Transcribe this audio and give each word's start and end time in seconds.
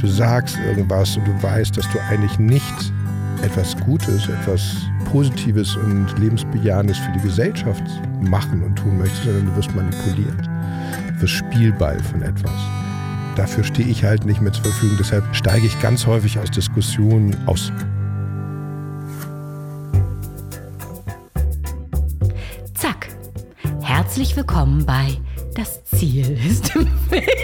du 0.00 0.06
sagst 0.06 0.58
irgendwas 0.66 1.16
und 1.16 1.26
du 1.26 1.42
weißt, 1.42 1.76
dass 1.76 1.90
du 1.90 1.98
eigentlich 2.08 2.38
nicht 2.38 2.92
etwas 3.42 3.76
Gutes, 3.76 4.28
etwas 4.28 4.76
Positives 5.06 5.76
und 5.76 6.18
Lebensbejahendes 6.18 6.98
für 6.98 7.12
die 7.12 7.20
Gesellschaft 7.20 7.82
machen 8.20 8.62
und 8.62 8.76
tun 8.76 8.98
möchtest, 8.98 9.24
sondern 9.24 9.46
du 9.46 9.56
wirst 9.56 9.74
manipuliert. 9.74 10.46
Du 11.08 11.22
wirst 11.22 11.34
Spielball 11.34 11.98
von 12.00 12.22
etwas. 12.22 12.52
Dafür 13.36 13.64
stehe 13.64 13.88
ich 13.88 14.04
halt 14.04 14.24
nicht 14.24 14.40
mehr 14.40 14.52
zur 14.52 14.64
Verfügung. 14.64 14.96
Deshalb 14.98 15.24
steige 15.34 15.66
ich 15.66 15.80
ganz 15.80 16.06
häufig 16.06 16.38
aus 16.38 16.50
Diskussionen 16.50 17.36
aus. 17.46 17.72
Zack. 22.74 23.08
Herzlich 23.80 24.36
willkommen 24.36 24.84
bei 24.84 25.16
Das 25.54 25.84
Ziel 25.84 26.38
ist 26.46 26.74
im 26.74 26.86
Weg. 27.10 27.38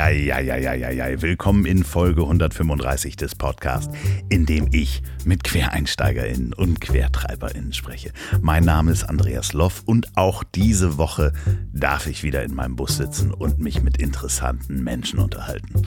Eieieiei. 0.00 1.20
Willkommen 1.20 1.66
in 1.66 1.84
Folge 1.84 2.22
135 2.22 3.16
des 3.16 3.34
Podcasts, 3.34 3.94
in 4.30 4.46
dem 4.46 4.68
ich 4.72 5.02
mit 5.26 5.44
QuereinsteigerInnen 5.44 6.54
und 6.54 6.80
QuertreiberInnen 6.80 7.74
spreche. 7.74 8.10
Mein 8.40 8.64
Name 8.64 8.92
ist 8.92 9.04
Andreas 9.04 9.52
Loff 9.52 9.82
und 9.84 10.16
auch 10.16 10.42
diese 10.42 10.96
Woche 10.96 11.34
darf 11.74 12.06
ich 12.06 12.22
wieder 12.22 12.42
in 12.42 12.54
meinem 12.54 12.76
Bus 12.76 12.96
sitzen 12.96 13.30
und 13.30 13.58
mich 13.58 13.82
mit 13.82 13.98
interessanten 13.98 14.82
Menschen 14.82 15.18
unterhalten. 15.18 15.82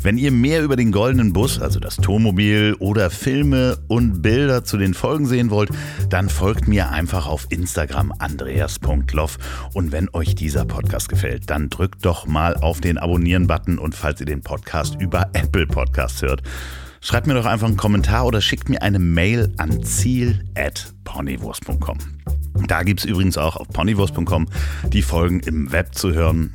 Wenn 0.00 0.16
ihr 0.16 0.30
mehr 0.30 0.62
über 0.62 0.76
den 0.76 0.92
Goldenen 0.92 1.32
Bus, 1.32 1.60
also 1.60 1.80
das 1.80 1.96
Tonmobil 1.96 2.76
oder 2.78 3.10
Filme 3.10 3.78
und 3.88 4.22
Bilder 4.22 4.62
zu 4.62 4.76
den 4.76 4.94
Folgen 4.94 5.26
sehen 5.26 5.50
wollt, 5.50 5.70
dann 6.08 6.28
folgt 6.28 6.68
mir 6.68 6.90
einfach 6.90 7.26
auf 7.26 7.48
Instagram 7.50 8.12
andreas.loff 8.16 9.38
und 9.74 9.90
wenn 9.90 10.08
euch 10.12 10.36
dieser 10.36 10.64
Podcast 10.64 11.08
gefällt, 11.08 11.50
dann 11.50 11.68
drückt 11.68 12.04
doch 12.04 12.28
mal 12.28 12.54
auf 12.54 12.80
den 12.80 12.96
Abonnieren-Button 12.98 13.55
und 13.78 13.94
falls 13.94 14.20
ihr 14.20 14.26
den 14.26 14.42
Podcast 14.42 15.00
über 15.00 15.28
Apple 15.32 15.66
Podcasts 15.66 16.22
hört, 16.22 16.42
Schreibt 17.06 17.26
mir 17.28 17.34
doch 17.34 17.46
einfach 17.46 17.68
einen 17.68 17.76
Kommentar 17.76 18.26
oder 18.26 18.40
schickt 18.40 18.68
mir 18.68 18.82
eine 18.82 18.98
Mail 18.98 19.54
an 19.58 19.84
ziel.ponywurst.com. 19.84 21.98
Da 22.66 22.82
gibt 22.82 22.98
es 22.98 23.06
übrigens 23.06 23.38
auch 23.38 23.54
auf 23.54 23.68
ponywurst.com 23.68 24.48
die 24.88 25.02
Folgen 25.02 25.38
im 25.40 25.70
Web 25.70 25.94
zu 25.94 26.14
hören. 26.14 26.52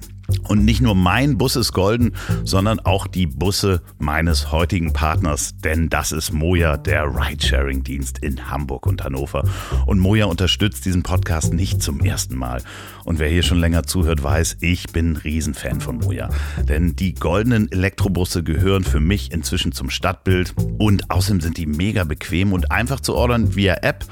Und 0.47 0.65
nicht 0.65 0.81
nur 0.81 0.95
mein 0.95 1.37
Bus 1.37 1.55
ist 1.55 1.73
golden, 1.73 2.13
sondern 2.43 2.79
auch 2.79 3.07
die 3.07 3.27
Busse 3.27 3.81
meines 3.99 4.51
heutigen 4.51 4.93
Partners, 4.93 5.55
denn 5.63 5.89
das 5.89 6.11
ist 6.11 6.31
Moja, 6.31 6.77
der 6.77 7.05
Ridesharing-Dienst 7.05 8.19
in 8.19 8.49
Hamburg 8.49 8.85
und 8.85 9.03
Hannover. 9.03 9.43
Und 9.85 9.99
Moja 9.99 10.25
unterstützt 10.25 10.85
diesen 10.85 11.03
Podcast 11.03 11.53
nicht 11.53 11.81
zum 11.81 12.01
ersten 12.01 12.35
Mal. 12.35 12.61
Und 13.05 13.19
wer 13.19 13.29
hier 13.29 13.43
schon 13.43 13.59
länger 13.59 13.83
zuhört, 13.83 14.23
weiß, 14.23 14.57
ich 14.61 14.87
bin 14.87 15.13
ein 15.13 15.17
Riesenfan 15.17 15.81
von 15.81 15.97
Moja. 15.97 16.29
Denn 16.67 16.95
die 16.95 17.13
goldenen 17.13 17.71
Elektrobusse 17.71 18.43
gehören 18.43 18.83
für 18.83 18.99
mich 18.99 19.31
inzwischen 19.31 19.71
zum 19.71 19.89
Stadtbild 19.89 20.53
und 20.77 21.09
außerdem 21.11 21.41
sind 21.41 21.57
die 21.57 21.65
mega 21.65 22.03
bequem 22.03 22.53
und 22.53 22.71
einfach 22.71 22.99
zu 22.99 23.15
ordern 23.15 23.55
via 23.55 23.75
App. 23.81 24.05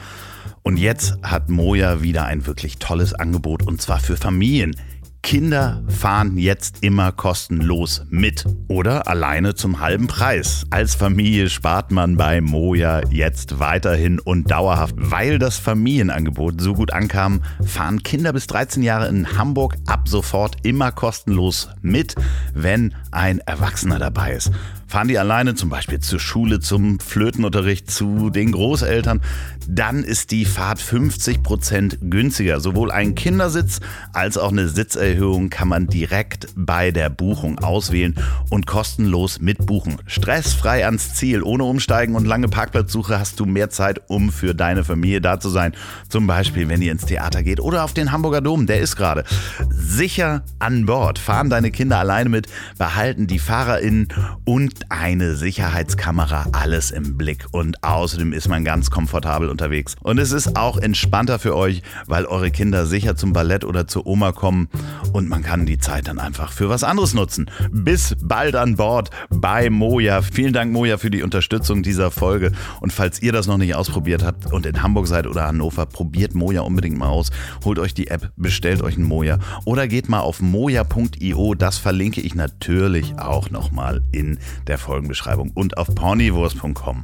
Und 0.63 0.77
jetzt 0.77 1.17
hat 1.23 1.49
Moja 1.49 2.03
wieder 2.03 2.25
ein 2.25 2.45
wirklich 2.45 2.77
tolles 2.77 3.13
Angebot 3.13 3.65
und 3.65 3.81
zwar 3.81 3.99
für 3.99 4.17
Familien. 4.17 4.75
Kinder 5.21 5.83
fahren 5.87 6.37
jetzt 6.37 6.77
immer 6.81 7.11
kostenlos 7.11 8.03
mit 8.09 8.45
oder 8.67 9.07
alleine 9.07 9.53
zum 9.53 9.79
halben 9.79 10.07
Preis. 10.07 10.65
Als 10.69 10.95
Familie 10.95 11.49
spart 11.49 11.91
man 11.91 12.15
bei 12.15 12.41
Moja 12.41 13.01
jetzt 13.09 13.59
weiterhin 13.59 14.19
und 14.19 14.49
dauerhaft. 14.49 14.95
Weil 14.97 15.37
das 15.37 15.57
Familienangebot 15.57 16.61
so 16.61 16.73
gut 16.73 16.93
ankam, 16.93 17.41
fahren 17.63 18.01
Kinder 18.01 18.33
bis 18.33 18.47
13 18.47 18.81
Jahre 18.81 19.07
in 19.07 19.37
Hamburg 19.37 19.75
ab 19.85 20.07
sofort 20.07 20.57
immer 20.63 20.91
kostenlos 20.91 21.69
mit, 21.81 22.15
wenn 22.53 22.95
ein 23.11 23.39
Erwachsener 23.39 23.99
dabei 23.99 24.33
ist. 24.33 24.51
Fahren 24.87 25.07
die 25.07 25.19
alleine 25.19 25.53
zum 25.53 25.69
Beispiel 25.69 25.99
zur 25.99 26.19
Schule, 26.19 26.59
zum 26.59 26.99
Flötenunterricht, 26.99 27.91
zu 27.91 28.31
den 28.31 28.51
Großeltern, 28.51 29.21
dann 29.67 30.03
ist 30.03 30.31
die 30.31 30.45
Fahrt 30.45 30.79
50 30.79 31.43
Prozent 31.43 31.97
günstiger. 32.01 32.59
Sowohl 32.59 32.91
ein 32.91 33.13
Kindersitz 33.13 33.81
als 34.13 34.39
auch 34.39 34.51
eine 34.51 34.67
Sitzerhöhung 34.67 35.51
kann 35.51 35.67
man 35.67 35.85
direkt 35.85 36.47
bei 36.55 36.89
der 36.89 37.11
Buchung 37.11 37.59
auswählen 37.59 38.15
und 38.49 38.65
kostenlos 38.65 39.39
mitbuchen. 39.39 39.97
Stressfrei 40.07 40.85
ans 40.85 41.13
Ziel, 41.13 41.43
ohne 41.43 41.65
Umsteigen 41.65 42.15
und 42.15 42.25
lange 42.25 42.47
Parkplatzsuche 42.47 43.19
hast 43.19 43.39
du 43.39 43.45
mehr 43.45 43.69
Zeit, 43.69 44.01
um 44.07 44.31
für 44.31 44.55
deine 44.55 44.83
Familie 44.83 45.21
da 45.21 45.39
zu 45.39 45.49
sein. 45.49 45.73
Zum 46.09 46.25
Beispiel, 46.25 46.67
wenn 46.67 46.81
ihr 46.81 46.91
ins 46.91 47.05
Theater 47.05 47.43
geht 47.43 47.59
oder 47.59 47.83
auf 47.83 47.93
den 47.93 48.11
Hamburger 48.11 48.41
Dom, 48.41 48.65
der 48.65 48.79
ist 48.79 48.95
gerade. 48.95 49.23
Sicher 49.69 50.41
an 50.57 50.87
Bord. 50.87 51.19
Fahren 51.19 51.51
deine 51.51 51.69
Kinder 51.69 51.99
alleine 51.99 52.29
mit, 52.29 52.47
behalten 52.79 52.98
die 52.99 53.39
FahrerInnen 53.39 54.09
und 54.43 54.73
eine 54.89 55.35
Sicherheitskamera, 55.35 56.47
alles 56.51 56.91
im 56.91 57.17
Blick. 57.17 57.45
Und 57.51 57.81
außerdem 57.81 58.33
ist 58.33 58.49
man 58.49 58.65
ganz 58.65 58.91
komfortabel 58.91 59.47
unterwegs. 59.47 59.95
Und 60.01 60.19
es 60.19 60.33
ist 60.33 60.57
auch 60.57 60.77
entspannter 60.77 61.39
für 61.39 61.55
euch, 61.55 61.81
weil 62.07 62.25
eure 62.25 62.51
Kinder 62.51 62.85
sicher 62.85 63.15
zum 63.15 63.31
Ballett 63.31 63.63
oder 63.63 63.87
zur 63.87 64.05
Oma 64.05 64.33
kommen 64.33 64.67
und 65.13 65.29
man 65.29 65.43
kann 65.43 65.65
die 65.65 65.77
Zeit 65.77 66.09
dann 66.09 66.19
einfach 66.19 66.51
für 66.51 66.67
was 66.67 66.83
anderes 66.83 67.13
nutzen. 67.13 67.49
Bis 67.71 68.15
bald 68.21 68.57
an 68.57 68.75
Bord 68.75 69.11
bei 69.29 69.69
Moja. 69.69 70.21
Vielen 70.21 70.51
Dank, 70.51 70.73
Moja, 70.73 70.97
für 70.97 71.09
die 71.09 71.23
Unterstützung 71.23 71.83
dieser 71.83 72.11
Folge. 72.11 72.51
Und 72.81 72.91
falls 72.91 73.21
ihr 73.21 73.31
das 73.31 73.47
noch 73.47 73.57
nicht 73.57 73.75
ausprobiert 73.75 74.25
habt 74.25 74.51
und 74.51 74.65
in 74.65 74.83
Hamburg 74.83 75.07
seid 75.07 75.25
oder 75.25 75.47
Hannover, 75.47 75.85
probiert 75.85 76.35
Moja 76.35 76.61
unbedingt 76.61 76.97
mal 76.97 77.07
aus. 77.07 77.31
Holt 77.63 77.79
euch 77.79 77.93
die 77.93 78.07
App, 78.07 78.33
bestellt 78.35 78.81
euch 78.81 78.97
einen 78.97 79.07
Moja 79.07 79.39
oder 79.63 79.87
geht 79.87 80.09
mal 80.09 80.19
auf 80.19 80.41
moja.io. 80.41 81.53
Das 81.53 81.77
verlinke 81.77 82.19
ich 82.19 82.35
natürlich 82.35 82.88
auch 83.17 83.49
nochmal 83.51 84.01
in 84.11 84.39
der 84.67 84.77
Folgenbeschreibung 84.77 85.51
und 85.51 85.77
auf 85.77 85.93
ponywurst.com. 85.93 87.03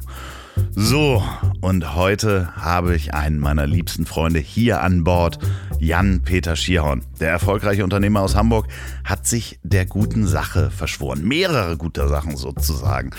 So, 0.74 1.22
und 1.60 1.94
heute 1.94 2.54
habe 2.56 2.96
ich 2.96 3.14
einen 3.14 3.38
meiner 3.38 3.66
liebsten 3.66 4.06
Freunde 4.06 4.38
hier 4.38 4.82
an 4.82 5.04
Bord, 5.04 5.38
Jan-Peter 5.78 6.56
Schierhorn. 6.56 7.02
Der 7.20 7.30
erfolgreiche 7.30 7.84
Unternehmer 7.84 8.22
aus 8.22 8.34
Hamburg 8.34 8.66
hat 9.04 9.26
sich 9.26 9.58
der 9.62 9.86
guten 9.86 10.26
Sache 10.26 10.70
verschworen. 10.70 11.22
Mehrere 11.22 11.76
gute 11.76 12.08
Sachen 12.08 12.36
sozusagen. 12.36 13.10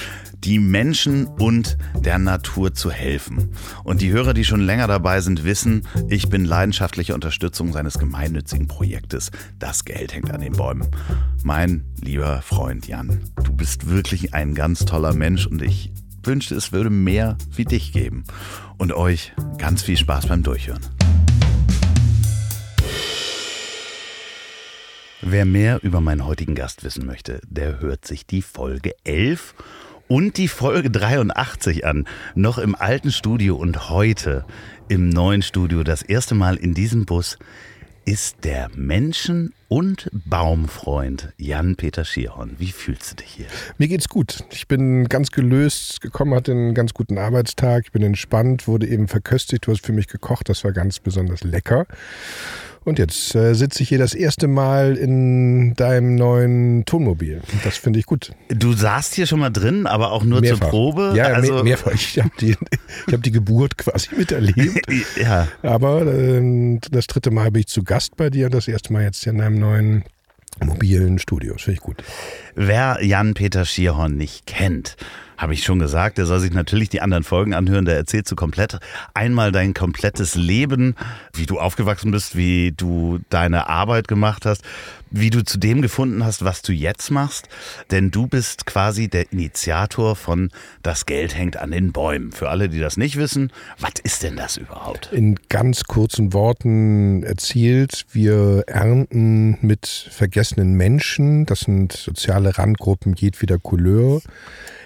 Die 0.43 0.59
Menschen 0.59 1.25
und 1.27 1.77
der 1.95 2.19
Natur 2.19 2.73
zu 2.73 2.91
helfen. 2.91 3.51
Und 3.83 4.01
die 4.01 4.11
Hörer, 4.11 4.33
die 4.33 4.45
schon 4.45 4.61
länger 4.61 4.87
dabei 4.87 5.21
sind, 5.21 5.43
wissen, 5.43 5.87
ich 6.09 6.29
bin 6.29 6.45
leidenschaftliche 6.45 7.13
Unterstützung 7.13 7.73
seines 7.73 7.97
gemeinnützigen 7.97 8.67
Projektes. 8.67 9.31
Das 9.59 9.83
Geld 9.83 10.13
hängt 10.13 10.31
an 10.31 10.41
den 10.41 10.53
Bäumen. 10.53 10.87
Mein 11.43 11.85
lieber 12.01 12.41
Freund 12.41 12.87
Jan, 12.87 13.19
du 13.43 13.53
bist 13.53 13.89
wirklich 13.89 14.33
ein 14.33 14.53
ganz 14.53 14.85
toller 14.85 15.13
Mensch 15.13 15.47
und 15.47 15.61
ich 15.61 15.91
wünschte, 16.23 16.55
es 16.55 16.71
würde 16.71 16.89
mehr 16.89 17.37
wie 17.55 17.65
dich 17.65 17.91
geben. 17.91 18.23
Und 18.77 18.93
euch 18.93 19.33
ganz 19.57 19.81
viel 19.81 19.97
Spaß 19.97 20.27
beim 20.27 20.43
Durchhören. 20.43 20.85
Wer 25.21 25.45
mehr 25.45 25.83
über 25.83 25.99
meinen 25.99 26.25
heutigen 26.25 26.53
Gast 26.53 26.83
wissen 26.83 27.05
möchte, 27.05 27.41
der 27.49 27.79
hört 27.79 28.05
sich 28.05 28.27
die 28.27 28.43
Folge 28.43 28.93
11 29.03 29.55
und 30.07 30.37
die 30.37 30.47
Folge 30.47 30.89
83 30.89 31.85
an. 31.85 32.05
Noch 32.35 32.57
im 32.57 32.75
alten 32.75 33.11
Studio 33.11 33.55
und 33.55 33.89
heute 33.89 34.45
im 34.87 35.09
neuen 35.09 35.41
Studio. 35.41 35.83
Das 35.83 36.01
erste 36.01 36.35
Mal 36.35 36.55
in 36.55 36.73
diesem 36.73 37.05
Bus 37.05 37.37
ist 38.05 38.45
der 38.45 38.69
Menschen- 38.73 39.53
und 39.67 40.09
Baumfreund 40.13 41.33
Jan-Peter 41.37 42.05
Schierhorn. 42.05 42.55
Wie 42.57 42.71
fühlst 42.71 43.11
du 43.11 43.15
dich 43.17 43.27
hier? 43.27 43.47
Mir 43.77 43.89
geht's 43.89 44.07
gut. 44.07 44.45
Ich 44.49 44.69
bin 44.69 45.09
ganz 45.09 45.31
gelöst 45.31 45.99
gekommen, 45.99 46.33
hatte 46.33 46.53
einen 46.53 46.73
ganz 46.73 46.93
guten 46.93 47.17
Arbeitstag. 47.17 47.83
Ich 47.87 47.91
bin 47.91 48.03
entspannt, 48.03 48.65
wurde 48.65 48.87
eben 48.87 49.09
verköstigt. 49.09 49.67
Du 49.67 49.73
hast 49.73 49.85
für 49.85 49.91
mich 49.91 50.07
gekocht. 50.07 50.47
Das 50.47 50.63
war 50.63 50.71
ganz 50.71 50.99
besonders 50.99 51.43
lecker. 51.43 51.85
Und 52.87 52.99
jetzt 52.99 53.35
äh, 53.35 53.53
sitze 53.53 53.83
ich 53.83 53.89
hier 53.89 53.97
das 53.97 54.13
erste 54.13 54.47
Mal 54.47 54.95
in 54.95 55.73
deinem 55.73 56.15
neuen 56.15 56.85
Tonmobil. 56.85 57.41
Das 57.65 57.75
finde 57.75 57.99
ich 57.99 58.05
gut. 58.05 58.31
Du 58.47 58.71
saßt 58.71 59.13
hier 59.13 59.27
schon 59.27 59.41
mal 59.41 59.49
drin, 59.49 59.85
aber 59.87 60.13
auch 60.13 60.23
nur 60.23 60.39
mehrfach. 60.39 60.59
zur 60.61 60.69
Probe? 60.69 61.13
Ja, 61.13 61.25
also 61.25 61.55
mehr, 61.55 61.63
mehrfach. 61.65 61.91
Ich 61.91 62.17
habe 62.17 62.31
die, 62.39 62.55
hab 63.11 63.21
die 63.23 63.31
Geburt 63.31 63.77
quasi 63.77 64.15
miterlebt. 64.15 64.87
ja. 65.21 65.49
Aber 65.63 66.05
äh, 66.07 66.79
das 66.89 67.07
dritte 67.07 67.29
Mal 67.29 67.51
bin 67.51 67.59
ich 67.59 67.67
zu 67.67 67.83
Gast 67.83 68.15
bei 68.15 68.29
dir 68.29 68.45
und 68.45 68.53
das 68.53 68.69
erste 68.69 68.93
Mal 68.93 69.03
jetzt 69.03 69.27
in 69.27 69.39
deinem 69.39 69.59
neuen 69.59 70.05
mobilen 70.63 71.19
Studio. 71.19 71.55
Das 71.55 71.63
finde 71.63 71.79
ich 71.79 71.83
gut. 71.83 71.97
Wer 72.55 72.99
Jan-Peter 73.01 73.65
Schierhorn 73.65 74.15
nicht 74.15 74.45
kennt, 74.45 74.95
Habe 75.37 75.53
ich 75.53 75.63
schon 75.63 75.77
gesagt, 75.77 76.17
der 76.17 76.25
soll 76.25 76.39
sich 76.39 76.51
natürlich 76.51 76.89
die 76.89 77.01
anderen 77.01 77.23
Folgen 77.23 77.53
anhören. 77.53 77.85
Da 77.85 77.91
erzählst 77.91 78.31
du 78.31 78.35
komplett 78.35 78.79
einmal 79.13 79.51
dein 79.51 79.73
komplettes 79.73 80.35
Leben, 80.35 80.95
wie 81.33 81.45
du 81.45 81.59
aufgewachsen 81.59 82.11
bist, 82.11 82.35
wie 82.35 82.73
du 82.75 83.19
deine 83.29 83.69
Arbeit 83.69 84.07
gemacht 84.07 84.45
hast, 84.45 84.63
wie 85.11 85.29
du 85.29 85.43
zu 85.43 85.57
dem 85.59 85.81
gefunden 85.81 86.25
hast, 86.25 86.43
was 86.43 86.63
du 86.63 86.73
jetzt 86.73 87.11
machst. 87.11 87.49
Denn 87.91 88.09
du 88.09 88.27
bist 88.27 88.65
quasi 88.65 89.09
der 89.09 89.31
Initiator 89.31 90.15
von 90.15 90.49
Das 90.81 91.05
Geld 91.05 91.35
hängt 91.35 91.57
an 91.57 91.71
den 91.71 91.91
Bäumen. 91.91 92.31
Für 92.31 92.49
alle, 92.49 92.67
die 92.67 92.79
das 92.79 92.97
nicht 92.97 93.17
wissen, 93.17 93.51
was 93.79 93.93
ist 94.03 94.23
denn 94.23 94.37
das 94.37 94.57
überhaupt? 94.57 95.11
In 95.13 95.35
ganz 95.49 95.83
kurzen 95.83 96.33
Worten 96.33 97.23
erzählt, 97.23 98.05
wir 98.11 98.63
ernten 98.65 99.57
mit 99.61 99.87
vergessenen 99.87 100.73
Menschen, 100.73 101.45
das 101.45 101.61
sind 101.61 101.93
soziale 101.93 102.57
Randgruppen 102.57 103.13
jedweder 103.13 103.59
Couleur, 103.59 104.21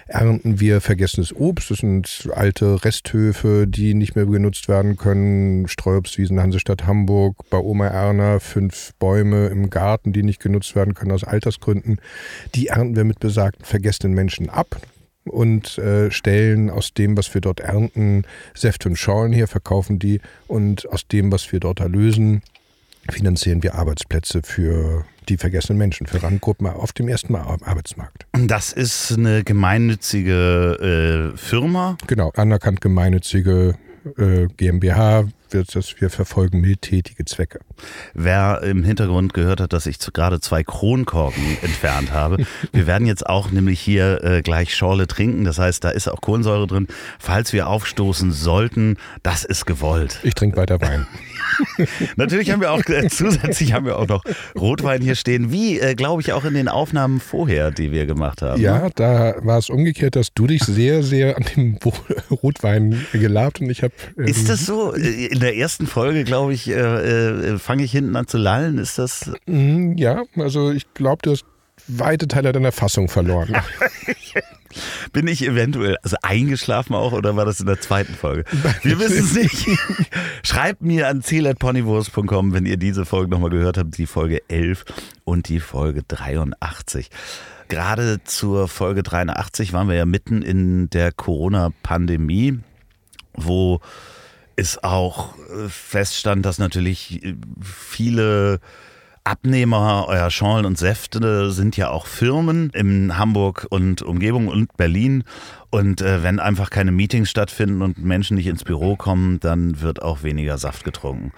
ernten 0.06 0.60
wir 0.60 0.80
vergessenes 0.80 1.34
Obst. 1.34 1.70
Das 1.70 1.78
sind 1.78 2.28
alte 2.34 2.84
Resthöfe, 2.84 3.66
die 3.66 3.94
nicht 3.94 4.16
mehr 4.16 4.26
genutzt 4.26 4.68
werden 4.68 4.96
können. 4.96 5.68
Streuobstwiesen 5.68 6.40
Hansestadt 6.40 6.86
Hamburg, 6.86 7.36
bei 7.50 7.58
Oma 7.58 7.86
Erna 7.86 8.38
fünf 8.38 8.92
Bäume 8.98 9.46
im 9.48 9.70
Garten, 9.70 10.12
die 10.12 10.22
nicht 10.22 10.40
genutzt 10.40 10.74
werden 10.74 10.94
können 10.94 11.12
aus 11.12 11.24
Altersgründen. 11.24 11.98
Die 12.54 12.68
ernten 12.68 12.96
wir 12.96 13.04
mit 13.04 13.20
besagten 13.20 13.64
vergessenen 13.64 14.14
Menschen 14.14 14.48
ab 14.48 14.80
und 15.24 15.78
äh, 15.78 16.10
stellen 16.10 16.70
aus 16.70 16.94
dem, 16.94 17.16
was 17.16 17.32
wir 17.34 17.40
dort 17.40 17.60
ernten, 17.60 18.24
Säfte 18.54 18.88
und 18.88 18.96
Schorlen 18.96 19.32
her, 19.32 19.48
verkaufen 19.48 19.98
die 19.98 20.20
und 20.48 20.88
aus 20.88 21.06
dem, 21.06 21.30
was 21.30 21.52
wir 21.52 21.60
dort 21.60 21.80
erlösen, 21.80 22.42
finanzieren 23.08 23.62
wir 23.62 23.74
Arbeitsplätze 23.74 24.42
für 24.42 25.04
die 25.28 25.36
vergessenen 25.36 25.78
Menschen, 25.78 26.06
für 26.06 26.22
Randgruppen 26.22 26.66
auf 26.66 26.92
dem 26.92 27.08
ersten 27.08 27.34
Arbeitsmarkt. 27.34 28.26
Das 28.32 28.72
ist 28.72 29.12
eine 29.12 29.44
gemeinnützige 29.44 31.32
äh, 31.34 31.36
Firma? 31.36 31.96
Genau, 32.06 32.30
anerkannt 32.36 32.80
gemeinnützige 32.80 33.74
äh, 34.18 34.46
GmbH, 34.56 35.24
wird 35.50 35.74
das, 35.74 36.00
wir 36.00 36.10
verfolgen 36.10 36.60
mildtätige 36.60 37.24
Zwecke. 37.24 37.60
Wer 38.14 38.62
im 38.62 38.84
Hintergrund 38.84 39.34
gehört 39.34 39.60
hat, 39.60 39.72
dass 39.72 39.86
ich 39.86 39.98
gerade 39.98 40.40
zwei 40.40 40.64
Kronkorken 40.64 41.58
entfernt 41.62 42.12
habe, 42.12 42.44
wir 42.72 42.86
werden 42.86 43.06
jetzt 43.06 43.26
auch 43.26 43.50
nämlich 43.50 43.80
hier 43.80 44.22
äh, 44.24 44.42
gleich 44.42 44.74
Schorle 44.74 45.06
trinken. 45.06 45.44
Das 45.44 45.58
heißt, 45.58 45.84
da 45.84 45.90
ist 45.90 46.08
auch 46.08 46.20
Kohlensäure 46.20 46.66
drin. 46.66 46.88
Falls 47.18 47.52
wir 47.52 47.68
aufstoßen 47.68 48.32
sollten, 48.32 48.96
das 49.22 49.44
ist 49.44 49.66
gewollt. 49.66 50.20
Ich 50.22 50.34
trinke 50.34 50.56
weiter 50.56 50.80
Wein. 50.80 51.06
Natürlich 52.16 52.50
haben 52.50 52.60
wir 52.60 52.72
auch 52.72 52.84
äh, 52.86 53.08
zusätzlich 53.08 53.72
haben 53.72 53.86
wir 53.86 53.98
auch 53.98 54.08
noch 54.08 54.24
Rotwein 54.56 55.02
hier 55.02 55.14
stehen, 55.14 55.52
wie 55.52 55.78
äh, 55.78 55.94
glaube 55.94 56.22
ich 56.22 56.32
auch 56.32 56.44
in 56.44 56.54
den 56.54 56.68
Aufnahmen 56.68 57.20
vorher, 57.20 57.70
die 57.70 57.92
wir 57.92 58.06
gemacht 58.06 58.42
haben. 58.42 58.60
Ja, 58.60 58.84
ne? 58.84 58.90
da 58.94 59.34
war 59.42 59.58
es 59.58 59.70
umgekehrt, 59.70 60.16
dass 60.16 60.32
du 60.34 60.46
dich 60.46 60.62
sehr, 60.62 61.02
sehr 61.02 61.36
an 61.36 61.44
dem 61.56 61.78
Rotwein 62.30 63.06
gelabt 63.12 63.60
und 63.60 63.70
ich 63.70 63.82
habe. 63.82 63.92
Ähm, 64.18 64.24
ist 64.24 64.48
das 64.48 64.66
so? 64.66 64.92
In 64.92 65.40
der 65.40 65.56
ersten 65.56 65.86
Folge, 65.86 66.24
glaube 66.24 66.52
ich, 66.54 66.68
äh, 66.68 66.74
äh, 66.74 67.58
fange 67.58 67.84
ich 67.84 67.92
hinten 67.92 68.16
an 68.16 68.26
zu 68.26 68.38
lallen. 68.38 68.78
Ist 68.78 68.98
das? 68.98 69.30
Mhm, 69.46 69.96
ja, 69.96 70.22
also 70.36 70.70
ich 70.70 70.92
glaube, 70.94 71.20
du 71.22 71.32
hast 71.32 71.44
weite 71.88 72.28
Teile 72.28 72.52
deiner 72.52 72.72
Fassung 72.72 73.08
verloren. 73.08 73.54
Bin 75.12 75.26
ich 75.26 75.46
eventuell 75.46 75.96
also 76.02 76.16
eingeschlafen 76.22 76.94
auch 76.94 77.12
oder 77.12 77.36
war 77.36 77.44
das 77.44 77.60
in 77.60 77.66
der 77.66 77.80
zweiten 77.80 78.14
Folge? 78.14 78.44
Wir 78.82 78.98
wissen 78.98 79.24
es 79.24 79.34
nicht. 79.34 79.78
Schreibt 80.42 80.82
mir 80.82 81.08
an 81.08 81.22
ziel.ponywurst.com, 81.22 82.52
wenn 82.52 82.66
ihr 82.66 82.76
diese 82.76 83.04
Folge 83.04 83.30
nochmal 83.30 83.50
gehört 83.50 83.78
habt, 83.78 83.96
die 83.98 84.06
Folge 84.06 84.42
11 84.48 84.84
und 85.24 85.48
die 85.48 85.60
Folge 85.60 86.02
83. 86.06 87.10
Gerade 87.68 88.22
zur 88.24 88.68
Folge 88.68 89.02
83 89.02 89.72
waren 89.72 89.88
wir 89.88 89.96
ja 89.96 90.04
mitten 90.04 90.42
in 90.42 90.90
der 90.90 91.12
Corona-Pandemie, 91.12 92.60
wo 93.34 93.80
es 94.56 94.82
auch 94.82 95.34
äh, 95.38 95.68
feststand, 95.68 96.44
dass 96.44 96.58
natürlich 96.58 97.24
äh, 97.24 97.34
viele 97.62 98.60
Abnehmer, 99.24 100.06
euer 100.08 100.30
Schorlen 100.30 100.64
und 100.66 100.78
Säfte 100.78 101.50
sind 101.52 101.76
ja 101.76 101.90
auch 101.90 102.06
Firmen 102.06 102.70
in 102.70 103.18
Hamburg 103.18 103.66
und 103.70 104.02
Umgebung 104.02 104.48
und 104.48 104.76
Berlin. 104.76 105.22
Und 105.70 106.00
äh, 106.00 106.22
wenn 106.22 106.40
einfach 106.40 106.70
keine 106.70 106.92
Meetings 106.92 107.30
stattfinden 107.30 107.82
und 107.82 108.02
Menschen 108.02 108.36
nicht 108.36 108.48
ins 108.48 108.64
Büro 108.64 108.96
kommen, 108.96 109.38
dann 109.40 109.80
wird 109.80 110.02
auch 110.02 110.22
weniger 110.22 110.58
Saft 110.58 110.84
getrunken. 110.84 111.32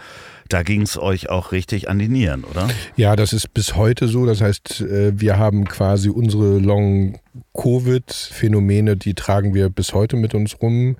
Da 0.48 0.62
ging 0.62 0.82
es 0.82 0.98
euch 0.98 1.30
auch 1.30 1.52
richtig 1.52 1.88
an 1.88 1.98
die 1.98 2.08
Nieren, 2.08 2.44
oder? 2.44 2.68
Ja, 2.96 3.16
das 3.16 3.32
ist 3.32 3.54
bis 3.54 3.76
heute 3.76 4.08
so. 4.08 4.26
Das 4.26 4.40
heißt, 4.40 4.84
wir 4.88 5.38
haben 5.38 5.66
quasi 5.66 6.08
unsere 6.10 6.58
Long-Covid-Phänomene, 6.58 8.96
die 8.96 9.14
tragen 9.14 9.54
wir 9.54 9.70
bis 9.70 9.94
heute 9.94 10.16
mit 10.16 10.34
uns 10.34 10.60
rum 10.60 10.96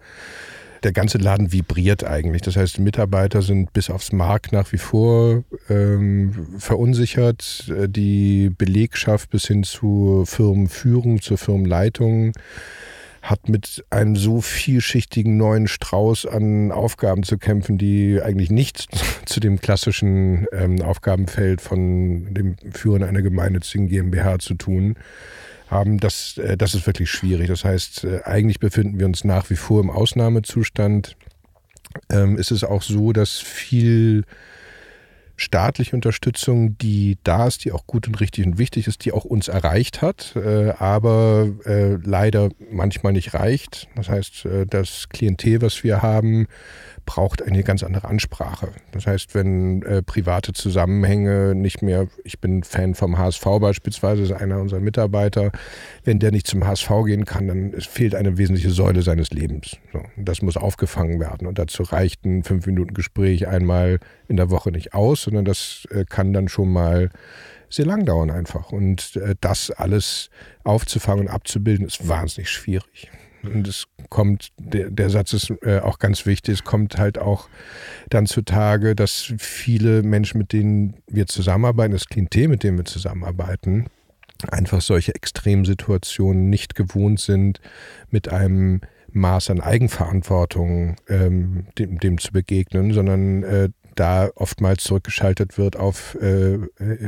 der 0.84 0.92
ganze 0.92 1.18
Laden 1.18 1.52
vibriert 1.52 2.04
eigentlich. 2.04 2.42
Das 2.42 2.56
heißt, 2.56 2.78
Mitarbeiter 2.78 3.42
sind 3.42 3.72
bis 3.72 3.90
aufs 3.90 4.12
Mark 4.12 4.52
nach 4.52 4.70
wie 4.72 4.78
vor 4.78 5.44
ähm, 5.68 6.32
verunsichert. 6.58 7.68
Äh, 7.68 7.88
die 7.88 8.50
Belegschaft 8.50 9.30
bis 9.30 9.46
hin 9.46 9.64
zur 9.64 10.26
Firmenführung, 10.26 11.20
zur 11.20 11.38
Firmenleitung 11.38 12.32
hat 13.22 13.48
mit 13.48 13.82
einem 13.88 14.16
so 14.16 14.42
vielschichtigen 14.42 15.38
neuen 15.38 15.66
Strauß 15.66 16.26
an 16.26 16.70
Aufgaben 16.70 17.22
zu 17.22 17.38
kämpfen, 17.38 17.78
die 17.78 18.20
eigentlich 18.22 18.50
nicht 18.50 18.88
zu 19.24 19.40
dem 19.40 19.60
klassischen 19.60 20.46
ähm, 20.52 20.82
Aufgabenfeld 20.82 21.62
von 21.62 22.34
dem 22.34 22.56
Führen 22.72 23.02
einer 23.02 23.22
gemeinnützigen 23.22 23.88
GmbH 23.88 24.38
zu 24.40 24.54
tun 24.54 24.96
haben, 24.96 25.04
das, 25.70 26.38
äh, 26.38 26.56
das 26.56 26.74
ist 26.74 26.86
wirklich 26.86 27.10
schwierig. 27.10 27.48
Das 27.48 27.64
heißt, 27.64 28.04
äh, 28.04 28.22
eigentlich 28.24 28.60
befinden 28.60 28.98
wir 28.98 29.06
uns 29.06 29.24
nach 29.24 29.50
wie 29.50 29.56
vor 29.56 29.80
im 29.80 29.90
Ausnahmezustand. 29.90 31.16
Ähm, 32.10 32.38
ist 32.38 32.50
es 32.50 32.64
auch 32.64 32.82
so, 32.82 33.12
dass 33.12 33.38
viel 33.38 34.24
staatliche 35.36 35.96
Unterstützung, 35.96 36.78
die 36.78 37.18
da 37.24 37.46
ist, 37.46 37.64
die 37.64 37.72
auch 37.72 37.86
gut 37.86 38.06
und 38.06 38.20
richtig 38.20 38.46
und 38.46 38.58
wichtig 38.58 38.86
ist, 38.86 39.04
die 39.04 39.12
auch 39.12 39.24
uns 39.24 39.48
erreicht 39.48 40.00
hat, 40.00 40.36
äh, 40.36 40.70
aber 40.78 41.48
äh, 41.64 41.94
leider 42.04 42.50
manchmal 42.70 43.12
nicht 43.12 43.34
reicht. 43.34 43.88
Das 43.96 44.08
heißt, 44.08 44.44
äh, 44.44 44.66
das 44.66 45.08
Klientel, 45.08 45.60
was 45.62 45.82
wir 45.82 46.02
haben, 46.02 46.46
braucht 47.04 47.42
eine 47.42 47.62
ganz 47.62 47.82
andere 47.82 48.08
Ansprache. 48.08 48.68
Das 48.92 49.06
heißt, 49.06 49.34
wenn 49.34 49.82
äh, 49.82 50.02
private 50.02 50.52
Zusammenhänge 50.52 51.54
nicht 51.54 51.82
mehr, 51.82 52.08
ich 52.24 52.40
bin 52.40 52.62
Fan 52.62 52.94
vom 52.94 53.18
HSV 53.18 53.44
beispielsweise, 53.60 54.22
ist 54.22 54.32
einer 54.32 54.60
unserer 54.60 54.80
Mitarbeiter, 54.80 55.52
wenn 56.04 56.18
der 56.18 56.32
nicht 56.32 56.46
zum 56.46 56.66
HSV 56.66 56.88
gehen 57.06 57.24
kann, 57.24 57.48
dann 57.48 57.72
fehlt 57.80 58.14
eine 58.14 58.38
wesentliche 58.38 58.70
Säule 58.70 59.02
seines 59.02 59.30
Lebens. 59.30 59.76
So, 59.92 60.02
das 60.16 60.42
muss 60.42 60.56
aufgefangen 60.56 61.20
werden 61.20 61.46
und 61.46 61.58
dazu 61.58 61.82
reicht 61.82 62.24
ein 62.24 62.42
fünf 62.42 62.66
Minuten 62.66 62.94
Gespräch 62.94 63.46
einmal 63.48 64.00
in 64.28 64.36
der 64.36 64.50
Woche 64.50 64.70
nicht 64.70 64.94
aus, 64.94 65.22
sondern 65.22 65.44
das 65.44 65.86
äh, 65.90 66.04
kann 66.04 66.32
dann 66.32 66.48
schon 66.48 66.72
mal 66.72 67.10
sehr 67.68 67.86
lang 67.86 68.04
dauern 68.04 68.30
einfach. 68.30 68.72
Und 68.72 69.16
äh, 69.16 69.34
das 69.40 69.70
alles 69.70 70.30
aufzufangen 70.62 71.26
und 71.26 71.32
abzubilden, 71.32 71.86
ist 71.86 72.08
wahnsinnig 72.08 72.50
schwierig. 72.50 73.10
Und 73.44 73.68
es 73.68 73.86
kommt, 74.10 74.52
der, 74.58 74.90
der 74.90 75.10
Satz 75.10 75.32
ist 75.32 75.52
äh, 75.62 75.80
auch 75.80 75.98
ganz 75.98 76.26
wichtig, 76.26 76.54
es 76.54 76.64
kommt 76.64 76.98
halt 76.98 77.18
auch 77.18 77.48
dann 78.10 78.26
zutage, 78.26 78.94
dass 78.94 79.32
viele 79.38 80.02
Menschen, 80.02 80.38
mit 80.38 80.52
denen 80.52 80.94
wir 81.06 81.26
zusammenarbeiten, 81.26 81.92
das 81.92 82.08
Klientel, 82.08 82.48
mit 82.48 82.62
dem 82.62 82.76
wir 82.76 82.84
zusammenarbeiten, 82.84 83.86
einfach 84.50 84.80
solche 84.80 85.14
Extremsituationen 85.14 86.50
nicht 86.50 86.74
gewohnt 86.74 87.20
sind, 87.20 87.60
mit 88.10 88.28
einem 88.28 88.80
Maß 89.12 89.50
an 89.50 89.60
Eigenverantwortung 89.60 90.96
ähm, 91.08 91.66
dem, 91.78 91.98
dem, 92.00 92.18
zu 92.18 92.32
begegnen, 92.32 92.92
sondern 92.92 93.42
äh, 93.44 93.68
da 93.94 94.30
oftmals 94.34 94.84
zurückgeschaltet 94.84 95.58
wird 95.58 95.76
auf 95.76 96.16
äh, 96.16 96.58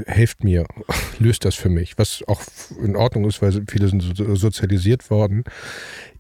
helft 0.07 0.45
mir, 0.45 0.67
löst 1.19 1.45
das 1.45 1.55
für 1.55 1.69
mich, 1.69 1.99
was 1.99 2.23
auch 2.27 2.43
in 2.83 2.97
Ordnung 2.97 3.27
ist, 3.27 3.43
weil 3.43 3.65
viele 3.69 3.89
sind 3.89 4.03
sozialisiert 4.17 5.11
worden, 5.11 5.45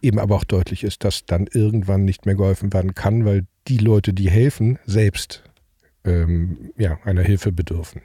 eben 0.02 0.18
aber 0.18 0.36
auch 0.36 0.44
deutlich 0.44 0.84
ist, 0.84 1.04
dass 1.04 1.24
dann 1.24 1.46
irgendwann 1.50 2.04
nicht 2.04 2.26
mehr 2.26 2.34
geholfen 2.34 2.72
werden 2.72 2.94
kann, 2.94 3.24
weil 3.24 3.46
die 3.68 3.78
Leute, 3.78 4.12
die 4.12 4.30
helfen, 4.30 4.78
selbst 4.86 5.42
ähm, 6.04 6.70
ja, 6.76 6.98
einer 7.04 7.22
Hilfe 7.22 7.52
bedürfen. 7.52 8.02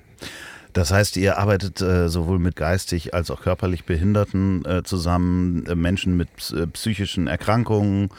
Das 0.73 0.91
heißt, 0.91 1.17
ihr 1.17 1.37
arbeitet 1.37 1.81
äh, 1.81 2.07
sowohl 2.07 2.39
mit 2.39 2.55
geistig 2.55 3.13
als 3.13 3.29
auch 3.29 3.41
körperlich 3.41 3.85
Behinderten 3.85 4.63
äh, 4.65 4.83
zusammen, 4.83 5.65
äh, 5.65 5.75
Menschen 5.75 6.15
mit 6.15 6.29
äh, 6.55 6.67
psychischen 6.67 7.27
Erkrankungen, 7.27 8.09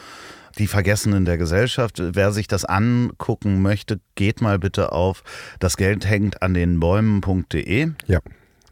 die 0.58 0.66
Vergessenen 0.66 1.24
der 1.24 1.38
Gesellschaft. 1.38 2.00
Wer 2.00 2.32
sich 2.32 2.48
das 2.48 2.64
angucken 2.64 3.62
möchte, 3.62 4.00
geht 4.14 4.40
mal 4.40 4.58
bitte 4.58 4.92
auf 4.92 5.22
das 5.58 5.76
Geld 5.76 6.06
hängt 6.06 6.42
an 6.42 6.54
den 6.54 6.80
Bäumen.de. 6.80 7.90
Ja. 8.06 8.20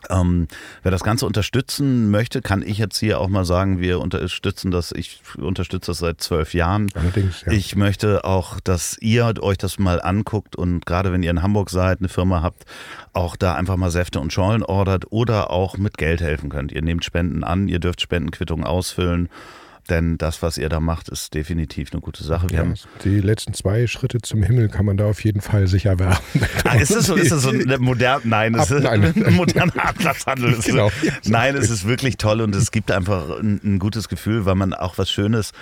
Ähm, 0.09 0.49
wer 0.83 0.91
das 0.91 1.03
Ganze 1.03 1.27
unterstützen 1.27 2.11
möchte, 2.11 2.41
kann 2.41 2.63
ich 2.63 2.79
jetzt 2.79 2.99
hier 2.99 3.21
auch 3.21 3.29
mal 3.29 3.45
sagen, 3.45 3.81
wir 3.81 4.01
unterstützen 4.01 4.71
das, 4.71 4.93
ich 4.93 5.21
unterstütze 5.37 5.91
das 5.91 5.99
seit 5.99 6.23
zwölf 6.23 6.55
Jahren. 6.55 6.89
Allerdings, 6.95 7.43
ja. 7.43 7.53
Ich 7.53 7.77
möchte 7.77 8.25
auch, 8.25 8.61
dass 8.61 8.97
ihr 9.01 9.35
euch 9.43 9.59
das 9.59 9.79
mal 9.79 10.01
anguckt 10.01 10.57
und 10.57 10.87
gerade 10.87 11.13
wenn 11.13 11.23
ihr 11.23 11.31
in 11.31 11.43
Hamburg 11.43 11.69
seid, 11.69 11.99
eine 11.99 12.09
Firma 12.09 12.43
habt, 12.43 12.65
auch 13.13 13.37
da 13.37 13.55
einfach 13.55 13.77
mal 13.77 13.91
Säfte 13.91 14.21
und 14.21 14.33
Schorlen 14.33 14.63
ordert 14.63 15.13
oder 15.13 15.51
auch 15.51 15.77
mit 15.77 15.99
Geld 15.99 16.23
helfen 16.23 16.49
könnt. 16.49 16.73
Ihr 16.73 16.83
nehmt 16.83 17.05
Spenden 17.05 17.45
an, 17.45 17.69
ihr 17.69 17.79
dürft 17.79 18.01
Spendenquittungen 18.01 18.65
ausfüllen 18.65 19.29
Denn 19.89 20.19
das, 20.19 20.43
was 20.43 20.59
ihr 20.59 20.69
da 20.69 20.79
macht, 20.79 21.09
ist 21.09 21.35
definitiv 21.35 21.91
eine 21.93 22.01
gute 22.01 22.23
Sache. 22.23 22.49
Wir 22.51 22.59
Ja, 22.59 22.63
haben, 22.65 22.75
die 23.05 23.21
letzten 23.21 23.55
zwei 23.55 23.87
Schritte 23.87 24.19
zum 24.21 24.43
Himmel 24.43 24.69
kann 24.69 24.85
man 24.85 24.97
da 24.97 25.07
auf 25.07 25.25
jeden 25.25 25.41
Fall 25.41 25.67
sicher 25.67 25.99
werben. 25.99 26.19
ah, 26.65 26.75
ist 26.77 26.91
es 26.91 27.07
so, 27.07 27.15
ist 27.17 27.33
es 27.33 27.43
so 27.43 27.51
ein 27.51 27.65
modern, 27.81 28.21
nein, 28.25 28.55
es 28.55 28.71
Ab- 28.71 28.79
ist 28.79 28.85
nein. 28.85 29.05
ein 29.27 29.35
moderner 29.35 29.85
Ablasshandel. 29.89 30.57
Genau. 30.65 30.91
Nein, 31.27 31.57
es 31.57 31.65
ist. 31.65 31.71
ist 31.71 31.87
wirklich 31.89 32.19
toll 32.19 32.41
und 32.41 32.55
es 32.55 32.71
gibt 32.71 32.91
einfach 32.91 33.41
ein, 33.41 33.61
ein 33.65 33.79
gutes 33.79 34.09
Gefühl, 34.09 34.45
weil 34.45 34.55
man 34.55 34.75
auch 34.75 34.99
was 34.99 35.11
Schönes 35.11 35.53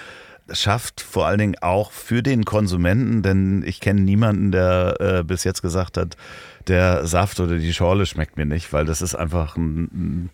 schafft, 0.51 1.01
vor 1.03 1.27
allen 1.27 1.39
Dingen 1.39 1.57
auch 1.61 1.93
für 1.93 2.23
den 2.23 2.45
Konsumenten, 2.45 3.23
denn 3.23 3.63
ich 3.67 3.81
kenne 3.81 4.01
niemanden, 4.01 4.51
der 4.51 4.97
äh, 4.99 5.23
bis 5.25 5.45
jetzt 5.45 5.61
gesagt 5.61 5.97
hat, 5.99 6.17
der 6.69 7.07
Saft 7.07 7.39
oder 7.41 7.57
die 7.59 7.73
Schorle 7.75 8.07
schmeckt 8.07 8.37
mir 8.39 8.47
nicht, 8.47 8.73
weil 8.73 8.85
das 8.87 9.03
ist 9.03 9.15
einfach 9.15 9.57
ein, 9.57 9.83
ein 9.85 10.31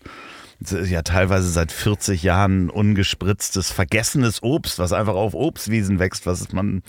ja 0.61 1.01
teilweise 1.01 1.49
seit 1.49 1.71
40 1.71 2.23
Jahren 2.23 2.69
ungespritztes, 2.69 3.71
vergessenes 3.71 4.41
Obst, 4.43 4.79
was 4.79 4.93
einfach 4.93 5.15
auf 5.15 5.33
Obstwiesen 5.33 5.99
wächst, 5.99 6.25
was 6.25 6.51
man 6.53 6.81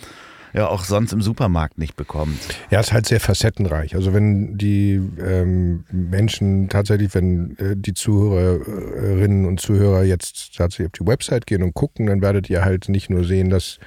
ja 0.53 0.69
auch 0.69 0.85
sonst 0.85 1.13
im 1.13 1.21
Supermarkt 1.21 1.77
nicht 1.79 1.97
bekommt. 1.97 2.39
Ja, 2.71 2.81
ist 2.81 2.93
halt 2.93 3.07
sehr 3.07 3.21
facettenreich. 3.21 3.95
Also 3.95 4.15
wenn 4.15 4.57
die 4.57 4.95
ähm, 5.21 5.85
Menschen 5.93 6.69
tatsächlich, 6.69 7.15
wenn 7.15 7.57
äh, 7.59 7.77
die 7.77 7.93
Zuhörerinnen 7.93 9.45
und 9.45 9.61
Zuhörer 9.61 10.03
jetzt 10.05 10.57
tatsächlich 10.57 10.87
auf 10.87 10.93
die 10.93 11.07
Website 11.07 11.47
gehen 11.47 11.63
und 11.63 11.75
gucken, 11.75 12.07
dann 12.07 12.23
werdet 12.23 12.49
ihr 12.49 12.65
halt 12.65 12.89
nicht 12.89 13.11
nur 13.11 13.25
sehen, 13.25 13.51
dass 13.51 13.79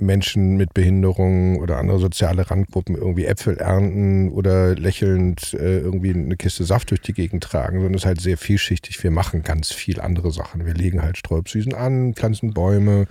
Menschen 0.00 0.56
mit 0.56 0.74
Behinderungen 0.74 1.60
oder 1.60 1.78
andere 1.78 1.98
soziale 1.98 2.50
Randgruppen 2.50 2.96
irgendwie 2.96 3.24
Äpfel 3.24 3.58
ernten 3.58 4.30
oder 4.30 4.74
lächelnd 4.74 5.54
äh, 5.54 5.78
irgendwie 5.78 6.12
eine 6.12 6.36
Kiste 6.36 6.64
Saft 6.64 6.90
durch 6.90 7.00
die 7.00 7.12
Gegend 7.12 7.44
tragen, 7.44 7.78
sondern 7.78 7.94
es 7.94 8.02
ist 8.02 8.06
halt 8.06 8.20
sehr 8.20 8.36
vielschichtig. 8.36 9.02
Wir 9.02 9.10
machen 9.10 9.42
ganz 9.42 9.72
viel 9.72 10.00
andere 10.00 10.30
Sachen. 10.30 10.66
Wir 10.66 10.74
legen 10.74 11.02
halt 11.02 11.16
Sträubsüßen 11.18 11.74
an, 11.74 12.14
pflanzen 12.14 12.52
Bäume, 12.52 13.06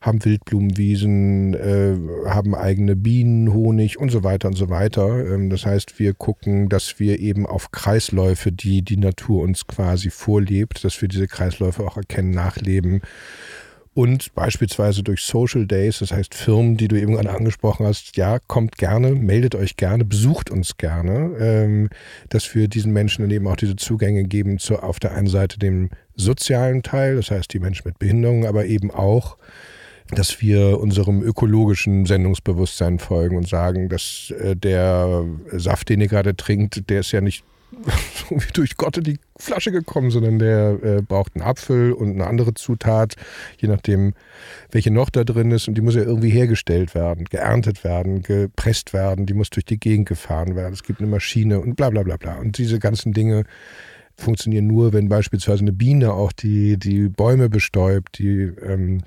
haben 0.00 0.24
Wildblumenwiesen, 0.24 1.54
äh, 1.54 2.28
haben 2.28 2.54
eigene 2.54 2.96
Bienen, 2.96 3.52
Honig 3.52 3.98
und 3.98 4.10
so 4.10 4.24
weiter 4.24 4.48
und 4.48 4.54
so 4.54 4.68
weiter. 4.68 5.26
Ähm, 5.26 5.50
das 5.50 5.66
heißt, 5.66 5.98
wir 5.98 6.14
gucken, 6.14 6.68
dass 6.68 6.98
wir 6.98 7.18
eben 7.18 7.46
auf 7.46 7.70
Kreisläufe, 7.72 8.52
die 8.52 8.82
die 8.82 8.96
Natur 8.98 9.42
uns 9.42 9.66
quasi 9.66 10.10
vorlebt, 10.10 10.84
dass 10.84 11.00
wir 11.00 11.08
diese 11.08 11.26
Kreisläufe 11.26 11.84
auch 11.84 11.96
erkennen, 11.96 12.30
nachleben. 12.30 13.02
Und 13.96 14.34
beispielsweise 14.34 15.02
durch 15.02 15.22
Social 15.22 15.66
Days, 15.66 16.00
das 16.00 16.12
heißt 16.12 16.34
Firmen, 16.34 16.76
die 16.76 16.86
du 16.86 17.00
eben 17.00 17.14
gerade 17.14 17.30
angesprochen 17.30 17.86
hast, 17.86 18.14
ja, 18.18 18.38
kommt 18.46 18.76
gerne, 18.76 19.12
meldet 19.12 19.54
euch 19.54 19.76
gerne, 19.76 20.04
besucht 20.04 20.50
uns 20.50 20.76
gerne, 20.76 21.34
ähm, 21.40 21.88
dass 22.28 22.54
wir 22.54 22.68
diesen 22.68 22.92
Menschen 22.92 23.22
dann 23.22 23.30
eben 23.30 23.48
auch 23.48 23.56
diese 23.56 23.74
Zugänge 23.74 24.24
geben 24.24 24.58
zu 24.58 24.80
auf 24.80 25.00
der 25.00 25.14
einen 25.14 25.28
Seite 25.28 25.58
dem 25.58 25.88
sozialen 26.14 26.82
Teil, 26.82 27.16
das 27.16 27.30
heißt 27.30 27.50
die 27.54 27.58
Menschen 27.58 27.88
mit 27.88 27.98
Behinderungen, 27.98 28.44
aber 28.44 28.66
eben 28.66 28.90
auch 28.90 29.38
dass 30.10 30.40
wir 30.40 30.78
unserem 30.78 31.22
ökologischen 31.22 32.06
Sendungsbewusstsein 32.06 33.00
folgen 33.00 33.36
und 33.36 33.48
sagen, 33.48 33.88
dass 33.88 34.32
äh, 34.38 34.54
der 34.54 35.24
Saft, 35.50 35.88
den 35.88 36.00
ihr 36.02 36.06
gerade 36.06 36.36
trinkt, 36.36 36.88
der 36.90 37.00
ist 37.00 37.10
ja 37.10 37.20
nicht 37.20 37.44
so 38.28 38.36
wie 38.36 38.52
durch 38.52 38.76
Gott 38.76 38.96
in 38.98 39.04
die 39.04 39.18
Flasche 39.36 39.72
gekommen, 39.72 40.10
sondern 40.10 40.38
der 40.38 40.82
äh, 40.82 41.02
braucht 41.02 41.34
einen 41.34 41.44
Apfel 41.44 41.92
und 41.92 42.12
eine 42.12 42.26
andere 42.26 42.54
Zutat, 42.54 43.14
je 43.58 43.68
nachdem, 43.68 44.14
welche 44.70 44.90
noch 44.90 45.10
da 45.10 45.24
drin 45.24 45.50
ist. 45.50 45.68
Und 45.68 45.74
die 45.74 45.80
muss 45.80 45.94
ja 45.94 46.02
irgendwie 46.02 46.30
hergestellt 46.30 46.94
werden, 46.94 47.24
geerntet 47.24 47.84
werden, 47.84 48.22
gepresst 48.22 48.92
werden, 48.92 49.26
die 49.26 49.34
muss 49.34 49.50
durch 49.50 49.64
die 49.64 49.78
Gegend 49.78 50.08
gefahren 50.08 50.56
werden. 50.56 50.72
Es 50.72 50.82
gibt 50.82 51.00
eine 51.00 51.08
Maschine 51.08 51.60
und 51.60 51.76
bla 51.76 51.90
bla 51.90 52.02
bla 52.02 52.16
bla. 52.16 52.36
Und 52.36 52.58
diese 52.58 52.78
ganzen 52.78 53.12
Dinge 53.12 53.44
funktionieren 54.16 54.66
nur, 54.66 54.92
wenn 54.92 55.08
beispielsweise 55.08 55.60
eine 55.60 55.72
Biene 55.72 56.12
auch 56.12 56.32
die, 56.32 56.78
die 56.78 57.08
Bäume 57.08 57.48
bestäubt, 57.50 58.18
die 58.18 58.52
ähm, 58.62 59.02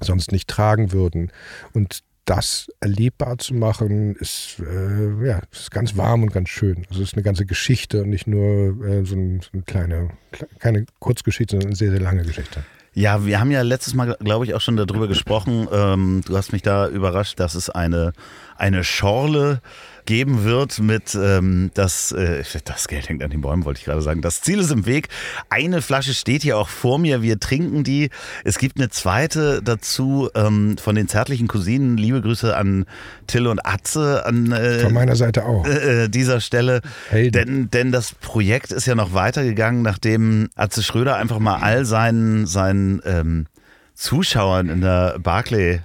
sonst 0.00 0.32
nicht 0.32 0.48
tragen 0.48 0.92
würden. 0.92 1.32
Und 1.72 2.02
das 2.26 2.68
erlebbar 2.80 3.38
zu 3.38 3.54
machen, 3.54 4.14
ist, 4.16 4.56
äh, 4.60 5.26
ja, 5.26 5.40
ist 5.50 5.70
ganz 5.70 5.96
warm 5.96 6.24
und 6.24 6.32
ganz 6.32 6.50
schön. 6.50 6.84
Also 6.90 7.02
es 7.02 7.08
ist 7.08 7.14
eine 7.14 7.22
ganze 7.22 7.46
Geschichte 7.46 8.02
und 8.02 8.10
nicht 8.10 8.26
nur 8.26 8.84
äh, 8.84 9.04
so, 9.04 9.14
ein, 9.16 9.40
so 9.40 9.48
eine 9.54 9.62
kleine, 9.62 10.10
kle- 10.32 10.48
keine 10.58 10.84
Kurzgeschichte, 10.98 11.52
sondern 11.52 11.68
eine 11.68 11.76
sehr, 11.76 11.92
sehr 11.92 12.00
lange 12.00 12.24
Geschichte. 12.24 12.64
Ja, 12.92 13.26
wir 13.26 13.40
haben 13.40 13.50
ja 13.50 13.62
letztes 13.62 13.94
Mal, 13.94 14.16
glaube 14.20 14.46
ich, 14.46 14.54
auch 14.54 14.60
schon 14.60 14.76
darüber 14.76 15.06
gesprochen. 15.06 15.68
Ähm, 15.70 16.22
du 16.26 16.36
hast 16.36 16.52
mich 16.52 16.62
da 16.62 16.88
überrascht, 16.88 17.38
dass 17.38 17.54
es 17.54 17.70
eine, 17.70 18.12
eine 18.56 18.84
Schorle 18.84 19.60
geben 20.06 20.44
wird 20.44 20.78
mit 20.78 21.14
ähm, 21.14 21.70
das, 21.74 22.12
äh, 22.12 22.42
das 22.64 22.88
Geld 22.88 23.08
hängt 23.08 23.22
an 23.22 23.30
den 23.30 23.40
Bäumen, 23.40 23.64
wollte 23.64 23.78
ich 23.80 23.84
gerade 23.84 24.02
sagen. 24.02 24.22
Das 24.22 24.40
Ziel 24.40 24.60
ist 24.60 24.70
im 24.70 24.86
Weg. 24.86 25.08
Eine 25.50 25.82
Flasche 25.82 26.14
steht 26.14 26.42
hier 26.42 26.56
auch 26.56 26.68
vor 26.68 26.98
mir. 26.98 27.22
Wir 27.22 27.38
trinken 27.38 27.84
die. 27.84 28.10
Es 28.44 28.58
gibt 28.58 28.78
eine 28.78 28.88
zweite 28.88 29.62
dazu 29.62 30.30
ähm, 30.34 30.76
von 30.78 30.94
den 30.94 31.08
zärtlichen 31.08 31.48
Cousinen. 31.48 31.96
Liebe 31.96 32.22
Grüße 32.22 32.56
an 32.56 32.86
Till 33.26 33.46
und 33.46 33.66
Atze 33.66 34.24
an 34.24 34.52
äh, 34.52 34.78
Von 34.78 34.94
meiner 34.94 35.16
Seite 35.16 35.44
auch. 35.44 35.66
äh, 35.66 36.08
dieser 36.08 36.40
Stelle. 36.40 36.80
Helden. 37.10 37.32
Denn, 37.32 37.70
denn 37.70 37.92
das 37.92 38.14
Projekt 38.14 38.72
ist 38.72 38.86
ja 38.86 38.94
noch 38.94 39.12
weitergegangen, 39.12 39.82
nachdem 39.82 40.48
Atze 40.54 40.82
Schröder 40.82 41.16
einfach 41.16 41.38
mal 41.38 41.56
all 41.56 41.84
seinen, 41.84 42.46
seinen 42.46 43.02
ähm, 43.04 43.46
Zuschauern 43.94 44.68
in 44.68 44.80
der 44.80 45.18
Barclay 45.18 45.80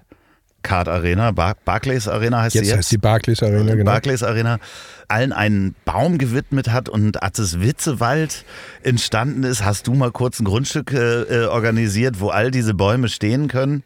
Card 0.64 0.88
Arena, 0.88 1.32
Bar 1.32 1.56
Barclays 1.66 2.08
Arena 2.08 2.42
heißt 2.42 2.56
Jetzt, 2.56 2.66
sie 2.66 2.70
jetzt. 2.70 2.78
heißt 2.78 2.92
die 2.92 2.98
Barclays 2.98 3.44
Arena, 3.44 3.76
genau. 3.76 3.92
Barclays 3.92 4.24
Arena 4.24 4.60
allen 5.08 5.34
einen 5.34 5.76
Baum 5.86 6.18
gewidmet 6.18 6.70
hat 6.72 6.88
und 6.88 7.22
Atzes 7.22 7.60
Witzewald 7.60 8.46
entstanden 8.84 9.44
ist, 9.44 9.66
hast 9.66 9.88
du 9.88 9.94
mal 9.94 10.12
kurz 10.12 10.40
ein 10.40 10.46
Grundstück 10.46 10.94
äh, 10.94 11.24
äh, 11.24 11.46
organisiert, 11.46 12.20
wo 12.20 12.30
all 12.30 12.52
diese 12.52 12.74
Bäume 12.74 13.10
stehen 13.10 13.48
können. 13.48 13.84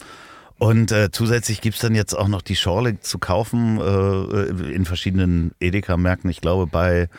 Und 0.57 0.91
äh, 0.91 1.09
zusätzlich 1.11 1.59
gibt's 1.59 1.79
dann 1.79 1.95
jetzt 1.95 2.13
auch 2.13 2.29
noch 2.29 2.41
die 2.41 2.55
Schorle 2.55 2.99
zu 3.01 3.17
kaufen 3.19 3.79
äh, 3.79 4.73
in 4.73 4.85
verschiedenen 4.85 5.51
Edeka-Märkten. 5.59 6.29
Ich 6.29 6.39
glaube 6.39 6.65
bei 6.65 7.09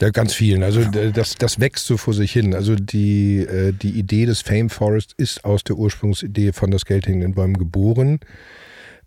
Ja, 0.00 0.08
ganz 0.08 0.32
vielen. 0.32 0.62
Also 0.62 0.82
das, 0.84 1.34
das 1.34 1.60
wächst 1.60 1.84
so 1.84 1.98
vor 1.98 2.14
sich 2.14 2.32
hin. 2.32 2.54
Also 2.54 2.74
die, 2.74 3.40
äh, 3.40 3.72
die 3.72 3.90
Idee 3.90 4.24
des 4.24 4.40
Fame 4.40 4.70
Forest 4.70 5.12
ist 5.18 5.44
aus 5.44 5.64
der 5.64 5.76
Ursprungsidee 5.76 6.52
von 6.52 6.70
das 6.70 6.86
Geld 6.86 7.06
hängen 7.06 7.20
in 7.20 7.28
den 7.32 7.34
Bäumen 7.34 7.58
geboren. 7.58 8.20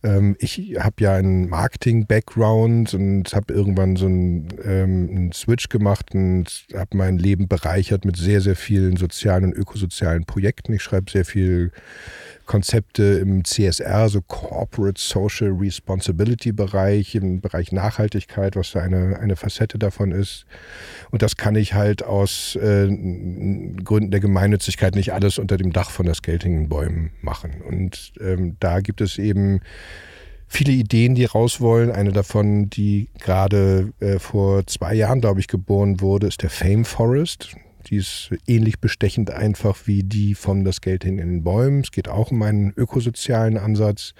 Ähm, 0.05 0.35
ich 0.39 0.75
habe 0.79 0.95
ja 0.99 1.15
einen 1.15 1.49
Marketing-Background 1.49 2.93
und 2.93 3.33
habe 3.33 3.53
irgendwann 3.53 3.95
so 3.95 4.05
einen, 4.05 4.47
ähm, 4.63 5.09
einen 5.09 5.31
Switch 5.31 5.69
gemacht 5.69 6.13
und 6.13 6.67
habe 6.73 6.95
mein 6.95 7.17
Leben 7.17 7.47
bereichert 7.47 8.05
mit 8.05 8.15
sehr, 8.15 8.39
sehr 8.41 8.55
vielen 8.55 8.97
sozialen 8.97 9.45
und 9.45 9.53
ökosozialen 9.53 10.25
Projekten. 10.25 10.73
Ich 10.73 10.83
schreibe 10.83 11.09
sehr 11.09 11.25
viel 11.25 11.71
Konzepte 12.45 13.03
im 13.03 13.43
CSR, 13.43 14.09
so 14.09 14.21
Corporate 14.21 14.99
Social 14.99 15.49
Responsibility 15.51 16.51
Bereich, 16.51 17.15
im 17.15 17.41
Bereich 17.41 17.71
Nachhaltigkeit, 17.71 18.55
was 18.55 18.71
da 18.71 18.81
eine, 18.81 19.19
eine 19.19 19.35
Facette 19.35 19.77
davon 19.77 20.11
ist. 20.11 20.45
Und 21.11 21.21
das 21.21 21.37
kann 21.37 21.55
ich 21.55 21.73
halt 21.73 22.03
aus 22.03 22.55
äh, 22.55 22.87
Gründen 22.87 24.11
der 24.11 24.19
Gemeinnützigkeit 24.19 24.95
nicht 24.95 25.13
alles 25.13 25.37
unter 25.37 25.57
dem 25.57 25.73
Dach 25.73 25.89
von 25.89 26.05
das 26.05 26.21
Geld 26.21 26.43
hängenden 26.43 26.69
Bäumen 26.69 27.11
machen. 27.21 27.61
Und 27.67 28.13
ähm, 28.19 28.57
da 28.59 28.79
gibt 28.81 29.01
es 29.01 29.17
eben 29.17 29.61
viele 30.47 30.73
Ideen, 30.73 31.15
die 31.15 31.25
raus 31.25 31.59
wollen. 31.61 31.91
Eine 31.91 32.11
davon, 32.11 32.69
die 32.69 33.09
gerade 33.19 33.93
äh, 33.99 34.19
vor 34.19 34.65
zwei 34.67 34.93
Jahren, 34.93 35.21
glaube 35.21 35.39
ich, 35.39 35.47
geboren 35.47 36.01
wurde, 36.01 36.27
ist 36.27 36.41
der 36.41 36.49
Fame 36.49 36.85
Forest. 36.85 37.55
Die 37.87 37.97
ist 37.97 38.31
ähnlich 38.47 38.79
bestechend 38.79 39.31
einfach 39.31 39.77
wie 39.85 40.03
die 40.03 40.35
von 40.35 40.63
das 40.63 40.81
Geld 40.81 41.03
hin 41.03 41.19
in 41.19 41.29
den 41.29 41.43
Bäumen. 41.43 41.81
Es 41.81 41.91
geht 41.91 42.07
auch 42.07 42.31
um 42.31 42.41
einen 42.41 42.73
ökosozialen 42.75 43.57
Ansatz. 43.57 44.13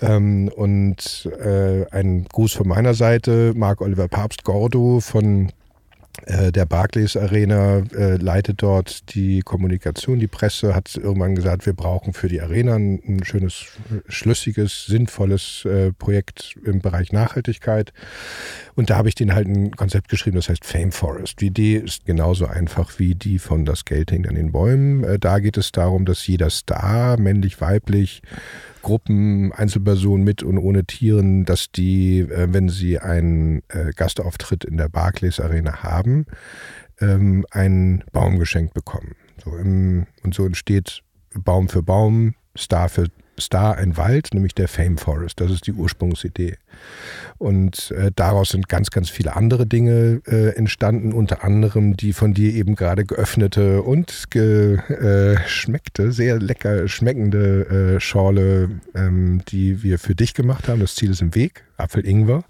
Ähm, 0.00 0.50
und 0.54 1.28
äh, 1.40 1.86
ein 1.90 2.24
Gruß 2.24 2.52
von 2.52 2.68
meiner 2.68 2.94
Seite, 2.94 3.52
Marc 3.56 3.80
Oliver 3.80 4.08
Papst 4.08 4.44
Gordo 4.44 5.00
von 5.00 5.52
der 6.26 6.66
Barclays 6.66 7.16
Arena 7.16 7.82
äh, 7.94 8.16
leitet 8.16 8.62
dort 8.62 9.14
die 9.14 9.40
Kommunikation, 9.40 10.18
die 10.18 10.26
Presse 10.26 10.74
hat 10.74 10.94
irgendwann 10.96 11.34
gesagt, 11.34 11.66
wir 11.66 11.72
brauchen 11.72 12.12
für 12.12 12.28
die 12.28 12.40
Arena 12.40 12.74
ein, 12.74 13.20
schönes, 13.24 13.66
äh, 13.90 14.00
schlüssiges, 14.08 14.86
sinnvolles 14.86 15.64
äh, 15.64 15.92
Projekt 15.92 16.56
im 16.64 16.80
Bereich 16.80 17.12
Nachhaltigkeit. 17.12 17.92
Und 18.74 18.90
da 18.90 18.96
habe 18.96 19.08
ich 19.08 19.14
denen 19.14 19.34
halt 19.34 19.46
ein 19.46 19.70
Konzept 19.72 20.08
geschrieben, 20.08 20.36
das 20.36 20.48
heißt 20.48 20.64
Fame 20.64 20.92
Forest. 20.92 21.40
Die 21.40 21.46
Idee 21.46 21.76
ist 21.76 22.06
genauso 22.06 22.46
einfach 22.46 22.98
wie 22.98 23.14
die 23.14 23.38
von 23.38 23.64
Das 23.64 23.84
Geld 23.84 24.10
hängt 24.10 24.28
an 24.28 24.34
den 24.34 24.52
Bäumen. 24.52 25.04
Äh, 25.04 25.18
da 25.18 25.38
geht 25.38 25.56
es 25.56 25.72
darum, 25.72 26.06
dass 26.06 26.26
jeder 26.26 26.50
Star, 26.50 27.18
männlich, 27.18 27.60
weiblich, 27.60 28.22
Gruppen, 28.86 29.50
Einzelpersonen 29.50 30.22
mit 30.22 30.44
und 30.44 30.58
ohne 30.58 30.84
Tieren, 30.84 31.44
dass 31.44 31.72
die, 31.72 32.20
äh, 32.20 32.46
wenn 32.52 32.68
sie 32.68 33.00
einen 33.00 33.64
äh, 33.66 33.90
Gastauftritt 33.90 34.64
in 34.64 34.76
der 34.76 34.88
Barclays 34.88 35.40
Arena 35.40 35.82
haben, 35.82 36.26
ähm, 37.00 37.44
einen 37.50 38.04
Baum 38.12 38.38
geschenkt 38.38 38.74
bekommen. 38.74 39.16
So 39.44 39.56
im, 39.56 40.06
und 40.22 40.36
so 40.36 40.46
entsteht 40.46 41.02
Baum 41.34 41.68
für 41.68 41.82
Baum, 41.82 42.36
Star 42.56 42.88
für 42.88 43.08
Star 43.38 43.76
ein 43.76 43.96
Wald, 43.96 44.30
nämlich 44.32 44.54
der 44.54 44.68
Fame 44.68 44.98
Forest. 44.98 45.40
Das 45.40 45.50
ist 45.50 45.66
die 45.66 45.72
Ursprungsidee. 45.72 46.56
Und 47.38 47.90
äh, 47.90 48.10
daraus 48.14 48.50
sind 48.50 48.68
ganz, 48.68 48.90
ganz 48.90 49.10
viele 49.10 49.36
andere 49.36 49.66
Dinge 49.66 50.22
äh, 50.26 50.56
entstanden, 50.56 51.12
unter 51.12 51.44
anderem 51.44 51.96
die 51.96 52.12
von 52.12 52.34
dir 52.34 52.52
eben 52.54 52.74
gerade 52.74 53.04
geöffnete 53.04 53.82
und 53.82 54.24
geschmeckte, 54.30 56.02
äh, 56.04 56.10
sehr 56.10 56.38
lecker 56.38 56.88
schmeckende 56.88 57.96
äh, 57.96 58.00
Schorle, 58.00 58.70
ähm, 58.94 59.42
die 59.48 59.82
wir 59.82 59.98
für 59.98 60.14
dich 60.14 60.34
gemacht 60.34 60.68
haben. 60.68 60.80
Das 60.80 60.94
Ziel 60.94 61.10
ist 61.10 61.22
im 61.22 61.34
Weg, 61.34 61.64
Apfel-Ingwer. 61.76 62.44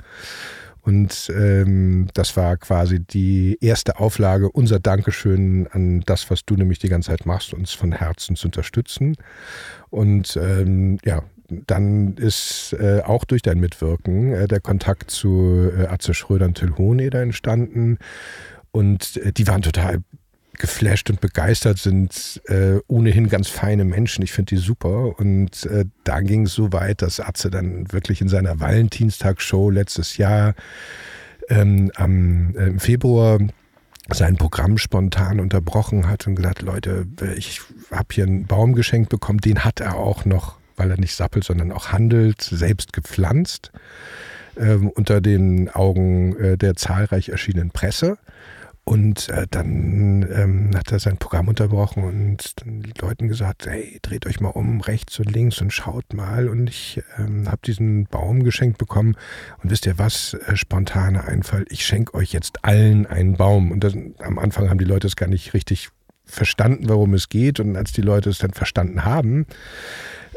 Und 0.86 1.32
ähm, 1.36 2.06
das 2.14 2.36
war 2.36 2.56
quasi 2.58 3.00
die 3.00 3.58
erste 3.60 3.98
Auflage, 3.98 4.48
unser 4.48 4.78
Dankeschön 4.78 5.66
an 5.72 6.02
das, 6.06 6.30
was 6.30 6.44
du 6.44 6.54
nämlich 6.54 6.78
die 6.78 6.88
ganze 6.88 7.10
Zeit 7.10 7.26
machst, 7.26 7.52
uns 7.52 7.72
von 7.72 7.90
Herzen 7.90 8.36
zu 8.36 8.46
unterstützen. 8.46 9.16
Und 9.90 10.38
ähm, 10.40 10.98
ja, 11.04 11.24
dann 11.48 12.14
ist 12.14 12.72
äh, 12.78 13.00
auch 13.04 13.24
durch 13.24 13.42
dein 13.42 13.58
Mitwirken 13.58 14.32
äh, 14.32 14.46
der 14.46 14.60
Kontakt 14.60 15.10
zu 15.10 15.72
äh, 15.76 15.86
Atze 15.86 16.14
Schröder 16.14 16.46
und 16.46 16.54
Till 16.54 16.76
Hoheneder 16.78 17.20
entstanden. 17.20 17.98
Und 18.70 19.16
äh, 19.16 19.32
die 19.32 19.48
waren 19.48 19.62
total 19.62 19.98
geflasht 20.58 21.10
und 21.10 21.20
begeistert, 21.20 21.78
sind 21.78 22.40
äh, 22.46 22.78
ohnehin 22.86 23.28
ganz 23.28 23.48
feine 23.48 23.84
Menschen. 23.84 24.22
Ich 24.22 24.32
finde 24.32 24.54
die 24.54 24.60
super. 24.60 25.18
Und 25.18 25.66
äh, 25.66 25.84
da 26.04 26.20
ging 26.20 26.46
es 26.46 26.54
so 26.54 26.72
weit, 26.72 27.02
dass 27.02 27.20
Atze 27.20 27.50
dann 27.50 27.92
wirklich 27.92 28.20
in 28.20 28.28
seiner 28.28 28.60
Valentinstagsshow 28.60 29.70
letztes 29.70 30.16
Jahr 30.16 30.54
ähm, 31.48 31.90
am, 31.96 32.54
äh, 32.56 32.66
im 32.66 32.80
Februar 32.80 33.38
sein 34.10 34.36
Programm 34.36 34.78
spontan 34.78 35.40
unterbrochen 35.40 36.08
hat 36.08 36.26
und 36.26 36.36
gesagt, 36.36 36.62
Leute, 36.62 37.06
ich 37.36 37.60
habe 37.90 38.06
hier 38.12 38.24
einen 38.24 38.46
Baum 38.46 38.74
geschenkt 38.74 39.10
bekommen, 39.10 39.40
den 39.40 39.64
hat 39.64 39.80
er 39.80 39.96
auch 39.96 40.24
noch, 40.24 40.58
weil 40.76 40.90
er 40.90 41.00
nicht 41.00 41.16
sappelt, 41.16 41.44
sondern 41.44 41.72
auch 41.72 41.88
handelt, 41.88 42.40
selbst 42.40 42.92
gepflanzt, 42.92 43.72
ähm, 44.56 44.90
unter 44.90 45.20
den 45.20 45.68
Augen 45.70 46.36
äh, 46.36 46.56
der 46.56 46.76
zahlreich 46.76 47.30
erschienenen 47.30 47.70
Presse. 47.70 48.18
Und 48.88 49.30
äh, 49.30 49.48
dann 49.50 50.24
ähm, 50.32 50.70
hat 50.76 50.92
er 50.92 51.00
sein 51.00 51.16
Programm 51.16 51.48
unterbrochen 51.48 52.04
und 52.04 52.64
den 52.64 52.84
Leuten 53.00 53.26
gesagt, 53.26 53.66
hey, 53.66 53.98
dreht 54.00 54.26
euch 54.26 54.38
mal 54.38 54.50
um, 54.50 54.80
rechts 54.80 55.18
und 55.18 55.28
links 55.28 55.60
und 55.60 55.72
schaut 55.72 56.14
mal. 56.14 56.48
Und 56.48 56.68
ich 56.68 57.02
ähm, 57.18 57.48
habe 57.48 57.58
diesen 57.64 58.04
Baum 58.06 58.44
geschenkt 58.44 58.78
bekommen. 58.78 59.16
Und 59.60 59.72
wisst 59.72 59.86
ihr 59.86 59.98
was, 59.98 60.34
äh, 60.34 60.54
spontaner 60.54 61.26
Einfall, 61.26 61.64
ich 61.68 61.84
schenke 61.84 62.14
euch 62.14 62.32
jetzt 62.32 62.64
allen 62.64 63.06
einen 63.06 63.36
Baum. 63.36 63.72
Und 63.72 63.82
das, 63.82 63.94
am 64.20 64.38
Anfang 64.38 64.70
haben 64.70 64.78
die 64.78 64.84
Leute 64.84 65.08
es 65.08 65.16
gar 65.16 65.28
nicht 65.28 65.52
richtig 65.52 65.88
verstanden, 66.24 66.88
worum 66.88 67.12
es 67.14 67.28
geht. 67.28 67.58
Und 67.58 67.76
als 67.76 67.90
die 67.92 68.02
Leute 68.02 68.30
es 68.30 68.38
dann 68.38 68.52
verstanden 68.52 69.04
haben, 69.04 69.46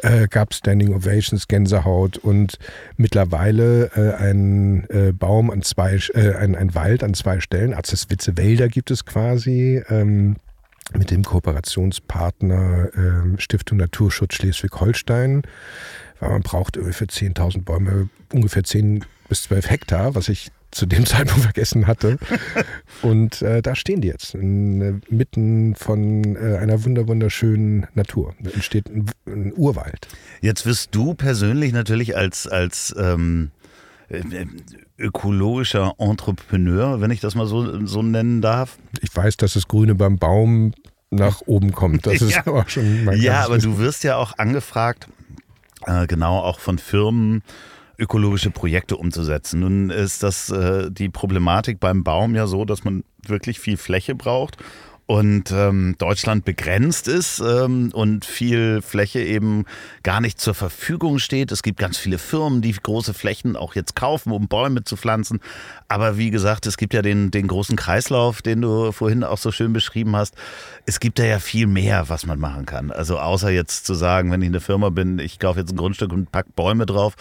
äh, 0.02 0.28
gab 0.28 0.54
Standing 0.54 0.94
Ovations, 0.94 1.48
Gänsehaut 1.48 2.18
und 2.18 2.58
mittlerweile 2.98 3.92
äh, 3.96 4.16
ein 4.16 4.90
äh, 4.90 5.12
Baum 5.12 5.52
an 5.52 5.62
zwei, 5.62 6.00
äh, 6.14 6.36
ein, 6.36 6.56
ein 6.56 6.76
Wald 6.76 7.04
an 7.04 7.14
zwei 7.14 7.40
Stellen. 7.40 7.74
Arzeswitze 7.74 8.38
Wälder 8.38 8.68
gibt 8.68 8.92
es 8.92 9.06
quasi. 9.06 9.82
Ähm, 9.90 10.38
mit 10.98 11.12
dem 11.12 11.24
Kooperationspartner 11.24 12.90
äh, 12.96 13.40
Stiftung 13.40 13.78
Naturschutz 13.78 14.34
Schleswig-Holstein, 14.34 15.44
weil 16.20 16.30
man 16.32 16.42
braucht 16.42 16.78
für 16.78 17.06
10.000 17.06 17.64
Bäume 17.64 18.10
ungefähr 18.34 18.64
10 18.64 19.06
bis 19.28 19.44
12 19.44 19.70
Hektar, 19.70 20.16
was 20.16 20.30
ich 20.30 20.52
zu 20.72 20.86
dem 20.86 21.06
Zeitpunkt 21.08 21.44
vergessen 21.44 21.88
hatte. 21.88 22.18
Und 23.02 23.42
äh, 23.42 23.62
da 23.62 23.76
stehen 23.76 24.02
die 24.02 24.08
jetzt, 24.08 24.36
in, 24.36 24.82
äh, 24.82 24.94
mitten 25.10 25.76
von 25.76 26.36
äh, 26.36 26.58
einer 26.58 26.84
wunderschönen 26.84 27.88
Natur. 27.94 28.36
Da 28.40 28.52
entsteht 28.52 28.90
ein, 28.90 29.06
ein, 29.26 29.54
Urwald. 29.56 30.08
Jetzt 30.42 30.66
wirst 30.66 30.96
du 30.96 31.14
persönlich 31.14 31.74
natürlich 31.74 32.16
als, 32.16 32.48
als 32.48 32.96
ähm, 32.98 33.52
äh, 34.10 34.46
ökologischer 34.98 35.94
Entrepreneur, 35.98 37.02
wenn 37.02 37.12
ich 37.12 37.20
das 37.20 37.36
mal 37.36 37.46
so, 37.46 37.86
so 37.86 38.02
nennen 38.02 38.42
darf. 38.42 38.78
Ich 39.02 39.16
weiß, 39.16 39.38
dass 39.38 39.54
das 39.54 39.68
Grüne 39.68 39.96
beim 39.96 40.18
Baum 40.18 40.74
nach 41.10 41.42
oben 41.46 41.72
kommt. 41.72 42.06
Das 42.06 42.14
ist 42.22 42.32
ja. 42.32 42.44
aber 42.46 42.66
schon 42.68 43.06
mein 43.06 43.20
Ja, 43.20 43.46
aber 43.46 43.58
du 43.58 43.78
wirst 43.78 44.04
ja 44.04 44.18
auch 44.18 44.38
angefragt, 44.38 45.08
äh, 45.86 46.08
genau 46.08 46.40
auch 46.40 46.60
von 46.60 46.78
Firmen, 46.78 47.44
ökologische 48.00 48.52
Projekte 48.52 48.98
umzusetzen. 48.98 49.60
Nun 49.60 49.90
ist 49.90 50.24
das 50.24 50.50
äh, 50.50 50.90
die 50.92 51.10
Problematik 51.10 51.80
beim 51.80 52.04
Baum 52.04 52.36
ja 52.36 52.48
so, 52.48 52.66
dass 52.66 52.84
man 52.84 53.04
wirklich 53.26 53.60
viel 53.60 53.78
Fläche 53.78 54.16
braucht 54.16 54.58
und 55.10 55.50
ähm, 55.50 55.96
Deutschland 55.98 56.46
begrenzt 56.46 57.08
ist 57.08 57.40
ähm, 57.40 57.90
und 57.94 58.26
viel 58.26 58.84
Fläche 58.84 59.20
eben 59.20 59.66
gar 60.04 60.22
nicht 60.22 60.40
zur 60.40 60.54
Verfügung 60.54 61.18
steht. 61.18 61.52
Es 61.52 61.64
gibt 61.64 61.80
ganz 61.80 61.98
viele 61.98 62.20
Firmen, 62.20 62.62
die 62.62 62.74
große 62.74 63.16
Flächen 63.16 63.56
auch 63.56 63.74
jetzt 63.74 63.96
kaufen, 63.96 64.32
um 64.32 64.48
Bäume 64.48 64.84
zu 64.84 64.98
pflanzen. 64.98 65.40
Aber 65.88 66.20
wie 66.20 66.30
gesagt, 66.30 66.68
es 66.68 66.78
gibt 66.78 66.94
ja 66.94 67.02
den, 67.02 67.32
den 67.32 67.48
großen 67.48 67.76
Kreislauf, 67.76 68.44
den 68.44 68.62
du 68.62 68.92
vorhin 68.92 69.24
auch 69.24 69.40
so 69.40 69.52
schön 69.52 69.74
beschrieben 69.74 70.16
hast. 70.16 70.36
Es 70.86 71.00
gibt 71.00 71.18
da 71.18 71.24
ja 71.24 71.40
viel 71.40 71.66
mehr, 71.66 72.08
was 72.10 72.28
man 72.28 72.38
machen 72.38 72.68
kann. 72.68 72.92
Also 72.92 73.18
außer 73.18 73.50
jetzt 73.50 73.88
zu 73.88 73.96
sagen, 73.96 74.32
wenn 74.32 74.44
ich 74.44 74.50
eine 74.50 74.62
Firma 74.62 74.92
bin, 74.92 75.18
ich 75.18 75.40
kaufe 75.40 75.60
jetzt 75.60 75.74
ein 75.74 75.78
Grundstück 75.78 76.14
und 76.14 76.32
pack 76.32 76.56
Bäume 76.56 76.86
drauf 76.86 77.16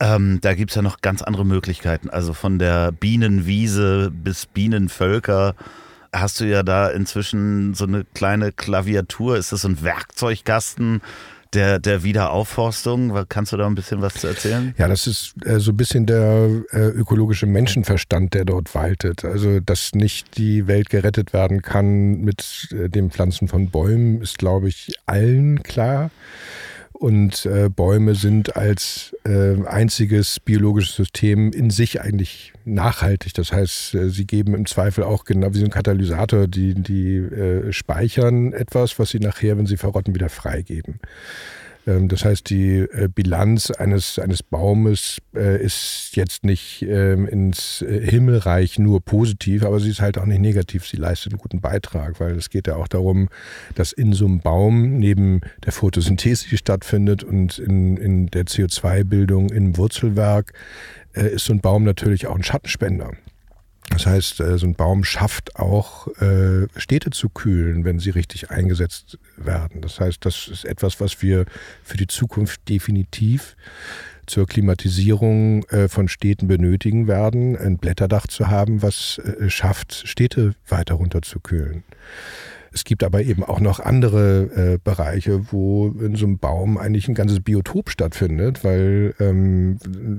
ähm, 0.00 0.38
da 0.40 0.54
gibt 0.54 0.70
es 0.70 0.76
ja 0.76 0.82
noch 0.82 1.00
ganz 1.00 1.22
andere 1.22 1.44
Möglichkeiten. 1.44 2.10
Also 2.10 2.32
von 2.32 2.58
der 2.58 2.92
Bienenwiese 2.92 4.10
bis 4.12 4.46
Bienenvölker 4.46 5.54
hast 6.12 6.40
du 6.40 6.44
ja 6.44 6.62
da 6.62 6.88
inzwischen 6.88 7.74
so 7.74 7.84
eine 7.84 8.04
kleine 8.14 8.52
Klaviatur. 8.52 9.36
Ist 9.36 9.52
das 9.52 9.62
so 9.62 9.68
ein 9.68 9.82
Werkzeugkasten? 9.82 11.02
der, 11.54 11.78
der 11.78 12.02
Wiederaufforstung. 12.02 13.14
Kannst 13.28 13.52
du 13.52 13.56
da 13.56 13.66
ein 13.66 13.74
bisschen 13.74 14.02
was 14.02 14.14
zu 14.14 14.26
erzählen? 14.26 14.74
Ja, 14.78 14.88
das 14.88 15.06
ist 15.06 15.34
äh, 15.44 15.58
so 15.58 15.72
ein 15.72 15.76
bisschen 15.76 16.06
der 16.06 16.48
äh, 16.70 16.88
ökologische 16.88 17.46
Menschenverstand, 17.46 18.34
der 18.34 18.44
dort 18.44 18.74
waltet. 18.74 19.24
Also, 19.24 19.60
dass 19.60 19.94
nicht 19.94 20.36
die 20.36 20.66
Welt 20.66 20.90
gerettet 20.90 21.32
werden 21.32 21.62
kann 21.62 22.20
mit 22.20 22.68
äh, 22.72 22.88
dem 22.88 23.10
Pflanzen 23.10 23.48
von 23.48 23.70
Bäumen, 23.70 24.20
ist, 24.20 24.38
glaube 24.38 24.68
ich, 24.68 24.92
allen 25.06 25.62
klar. 25.62 26.10
Und 26.98 27.46
äh, 27.46 27.68
Bäume 27.68 28.16
sind 28.16 28.56
als 28.56 29.14
äh, 29.24 29.64
einziges 29.66 30.40
biologisches 30.40 30.96
System 30.96 31.52
in 31.52 31.70
sich 31.70 32.00
eigentlich 32.00 32.52
nachhaltig. 32.64 33.34
Das 33.34 33.52
heißt, 33.52 33.94
äh, 33.94 34.10
sie 34.10 34.26
geben 34.26 34.56
im 34.56 34.66
Zweifel 34.66 35.04
auch 35.04 35.24
genau 35.24 35.54
wie 35.54 35.58
so 35.58 35.64
ein 35.64 35.70
Katalysator, 35.70 36.48
die, 36.48 36.74
die 36.74 37.14
äh, 37.18 37.72
speichern 37.72 38.52
etwas, 38.52 38.98
was 38.98 39.10
sie 39.10 39.20
nachher, 39.20 39.56
wenn 39.56 39.66
sie 39.66 39.76
verrotten, 39.76 40.12
wieder 40.12 40.28
freigeben. 40.28 40.98
Ähm, 41.88 42.08
das 42.08 42.24
heißt, 42.24 42.50
die 42.50 42.78
äh, 42.78 43.08
Bilanz 43.12 43.70
eines, 43.70 44.18
eines 44.18 44.42
Baumes 44.42 45.18
äh, 45.34 45.62
ist 45.62 46.10
jetzt 46.12 46.44
nicht 46.44 46.82
ähm, 46.82 47.26
ins 47.26 47.82
äh, 47.82 48.06
Himmelreich 48.06 48.78
nur 48.78 49.00
positiv, 49.00 49.64
aber 49.64 49.80
sie 49.80 49.90
ist 49.90 50.00
halt 50.00 50.18
auch 50.18 50.26
nicht 50.26 50.40
negativ. 50.40 50.86
Sie 50.86 50.98
leistet 50.98 51.32
einen 51.32 51.40
guten 51.40 51.60
Beitrag, 51.60 52.20
weil 52.20 52.36
es 52.36 52.50
geht 52.50 52.66
ja 52.66 52.76
auch 52.76 52.88
darum, 52.88 53.28
dass 53.74 53.92
in 53.92 54.12
so 54.12 54.26
einem 54.26 54.40
Baum 54.40 54.98
neben 54.98 55.40
der 55.64 55.72
Photosynthese, 55.72 56.48
die 56.50 56.58
stattfindet 56.58 57.24
und 57.24 57.58
in, 57.58 57.96
in 57.96 58.26
der 58.26 58.44
CO2-Bildung 58.44 59.50
im 59.50 59.76
Wurzelwerk, 59.76 60.52
ist 61.12 61.46
so 61.46 61.52
ein 61.52 61.60
Baum 61.60 61.84
natürlich 61.84 62.26
auch 62.26 62.36
ein 62.36 62.44
Schattenspender. 62.44 63.12
Das 63.90 64.06
heißt, 64.06 64.40
äh, 64.40 64.58
so 64.58 64.66
ein 64.66 64.74
Baum 64.74 65.04
schafft 65.04 65.56
auch 65.56 66.08
äh, 66.20 66.66
Städte 66.76 67.10
zu 67.10 67.28
kühlen, 67.28 67.84
wenn 67.84 67.98
sie 67.98 68.10
richtig 68.10 68.50
eingesetzt 68.50 69.18
werden. 69.36 69.80
Das 69.80 70.00
heißt, 70.00 70.24
das 70.24 70.48
ist 70.48 70.64
etwas, 70.64 71.00
was 71.00 71.22
wir 71.22 71.46
für 71.82 71.96
die 71.96 72.06
Zukunft 72.06 72.68
definitiv 72.68 73.56
zur 74.26 74.46
Klimatisierung 74.46 75.64
äh, 75.70 75.88
von 75.88 76.08
Städten 76.08 76.48
benötigen 76.48 77.08
werden, 77.08 77.56
ein 77.56 77.78
Blätterdach 77.78 78.26
zu 78.26 78.48
haben, 78.48 78.82
was 78.82 79.20
schafft, 79.48 80.06
Städte 80.06 80.54
weiter 80.68 80.94
runterzukühlen. 80.94 81.82
Es 82.72 82.84
gibt 82.84 83.02
aber 83.04 83.22
eben 83.22 83.44
auch 83.44 83.60
noch 83.60 83.80
andere 83.80 84.74
äh, 84.74 84.78
Bereiche, 84.82 85.52
wo 85.52 85.88
in 85.88 86.16
so 86.16 86.26
einem 86.26 86.38
Baum 86.38 86.78
eigentlich 86.78 87.08
ein 87.08 87.14
ganzes 87.14 87.40
Biotop 87.40 87.90
stattfindet, 87.90 88.64
weil 88.64 89.14
ähm, 89.20 89.78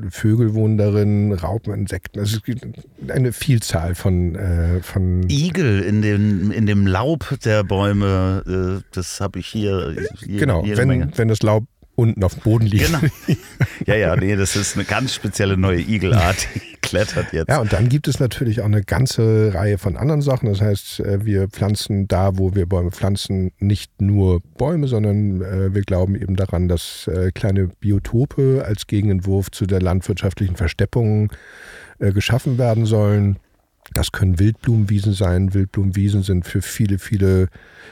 Vögel 0.10 0.54
wohnen 0.54 0.78
darin, 0.78 1.34
Raupen, 1.34 1.74
Insekten. 1.74 2.20
Also 2.20 2.38
es 2.38 2.44
gibt 2.44 2.66
eine 3.10 3.32
Vielzahl 3.32 3.96
von, 3.96 4.36
äh, 4.36 4.82
von 4.82 5.30
Igel 5.30 5.82
in 5.82 6.02
dem, 6.02 6.52
in 6.52 6.66
dem 6.66 6.88
Laub 6.88 7.38
der 7.44 7.64
Bäume. 7.64 8.80
Äh, 8.80 8.84
das 8.94 9.22
habe 9.22 9.40
ich 9.40 9.48
hier. 9.48 9.96
hier 10.20 10.40
genau, 10.40 10.64
wenn, 10.66 11.18
wenn 11.18 11.28
das 11.28 11.42
Laub 11.42 11.66
unten 12.00 12.24
auf 12.24 12.36
dem 12.36 12.44
Boden 12.44 12.66
liegt. 12.66 12.86
Genau. 12.86 13.00
Ja, 13.86 13.96
ja, 13.96 14.16
nee, 14.16 14.36
das 14.36 14.56
ist 14.56 14.76
eine 14.76 14.86
ganz 14.86 15.14
spezielle 15.14 15.58
neue 15.58 15.80
Igelart, 15.80 16.48
die 16.54 16.60
klettert 16.82 17.34
jetzt. 17.34 17.50
Ja, 17.50 17.60
und 17.60 17.74
dann 17.74 17.90
gibt 17.90 18.08
es 18.08 18.20
natürlich 18.20 18.62
auch 18.62 18.66
eine 18.66 18.84
ganze 18.84 19.54
Reihe 19.54 19.78
von 19.78 19.98
anderen 19.98 20.22
Sachen. 20.22 20.50
Das 20.50 20.62
heißt, 20.62 21.00
äh, 21.00 21.26
wir 21.26 21.48
pflanzen 21.48 22.08
da, 22.08 22.38
wo 22.38 22.56
wir 22.56 22.68
Bäume 22.68 22.92
pflanzen, 22.92 23.52
nicht 23.60 24.02
nur 24.02 24.42
Bäume, 24.58 24.88
sondern 24.88 25.42
äh, 25.42 25.74
wir 25.74 25.82
glauben 25.82 26.16
eben 26.16 26.36
daran, 26.36 26.68
dass 26.68 27.08
äh, 27.08 27.32
kleine 27.32 27.70
Biotope 27.80 28.64
als 28.66 28.86
Gegenentwurf 28.88 29.50
zu 29.52 29.66
der 29.66 29.82
landwirtschaftlichen 29.82 30.56
Versteppung 30.56 31.32
geschaffen 32.00 32.58
werden 32.58 32.86
sollen. 32.86 33.40
Das 33.94 34.12
können 34.12 34.40
Wildblumenwiesen 34.40 35.14
sein. 35.14 35.54
Wildblumenwiesen 35.54 36.24
sind 36.24 36.46
für 36.46 36.62
viele, 36.62 37.00
viele 37.00 37.48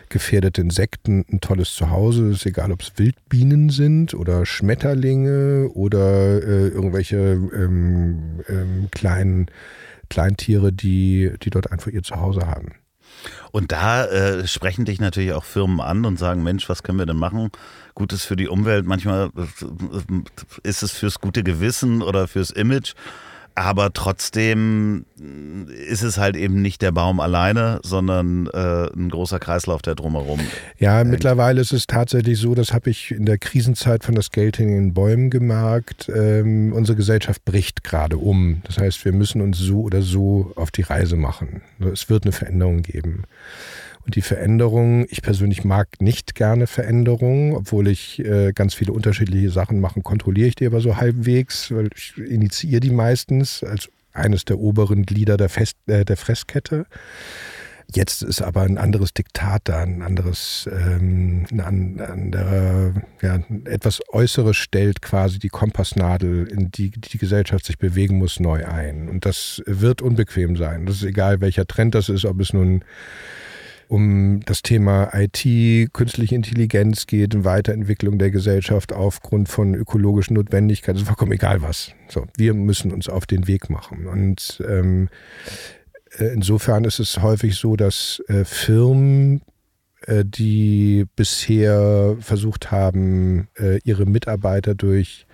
gefährdete 0.10 0.62
Insekten 0.62 1.26
ein 1.32 1.42
tolles 1.42 1.74
Zuhause. 1.74 2.30
Es 2.30 2.38
ist 2.38 2.46
egal, 2.46 2.72
ob 2.72 2.82
es 2.82 2.94
Wildbienen 2.98 3.70
sind 3.70 4.14
oder 4.14 4.46
Schmetterlinge 4.46 5.70
oder 5.74 6.42
äh, 6.44 6.68
irgendwelche 6.68 7.18
ähm, 7.18 8.42
ähm, 8.48 8.88
kleinen 8.92 9.48
Kleintiere, 10.10 10.72
die, 10.72 11.34
die 11.42 11.50
dort 11.50 11.72
einfach 11.72 11.88
ihr 11.88 12.04
Zuhause 12.04 12.48
haben. 12.48 12.74
Und 13.52 13.72
da 13.72 14.06
äh, 14.06 14.48
sprechen 14.48 14.86
dich 14.86 15.00
natürlich 15.00 15.34
auch 15.34 15.44
Firmen 15.44 15.82
an 15.82 16.06
und 16.06 16.20
sagen, 16.20 16.44
Mensch, 16.44 16.70
was 16.70 16.84
können 16.84 17.00
wir 17.00 17.06
denn 17.06 17.18
machen? 17.18 17.50
Gutes 17.96 18.24
für 18.24 18.36
die 18.36 18.48
Umwelt. 18.48 18.86
Manchmal 18.86 19.32
äh, 19.36 20.68
ist 20.68 20.84
es 20.84 20.92
fürs 20.92 21.20
gute 21.20 21.44
Gewissen 21.44 22.02
oder 22.02 22.28
fürs 22.28 22.52
Image. 22.52 22.94
Aber 23.58 23.92
trotzdem 23.92 25.08
ist 25.90 26.04
es 26.04 26.20
halt 26.20 26.36
eben 26.36 26.62
nicht 26.62 26.84
der 26.84 26.92
Baum 26.92 27.20
alleine, 27.20 27.80
sondern 27.82 28.46
äh, 28.54 28.86
ein 28.96 29.10
großer 29.10 29.40
Kreislauf, 29.40 29.82
der 29.82 29.96
drumherum. 29.96 30.40
Ja, 30.78 31.00
hängt. 31.00 31.10
mittlerweile 31.10 31.62
ist 31.62 31.74
es 31.74 31.88
tatsächlich 31.88 32.38
so, 32.38 32.54
das 32.54 32.72
habe 32.72 32.92
ich 32.92 33.10
in 33.10 33.26
der 33.26 33.40
Krisenzeit 33.40 34.04
von 34.04 34.14
das 34.14 34.30
Geld 34.30 34.60
in 34.60 34.68
den 34.68 34.94
Bäumen 34.94 35.32
gemerkt. 35.32 36.08
Ähm, 36.16 36.72
unsere 36.72 36.96
Gesellschaft 36.96 37.46
bricht 37.46 37.84
gerade 37.84 38.20
um. 38.20 38.62
Das 38.64 38.78
heißt, 38.78 39.04
wir 39.06 39.12
müssen 39.12 39.42
uns 39.42 39.58
so 39.58 39.82
oder 39.82 40.04
so 40.04 40.52
auf 40.56 40.70
die 40.70 40.84
Reise 40.84 41.16
machen. 41.16 41.64
Es 41.80 42.12
wird 42.12 42.26
eine 42.26 42.34
Veränderung 42.34 42.84
geben. 42.84 43.24
Und 44.08 44.16
die 44.16 44.22
Veränderung, 44.22 45.06
ich 45.10 45.22
persönlich 45.22 45.66
mag 45.66 45.90
nicht 46.00 46.34
gerne 46.34 46.66
Veränderungen, 46.66 47.54
obwohl 47.54 47.90
ich 47.90 48.20
äh, 48.20 48.54
ganz 48.54 48.74
viele 48.74 48.94
unterschiedliche 48.94 49.50
Sachen 49.50 49.82
mache, 49.82 50.00
kontrolliere 50.00 50.48
ich 50.48 50.56
die 50.56 50.66
aber 50.66 50.80
so 50.80 50.96
halbwegs, 50.96 51.72
weil 51.72 51.90
ich 51.94 52.18
initiiere 52.18 52.80
die 52.80 52.90
meistens 52.90 53.66
als 53.66 53.90
eines 54.14 54.46
der 54.46 54.60
oberen 54.60 55.06
Glieder 55.06 55.36
der, 55.36 55.50
Fest, 55.50 55.76
äh, 55.88 56.06
der 56.06 56.16
Fresskette. 56.16 56.86
Jetzt 57.94 58.22
ist 58.22 58.42
aber 58.42 58.62
ein 58.62 58.78
anderes 58.78 59.14
Diktat 59.14 59.64
da, 59.66 59.82
ein 59.82 60.02
anderes, 60.02 60.70
ähm, 60.72 61.46
ein 61.52 62.00
anderer, 62.00 62.94
ja, 63.22 63.44
etwas 63.66 64.00
Äußeres 64.14 64.56
stellt 64.56 65.02
quasi 65.02 65.38
die 65.38 65.50
Kompassnadel, 65.50 66.48
in 66.48 66.72
die 66.72 66.92
die 66.92 67.18
Gesellschaft 67.18 67.66
sich 67.66 67.78
bewegen 67.78 68.20
muss, 68.20 68.40
neu 68.40 68.66
ein. 68.66 69.10
Und 69.10 69.26
das 69.26 69.62
wird 69.66 70.02
unbequem 70.02 70.56
sein. 70.56 70.86
Das 70.86 70.96
ist 70.96 71.04
egal, 71.04 71.42
welcher 71.42 71.68
Trend 71.68 71.94
das 71.94 72.08
ist, 72.08 72.24
ob 72.24 72.40
es 72.40 72.54
nun 72.54 72.86
um 73.88 74.42
das 74.46 74.62
Thema 74.62 75.12
IT, 75.14 75.94
künstliche 75.94 76.36
Intelligenz 76.36 77.08
geht, 77.08 77.44
Weiterentwicklung 77.44 78.18
der 78.18 78.32
Gesellschaft 78.32 78.94
aufgrund 78.94 79.50
von 79.50 79.74
ökologischen 79.74 80.36
Notwendigkeiten, 80.36 81.00
ist 81.00 81.08
vollkommen 81.08 81.32
egal 81.32 81.62
was. 81.62 81.92
So, 82.10 82.26
wir 82.38 82.54
müssen 82.54 82.92
uns 82.92 83.10
auf 83.10 83.26
den 83.26 83.48
Weg 83.48 83.70
machen. 83.70 84.08
Und 84.08 84.64
ähm, 84.68 85.10
äh, 86.18 86.26
insofern 86.26 86.84
ist 86.84 87.00
es 87.00 87.22
häufig 87.22 87.56
so, 87.56 87.76
dass 87.76 88.22
äh, 88.28 88.44
Firmen 88.44 89.42
äh, 90.02 90.24
die 90.26 91.06
bisher 91.16 92.18
versucht 92.20 92.72
haben, 92.72 93.48
äh, 93.58 93.80
ihre 93.84 94.06
Mitarbeiter 94.06 94.76
durch 94.76 95.26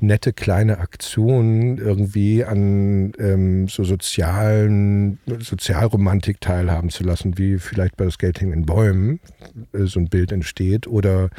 nette 0.00 0.32
kleine 0.32 0.78
Aktionen 0.78 1.78
irgendwie 1.78 2.44
an 2.44 3.12
ähm, 3.18 3.68
so 3.68 3.84
sozialen, 3.84 5.18
Sozialromantik 5.40 6.40
teilhaben 6.40 6.90
zu 6.90 7.04
lassen, 7.04 7.38
wie 7.38 7.58
vielleicht 7.58 7.96
bei 7.96 8.04
das 8.04 8.18
Geld 8.18 8.40
in 8.40 8.66
Bäumen 8.66 9.20
äh, 9.72 9.84
so 9.84 10.00
ein 10.00 10.08
Bild 10.08 10.32
entsteht 10.32 10.86
oder 10.86 11.30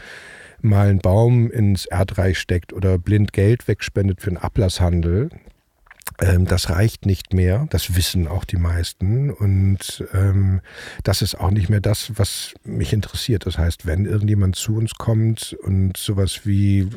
mal 0.62 0.90
einen 0.90 1.00
Baum 1.00 1.50
ins 1.50 1.86
Erdreich 1.86 2.40
steckt 2.40 2.74
oder 2.74 2.98
blind 2.98 3.34
Geld 3.34 3.68
wegspendet 3.68 4.22
für 4.22 4.30
einen 4.30 4.38
Ablasshandel. 4.38 5.30
Ähm, 6.22 6.46
das 6.46 6.70
reicht 6.70 7.06
nicht 7.06 7.34
mehr, 7.34 7.68
das 7.70 7.96
wissen 7.96 8.28
auch 8.28 8.44
die 8.44 8.58
meisten. 8.58 9.32
Und 9.32 10.04
ähm, 10.14 10.62
das 11.04 11.22
ist 11.22 11.40
auch 11.40 11.52
nicht 11.52 11.70
mehr 11.70 11.82
das, 11.82 12.12
was 12.16 12.54
mich 12.64 12.94
interessiert. 12.94 13.46
Das 13.46 13.58
heißt, 13.58 13.86
wenn 13.86 14.06
irgendjemand 14.06 14.56
zu 14.56 14.76
uns 14.76 14.96
kommt 14.96 15.56
und 15.64 15.98
sowas 15.98 16.42
wie, 16.46 16.88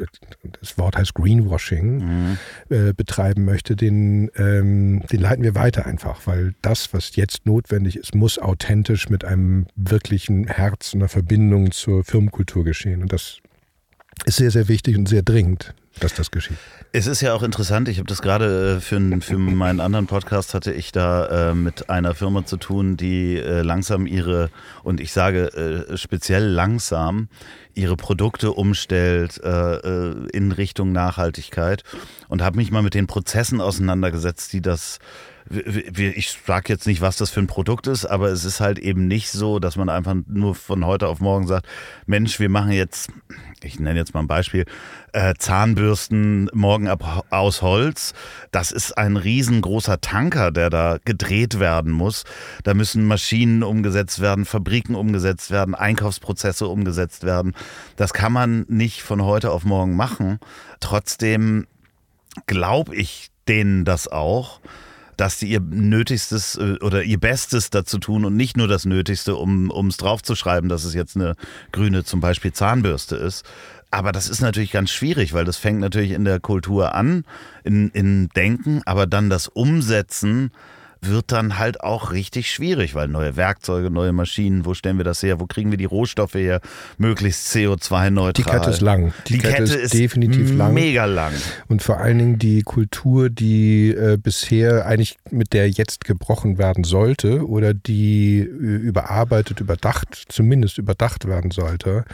das 0.61 0.77
Wort 0.79 0.97
heißt 0.97 1.15
Greenwashing, 1.15 1.99
mhm. 1.99 2.39
äh, 2.69 2.93
betreiben 2.93 3.45
möchte, 3.45 3.77
den, 3.77 4.31
ähm, 4.37 5.03
den 5.11 5.21
leiten 5.21 5.45
wir 5.45 5.55
weiter 5.55 5.87
einfach, 5.87 6.27
weil 6.27 6.55
das, 6.63 6.93
was 6.93 7.15
jetzt 7.17 7.47
notwendig 7.47 7.97
ist, 7.97 8.15
muss 8.15 8.39
authentisch 8.39 9.09
mit 9.09 9.25
einem 9.25 9.67
wirklichen 9.77 10.47
Herz 10.49 10.95
und 10.95 11.01
einer 11.01 11.09
Verbindung 11.09 11.71
zur 11.71 12.05
Firmenkultur 12.05 12.65
geschehen. 12.65 13.03
Und 13.03 13.13
das 13.13 13.39
ist 14.25 14.37
sehr, 14.37 14.51
sehr 14.51 14.69
wichtig 14.69 14.97
und 14.97 15.09
sehr 15.09 15.23
dringend 15.23 15.75
dass 16.01 16.15
das 16.15 16.31
geschieht. 16.31 16.57
Es 16.93 17.07
ist 17.07 17.21
ja 17.21 17.35
auch 17.35 17.43
interessant, 17.43 17.89
ich 17.89 17.99
habe 17.99 18.09
das 18.09 18.23
gerade 18.23 18.77
äh, 18.77 18.81
für, 18.81 19.01
für 19.21 19.39
meinen 19.39 19.81
anderen 19.81 20.07
Podcast 20.07 20.55
hatte 20.55 20.73
ich 20.73 20.93
da 20.93 21.51
äh, 21.51 21.55
mit 21.55 21.91
einer 21.91 22.15
Firma 22.15 22.45
zu 22.45 22.57
tun, 22.57 22.97
die 22.97 23.37
äh, 23.37 23.63
langsam 23.63 24.07
ihre, 24.07 24.51
und 24.83 25.01
ich 25.01 25.13
sage 25.13 25.89
äh, 25.91 25.97
speziell 25.97 26.45
langsam, 26.45 27.29
ihre 27.75 27.97
Produkte 27.97 28.53
umstellt 28.53 29.41
äh, 29.43 29.49
äh, 29.49 30.29
in 30.33 30.53
Richtung 30.53 30.93
Nachhaltigkeit 30.93 31.85
und 32.29 32.43
habe 32.43 32.57
mich 32.57 32.71
mal 32.71 32.83
mit 32.83 32.95
den 32.95 33.07
Prozessen 33.07 33.61
auseinandergesetzt, 33.61 34.53
die 34.53 34.61
das 34.61 34.99
ich 35.51 36.39
sage 36.47 36.73
jetzt 36.73 36.87
nicht, 36.87 37.01
was 37.01 37.17
das 37.17 37.31
für 37.31 37.41
ein 37.41 37.47
Produkt 37.47 37.87
ist, 37.87 38.07
aber 38.07 38.29
es 38.29 38.45
ist 38.45 38.61
halt 38.61 38.79
eben 38.79 39.07
nicht 39.07 39.31
so, 39.31 39.59
dass 39.59 39.77
man 39.77 39.89
einfach 39.89 40.15
nur 40.27 40.55
von 40.55 40.87
heute 40.87 41.09
auf 41.09 41.21
morgen 41.21 41.47
sagt, 41.47 41.67
Mensch, 42.07 42.39
wir 42.39 42.49
machen 42.49 42.73
jetzt, 42.73 43.11
ich 43.63 43.81
nenne 43.81 43.99
jetzt 43.99 44.15
mal 44.15 44.21
ein 44.21 44.29
Beispiel, 44.29 44.65
äh, 45.13 45.35
Zahnbürsten 45.37 46.49
morgen 46.53 46.89
ab 46.89 47.27
aus 47.31 47.63
Holz. 47.63 48.15
Das 48.51 48.73
ist 48.73 48.97
ein 48.97 49.17
riesengroßer 49.17 50.01
Tanker, 50.01 50.53
der 50.53 50.71
da 50.71 50.99
gedreht 51.05 51.59
werden 51.59 51.93
muss. 51.93 52.25
Da 52.63 52.75
müssen 52.75 53.07
Maschinen 53.07 53.63
umgesetzt 53.63 54.21
werden, 54.21 54.45
Fabriken 54.45 54.95
umgesetzt 54.95 55.51
werden, 55.51 55.75
Einkaufsprozesse 55.75 56.67
umgesetzt 56.69 57.25
werden. 57.25 57.55
Das 57.97 58.13
kann 58.13 58.33
man 58.33 58.65
nicht 58.69 59.03
von 59.03 59.23
heute 59.23 59.51
auf 59.51 59.65
morgen 59.65 59.97
machen. 59.97 60.39
Trotzdem 60.81 61.67
glaube 62.47 62.95
ich 62.95 63.29
denen 63.49 63.85
das 63.85 64.09
auch 64.09 64.61
dass 65.17 65.39
sie 65.39 65.49
ihr 65.49 65.61
Nötigstes 65.61 66.57
äh, 66.57 66.79
oder 66.81 67.03
ihr 67.03 67.19
Bestes 67.19 67.71
dazu 67.71 67.99
tun 67.99 68.25
und 68.25 68.37
nicht 68.37 68.57
nur 68.57 68.69
das 68.69 68.85
Nötigste, 68.85 69.37
um 69.37 69.87
es 69.87 69.97
draufzuschreiben, 69.97 70.69
dass 70.69 70.85
es 70.85 70.95
jetzt 70.95 71.17
eine 71.17 71.35
grüne 71.73 72.05
zum 72.05 72.21
Beispiel 72.21 72.53
Zahnbürste 72.53 73.17
ist. 73.17 73.45
Aber 73.91 74.11
das 74.13 74.29
ist 74.29 74.41
natürlich 74.41 74.73
ganz 74.73 74.91
schwierig, 74.91 75.35
weil 75.35 75.45
das 75.45 75.59
fängt 75.59 75.81
natürlich 75.81 76.13
in 76.13 76.25
der 76.25 76.41
Kultur 76.41 76.95
an, 76.95 77.25
in, 77.63 77.91
in 77.91 78.29
Denken, 78.31 78.81
aber 78.87 79.07
dann 79.07 79.29
das 79.29 79.49
Umsetzen 79.49 80.51
wird 81.03 81.33
dann 81.33 81.59
halt 81.59 81.81
auch 81.81 82.13
richtig 82.13 82.51
schwierig, 82.51 82.95
weil 82.95 83.09
neue 83.09 83.37
Werkzeuge, 83.37 83.91
neue 83.91 84.13
Maschinen, 84.13 84.65
wo 84.65 84.75
stellen 84.75 84.99
wir 84.99 85.05
das 85.05 85.23
her, 85.23 85.41
wo 85.41 85.47
kriegen 85.47 85.71
wir 85.71 85.79
die 85.79 85.85
Rohstoffe 85.85 86.35
her, 86.35 86.61
möglichst 86.97 87.55
CO2-neutral. 87.55 88.33
Die 88.33 88.43
Kette 88.45 88.71
ist 88.71 88.81
lang. 88.81 89.13
Die, 89.27 89.35
die 89.35 89.39
Kette, 89.41 89.65
Kette, 89.65 89.75
ist 89.75 89.95
definitiv 89.95 90.57
lang. 90.57 90.75
Mega 90.75 91.05
lang. 91.05 91.33
Und 91.69 91.83
vor 91.83 91.99
allen 91.99 92.19
Dingen 92.19 92.39
die 92.39 92.63
Kultur, 92.63 93.31
die 93.31 93.91
äh, 93.91 94.17
bisher 94.17 94.87
eigentlich 94.87 95.17
mit 95.31 95.53
der 95.53 95.69
jetzt 95.69 96.05
gebrochen 96.05 96.59
werden 96.59 96.85
sollte 96.85 97.47
oder 97.47 97.75
die 97.75 98.39
äh, 98.39 98.43
überarbeitet, 98.43 99.61
überdacht, 99.61 100.27
zumindest 100.29 100.79
überdacht 100.79 101.27
werden 101.27 101.51
sollte, 101.51 102.05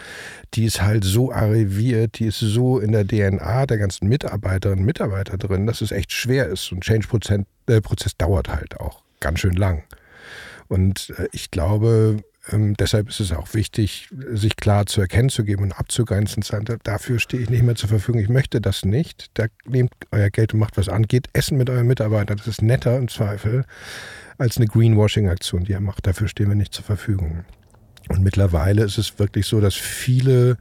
die 0.54 0.64
ist 0.64 0.80
halt 0.80 1.04
so 1.04 1.30
arriviert, 1.30 2.18
die 2.18 2.26
ist 2.26 2.40
so 2.40 2.78
in 2.78 2.92
der 2.92 3.06
DNA 3.06 3.66
der 3.66 3.78
ganzen 3.78 4.08
Mitarbeiterinnen 4.08 4.80
und 4.80 4.86
Mitarbeiter 4.86 5.36
drin, 5.36 5.66
dass 5.66 5.82
es 5.82 5.92
echt 5.92 6.12
schwer 6.12 6.46
ist. 6.46 6.72
Und 6.72 6.84
Change-Prozess 7.68 8.12
äh, 8.12 8.16
dauert 8.18 8.48
halt 8.48 8.80
auch 8.80 9.02
ganz 9.20 9.40
schön 9.40 9.54
lang. 9.54 9.84
Und 10.68 11.12
äh, 11.16 11.28
ich 11.32 11.50
glaube, 11.50 12.22
ähm, 12.50 12.74
deshalb 12.74 13.08
ist 13.08 13.20
es 13.20 13.32
auch 13.32 13.54
wichtig, 13.54 14.08
sich 14.32 14.56
klar 14.56 14.86
zu 14.86 15.00
erkennen 15.00 15.28
zu 15.28 15.44
geben 15.44 15.64
und 15.64 15.72
abzugrenzen. 15.72 16.42
Zu 16.42 16.52
sagen, 16.52 16.78
dafür 16.82 17.18
stehe 17.18 17.42
ich 17.42 17.50
nicht 17.50 17.62
mehr 17.62 17.74
zur 17.74 17.88
Verfügung. 17.88 18.20
Ich 18.20 18.28
möchte 18.28 18.60
das 18.60 18.84
nicht. 18.84 19.30
Da 19.34 19.46
nehmt 19.66 19.92
euer 20.10 20.30
Geld 20.30 20.54
und 20.54 20.60
macht 20.60 20.76
was 20.76 20.88
an. 20.88 21.04
Geht 21.04 21.28
essen 21.32 21.58
mit 21.58 21.70
euren 21.70 21.86
Mitarbeitern. 21.86 22.36
Das 22.36 22.46
ist 22.46 22.62
netter 22.62 22.96
im 22.96 23.08
Zweifel 23.08 23.64
als 24.38 24.56
eine 24.56 24.66
Greenwashing-Aktion, 24.66 25.64
die 25.64 25.72
ihr 25.72 25.80
macht. 25.80 26.06
Dafür 26.06 26.28
stehen 26.28 26.48
wir 26.48 26.54
nicht 26.54 26.72
zur 26.72 26.84
Verfügung. 26.84 27.44
Und 28.08 28.22
mittlerweile 28.22 28.84
ist 28.84 28.98
es 28.98 29.18
wirklich 29.18 29.46
so, 29.46 29.60
dass 29.60 29.74
viele 29.74 30.56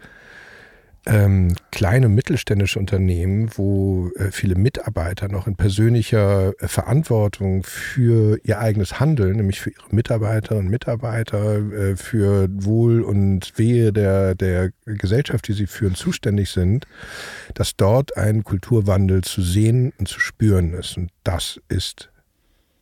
ähm, 1.08 1.56
kleine 1.72 2.10
mittelständische 2.10 2.80
Unternehmen, 2.80 3.50
wo 3.56 4.12
äh, 4.16 4.32
viele 4.32 4.56
Mitarbeiter 4.56 5.30
noch 5.30 5.48
in 5.48 5.56
persönlicher 5.56 6.54
äh, 6.60 6.68
Verantwortung 6.68 7.64
für 7.64 8.38
ihr 8.44 8.60
eigenes 8.60 9.00
Handeln, 9.00 9.38
nämlich 9.38 9.62
für 9.62 9.70
ihre 9.70 9.88
Mitarbeiterinnen 9.96 10.66
und 10.66 10.72
Mitarbeiter, 10.72 11.58
äh, 11.72 11.96
für 11.96 12.50
Wohl 12.52 13.02
und 13.02 13.58
Wehe 13.58 13.94
der, 13.94 14.36
der 14.36 14.72
Gesellschaft, 14.86 15.48
die 15.48 15.54
sie 15.54 15.68
führen, 15.68 15.96
zuständig 15.96 16.50
sind, 16.50 16.86
dass 17.54 17.78
dort 17.78 18.18
ein 18.18 18.44
Kulturwandel 18.44 19.24
zu 19.24 19.42
sehen 19.42 19.94
und 19.98 20.10
zu 20.10 20.20
spüren 20.20 20.74
ist. 20.74 20.98
Und 20.98 21.12
das 21.24 21.62
ist 21.70 22.10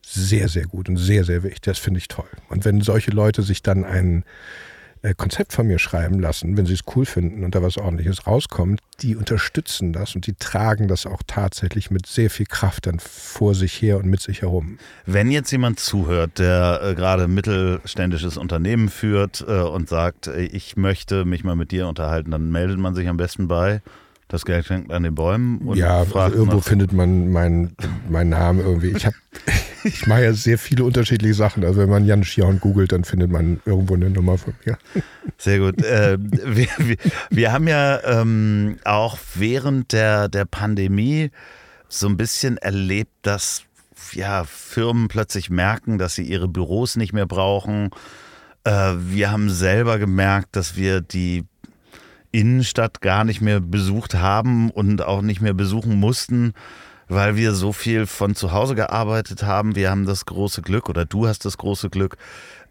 sehr, 0.04 0.48
sehr 0.48 0.66
gut 0.66 0.88
und 0.88 0.96
sehr, 0.96 1.24
sehr 1.24 1.42
wichtig. 1.44 1.62
Das 1.62 1.78
finde 1.78 1.98
ich 1.98 2.08
toll. 2.08 2.28
Und 2.48 2.64
wenn 2.64 2.80
solche 2.80 3.12
Leute 3.12 3.42
sich 3.42 3.62
dann 3.62 3.84
einen 3.84 4.24
äh, 5.02 5.14
Konzept 5.14 5.52
von 5.52 5.66
mir 5.66 5.78
schreiben 5.78 6.20
lassen, 6.20 6.56
wenn 6.56 6.66
sie 6.66 6.74
es 6.74 6.80
cool 6.94 7.06
finden 7.06 7.44
und 7.44 7.54
da 7.54 7.62
was 7.62 7.78
ordentliches 7.78 8.26
rauskommt, 8.26 8.80
die 9.00 9.16
unterstützen 9.16 9.92
das 9.92 10.14
und 10.14 10.26
die 10.26 10.34
tragen 10.34 10.88
das 10.88 11.06
auch 11.06 11.22
tatsächlich 11.26 11.90
mit 11.90 12.06
sehr 12.06 12.30
viel 12.30 12.46
Kraft 12.46 12.86
dann 12.86 12.98
vor 12.98 13.54
sich 13.54 13.80
her 13.80 13.98
und 13.98 14.06
mit 14.06 14.20
sich 14.20 14.42
herum. 14.42 14.78
Wenn 15.04 15.30
jetzt 15.30 15.50
jemand 15.50 15.80
zuhört, 15.80 16.38
der 16.38 16.80
äh, 16.82 16.94
gerade 16.94 17.28
mittelständisches 17.28 18.36
Unternehmen 18.36 18.88
führt 18.88 19.44
äh, 19.46 19.60
und 19.60 19.88
sagt, 19.88 20.28
ich 20.28 20.76
möchte 20.76 21.24
mich 21.24 21.44
mal 21.44 21.56
mit 21.56 21.70
dir 21.70 21.88
unterhalten, 21.88 22.30
dann 22.30 22.50
meldet 22.50 22.78
man 22.78 22.94
sich 22.94 23.08
am 23.08 23.16
besten 23.16 23.48
bei 23.48 23.82
das 24.28 24.44
Geld 24.44 24.68
hängt 24.70 24.92
an 24.92 25.02
den 25.04 25.14
Bäumen. 25.14 25.74
Ja, 25.74 25.98
also 25.98 26.18
irgendwo 26.18 26.60
findet 26.60 26.92
man 26.92 27.30
meinen 27.30 27.76
mein 28.08 28.28
Namen 28.28 28.60
irgendwie. 28.60 28.88
Ich, 28.88 29.06
hab, 29.06 29.14
ich 29.86 30.06
mache 30.06 30.24
ja 30.24 30.32
sehr 30.32 30.58
viele 30.58 30.84
unterschiedliche 30.84 31.34
Sachen. 31.34 31.64
Also 31.64 31.80
wenn 31.80 31.88
man 31.88 32.04
Jan 32.04 32.24
Schion 32.24 32.60
googelt, 32.60 32.92
dann 32.92 33.04
findet 33.04 33.30
man 33.30 33.60
irgendwo 33.64 33.94
eine 33.94 34.10
Nummer 34.10 34.38
von 34.38 34.54
mir. 34.64 34.76
Sehr 35.38 35.58
gut. 35.58 35.82
Äh, 35.84 36.18
wir, 36.20 36.68
wir, 36.78 36.96
wir, 37.30 37.52
haben 37.52 37.68
ja 37.68 38.02
ähm, 38.04 38.78
auch 38.84 39.18
während 39.34 39.92
der, 39.92 40.28
der 40.28 40.44
Pandemie 40.44 41.30
so 41.88 42.08
ein 42.08 42.16
bisschen 42.16 42.58
erlebt, 42.58 43.12
dass 43.22 43.62
ja, 44.12 44.44
Firmen 44.44 45.08
plötzlich 45.08 45.50
merken, 45.50 45.98
dass 45.98 46.14
sie 46.14 46.24
ihre 46.24 46.48
Büros 46.48 46.96
nicht 46.96 47.12
mehr 47.12 47.26
brauchen. 47.26 47.90
Äh, 48.64 48.94
wir 48.98 49.30
haben 49.30 49.50
selber 49.50 49.98
gemerkt, 49.98 50.56
dass 50.56 50.76
wir 50.76 51.00
die 51.00 51.44
Innenstadt 52.32 53.00
gar 53.00 53.24
nicht 53.24 53.40
mehr 53.40 53.60
besucht 53.60 54.14
haben 54.14 54.70
und 54.70 55.02
auch 55.02 55.22
nicht 55.22 55.40
mehr 55.40 55.54
besuchen 55.54 55.98
mussten, 55.98 56.52
weil 57.08 57.36
wir 57.36 57.52
so 57.52 57.72
viel 57.72 58.06
von 58.06 58.34
zu 58.34 58.52
Hause 58.52 58.74
gearbeitet 58.74 59.42
haben. 59.42 59.76
Wir 59.76 59.90
haben 59.90 60.06
das 60.06 60.26
große 60.26 60.62
Glück 60.62 60.88
oder 60.88 61.04
du 61.04 61.26
hast 61.26 61.44
das 61.44 61.58
große 61.58 61.90
Glück, 61.90 62.16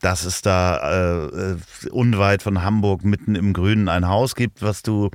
dass 0.02 0.26
es 0.26 0.42
da 0.42 1.30
äh, 1.30 1.56
unweit 1.90 2.44
von 2.44 2.64
Hamburg 2.64 3.04
mitten 3.04 3.36
im 3.36 3.54
Grünen 3.54 3.88
ein 3.90 4.08
Haus 4.08 4.36
gibt, 4.36 4.62
was 4.62 4.84
du, 4.84 5.10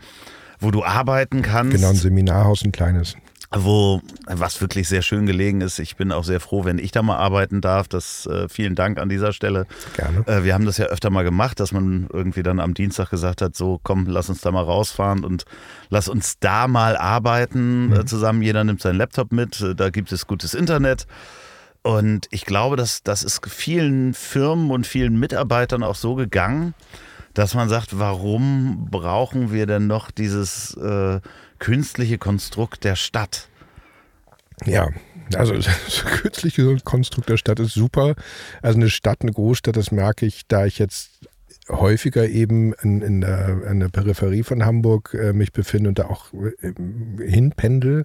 wo 0.58 0.70
du 0.70 0.84
arbeiten 0.84 1.42
kannst. 1.42 1.76
Genau, 1.76 1.90
ein 1.90 1.96
Seminarhaus, 1.96 2.64
ein 2.64 2.72
kleines 2.72 3.16
wo 3.52 4.00
was 4.26 4.60
wirklich 4.60 4.88
sehr 4.88 5.02
schön 5.02 5.26
gelegen 5.26 5.60
ist. 5.60 5.80
Ich 5.80 5.96
bin 5.96 6.12
auch 6.12 6.22
sehr 6.22 6.38
froh, 6.38 6.64
wenn 6.64 6.78
ich 6.78 6.92
da 6.92 7.02
mal 7.02 7.16
arbeiten 7.16 7.60
darf. 7.60 7.88
Das 7.88 8.26
äh, 8.26 8.48
vielen 8.48 8.76
Dank 8.76 8.98
an 8.98 9.08
dieser 9.08 9.32
Stelle. 9.32 9.66
Gerne. 9.96 10.24
Äh, 10.28 10.44
wir 10.44 10.54
haben 10.54 10.66
das 10.66 10.78
ja 10.78 10.86
öfter 10.86 11.10
mal 11.10 11.24
gemacht, 11.24 11.58
dass 11.58 11.72
man 11.72 12.08
irgendwie 12.12 12.44
dann 12.44 12.60
am 12.60 12.74
Dienstag 12.74 13.10
gesagt 13.10 13.42
hat, 13.42 13.56
so 13.56 13.80
komm, 13.82 14.06
lass 14.06 14.28
uns 14.28 14.40
da 14.40 14.52
mal 14.52 14.62
rausfahren 14.62 15.24
und 15.24 15.44
lass 15.88 16.08
uns 16.08 16.38
da 16.38 16.68
mal 16.68 16.96
arbeiten 16.96 17.88
mhm. 17.88 17.92
äh, 17.92 18.04
zusammen. 18.04 18.42
Jeder 18.42 18.62
nimmt 18.62 18.80
seinen 18.80 18.98
Laptop 18.98 19.32
mit. 19.32 19.60
Äh, 19.60 19.74
da 19.74 19.90
gibt 19.90 20.12
es 20.12 20.28
gutes 20.28 20.54
Internet. 20.54 21.08
Und 21.82 22.28
ich 22.30 22.44
glaube, 22.44 22.76
dass 22.76 23.02
das 23.02 23.24
ist 23.24 23.40
vielen 23.48 24.14
Firmen 24.14 24.70
und 24.70 24.86
vielen 24.86 25.18
Mitarbeitern 25.18 25.82
auch 25.82 25.94
so 25.94 26.14
gegangen, 26.14 26.74
dass 27.34 27.54
man 27.54 27.68
sagt, 27.68 27.98
warum 27.98 28.86
brauchen 28.90 29.50
wir 29.52 29.66
denn 29.66 29.86
noch 29.86 30.10
dieses 30.10 30.74
äh, 30.76 31.20
künstliche 31.60 32.18
Konstrukt 32.18 32.82
der 32.82 32.96
Stadt. 32.96 33.48
Ja, 34.66 34.88
also 35.36 35.54
das 35.54 36.04
künstliche 36.04 36.76
Konstrukt 36.82 37.28
der 37.28 37.36
Stadt 37.36 37.60
ist 37.60 37.74
super. 37.74 38.16
Also 38.62 38.78
eine 38.78 38.90
Stadt, 38.90 39.18
eine 39.22 39.32
Großstadt, 39.32 39.76
das 39.76 39.92
merke 39.92 40.26
ich, 40.26 40.48
da 40.48 40.66
ich 40.66 40.78
jetzt 40.80 41.20
häufiger 41.68 42.28
eben 42.28 42.72
in, 42.82 43.00
in, 43.00 43.20
der, 43.20 43.62
in 43.70 43.78
der 43.78 43.88
Peripherie 43.88 44.42
von 44.42 44.64
Hamburg 44.64 45.14
äh, 45.14 45.32
mich 45.32 45.52
befinde 45.52 45.90
und 45.90 46.00
da 46.00 46.06
auch 46.06 46.32
äh, 46.32 46.72
hinpendel. 47.24 48.04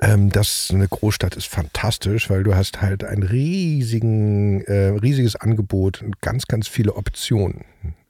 Ähm, 0.00 0.30
das 0.30 0.70
eine 0.72 0.88
Großstadt 0.88 1.36
ist 1.36 1.46
fantastisch, 1.46 2.28
weil 2.28 2.42
du 2.42 2.54
hast 2.54 2.82
halt 2.82 3.04
ein 3.04 3.22
riesigen, 3.22 4.62
äh, 4.62 4.88
riesiges 5.00 5.36
Angebot 5.36 6.02
und 6.02 6.20
ganz, 6.20 6.46
ganz 6.46 6.66
viele 6.66 6.96
Optionen. 6.96 7.64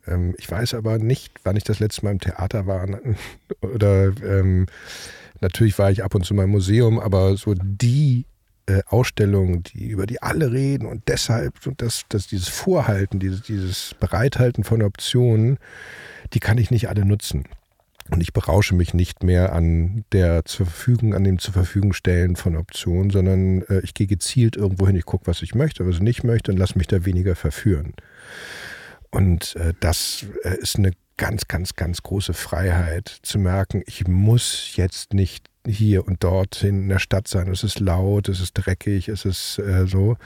Ähm, 0.07 0.35
ich 0.39 0.51
weiß 0.51 0.75
aber 0.75 0.99
nicht, 0.99 1.33
wann 1.45 1.57
ich 1.57 1.65
das 1.65 1.81
letzte 1.81 2.05
Mal 2.05 2.13
im 2.13 2.21
Theater 2.21 2.67
war. 2.67 2.87
Oder 3.61 4.13
ähm, 4.23 4.67
natürlich 5.41 5.79
war 5.79 5.91
ich 5.91 6.05
ab 6.05 6.15
und 6.15 6.25
zu 6.25 6.35
mal 6.35 6.45
im 6.45 6.51
Museum, 6.51 6.99
aber 6.99 7.37
so 7.37 7.55
die 7.55 8.27
äh, 8.67 8.83
Ausstellungen, 8.89 9.63
die, 9.63 9.89
über 9.89 10.07
die 10.07 10.23
alle 10.23 10.53
reden 10.53 10.87
und 10.87 11.05
deshalb 11.09 11.55
das, 11.79 12.03
das, 12.09 12.27
dieses 12.27 12.49
Vorhalten, 12.49 13.21
dieses, 13.21 13.43
dieses 13.43 13.95
Bereithalten 14.01 14.65
von 14.65 14.83
Optionen, 14.83 15.59
die 16.33 16.41
kann 16.41 16.59
ich 16.59 16.71
nicht 16.71 16.89
alle 16.89 17.05
nutzen. 17.05 17.45
Und 18.11 18.21
ich 18.21 18.33
berausche 18.33 18.75
mich 18.75 18.95
nicht 18.95 19.25
mehr 19.25 19.53
an 19.53 20.05
der 20.13 20.45
zur 20.45 20.67
Verfügung, 20.67 21.15
an 21.15 21.25
dem 21.25 21.39
zur 21.39 21.53
Verfügung 21.53 21.93
stellen 21.93 22.37
von 22.37 22.57
Optionen, 22.57 23.11
sondern 23.11 23.63
äh, 23.63 23.81
ich 23.81 23.95
gehe 23.95 24.07
gezielt 24.07 24.57
irgendwo 24.57 24.87
hin, 24.87 24.97
ich 24.97 25.07
gucke, 25.07 25.27
was 25.27 25.43
ich 25.43 25.55
möchte, 25.55 25.87
was 25.87 25.97
ich 25.97 26.03
nicht 26.03 26.23
möchte 26.23 26.53
und 26.53 26.59
lasse 26.59 26.79
mich 26.79 26.87
da 26.87 27.05
weniger 27.05 27.35
verführen. 27.35 27.95
Und 29.17 29.57
äh, 29.57 29.73
das 29.81 30.27
äh, 30.45 30.59
ist 30.59 30.77
eine 30.77 30.91
ganz, 31.17 31.49
ganz, 31.49 31.75
ganz 31.75 32.03
große 32.03 32.35
Freiheit 32.35 33.09
zu 33.23 33.39
merken, 33.39 33.83
ich 33.87 34.07
muss 34.07 34.73
jetzt 34.75 35.15
nicht 35.15 35.49
hier 35.67 36.07
und 36.07 36.23
dort 36.23 36.63
in 36.63 36.91
der 36.91 36.99
Stadt 36.99 37.27
sein. 37.27 37.49
Es 37.49 37.65
ist 37.65 37.81
laut, 37.81 38.29
es 38.29 38.41
ist 38.41 38.53
dreckig, 38.53 39.09
es 39.09 39.25
ist 39.25 39.59
äh, 39.59 39.87
so. 39.87 40.19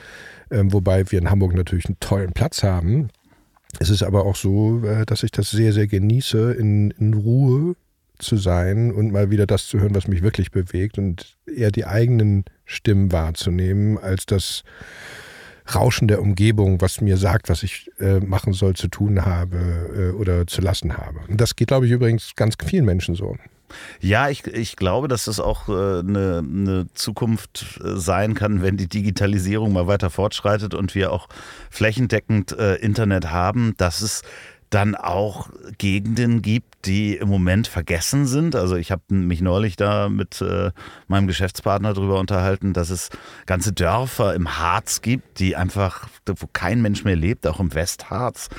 Ähm, 0.51 0.73
wobei 0.73 1.09
wir 1.09 1.19
in 1.19 1.29
Hamburg 1.29 1.55
natürlich 1.55 1.85
einen 1.85 2.01
tollen 2.01 2.33
Platz 2.33 2.63
haben. 2.63 3.07
Es 3.79 3.89
ist 3.89 4.03
aber 4.03 4.25
auch 4.25 4.35
so, 4.35 4.83
äh, 4.85 5.05
dass 5.05 5.23
ich 5.23 5.31
das 5.31 5.51
sehr, 5.51 5.71
sehr 5.71 5.87
genieße, 5.87 6.51
in, 6.51 6.91
in 6.91 7.13
Ruhe 7.13 7.77
zu 8.19 8.35
sein 8.35 8.91
und 8.91 9.13
mal 9.13 9.31
wieder 9.31 9.47
das 9.47 9.67
zu 9.67 9.79
hören, 9.79 9.95
was 9.95 10.09
mich 10.09 10.21
wirklich 10.21 10.51
bewegt 10.51 10.97
und 10.97 11.37
eher 11.47 11.71
die 11.71 11.85
eigenen 11.85 12.43
Stimmen 12.65 13.13
wahrzunehmen, 13.13 13.97
als 13.97 14.25
das 14.25 14.63
Rauschen 15.73 16.07
der 16.07 16.21
Umgebung, 16.21 16.81
was 16.81 17.01
mir 17.01 17.17
sagt, 17.17 17.49
was 17.49 17.63
ich 17.63 17.89
äh, 17.99 18.19
machen 18.19 18.53
soll, 18.53 18.75
zu 18.75 18.87
tun 18.87 19.25
habe 19.25 19.57
äh, 19.95 20.15
oder 20.15 20.47
zu 20.47 20.61
lassen 20.61 20.97
habe. 20.97 21.19
Und 21.27 21.39
das 21.39 21.55
geht, 21.55 21.69
glaube 21.69 21.85
ich, 21.85 21.91
übrigens 21.91 22.33
ganz 22.35 22.55
vielen 22.65 22.85
Menschen 22.85 23.15
so. 23.15 23.37
Ja, 23.99 24.29
ich, 24.29 24.45
ich 24.47 24.75
glaube, 24.75 25.07
dass 25.07 25.25
das 25.25 25.39
auch 25.39 25.69
äh, 25.69 25.71
eine, 25.71 26.43
eine 26.43 26.87
Zukunft 26.93 27.79
äh, 27.83 27.97
sein 27.97 28.33
kann, 28.33 28.61
wenn 28.61 28.77
die 28.77 28.87
Digitalisierung 28.87 29.73
mal 29.73 29.87
weiter 29.87 30.09
fortschreitet 30.09 30.73
und 30.73 30.95
wir 30.95 31.11
auch 31.11 31.27
flächendeckend 31.69 32.51
äh, 32.51 32.75
Internet 32.75 33.31
haben, 33.31 33.73
dass 33.77 34.01
es 34.01 34.23
dann 34.71 34.95
auch 34.95 35.49
Gegenden 35.77 36.41
gibt, 36.41 36.85
die 36.85 37.17
im 37.17 37.27
Moment 37.27 37.67
vergessen 37.67 38.25
sind. 38.25 38.55
Also 38.55 38.77
ich 38.77 38.89
habe 38.89 39.03
mich 39.09 39.41
neulich 39.41 39.75
da 39.75 40.07
mit 40.09 40.41
äh, 40.41 40.71
meinem 41.07 41.27
Geschäftspartner 41.27 41.93
darüber 41.93 42.19
unterhalten, 42.19 42.71
dass 42.73 42.89
es 42.89 43.09
ganze 43.45 43.73
Dörfer 43.73 44.33
im 44.33 44.57
Harz 44.57 45.01
gibt, 45.01 45.39
die 45.39 45.57
einfach, 45.57 46.07
wo 46.25 46.47
kein 46.51 46.81
Mensch 46.81 47.03
mehr 47.03 47.17
lebt, 47.17 47.45
auch 47.47 47.59
im 47.59 47.73
Westharz, 47.73 48.49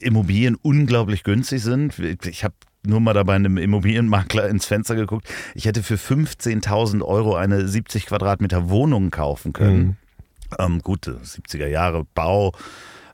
Immobilien 0.00 0.56
unglaublich 0.56 1.22
günstig 1.22 1.62
sind. 1.62 1.96
Ich 1.98 2.42
habe 2.42 2.54
nur 2.84 3.00
mal 3.00 3.14
dabei 3.14 3.36
einem 3.36 3.56
Immobilienmakler 3.56 4.48
ins 4.48 4.66
Fenster 4.66 4.96
geguckt. 4.96 5.28
Ich 5.54 5.66
hätte 5.66 5.84
für 5.84 5.94
15.000 5.94 7.02
Euro 7.02 7.36
eine 7.36 7.68
70 7.68 8.06
Quadratmeter 8.06 8.68
Wohnung 8.68 9.12
kaufen 9.12 9.52
können. 9.52 9.78
Mhm. 9.78 9.96
Ähm, 10.58 10.82
gute 10.82 11.18
70er 11.18 11.68
Jahre 11.68 12.04
Bau 12.14 12.52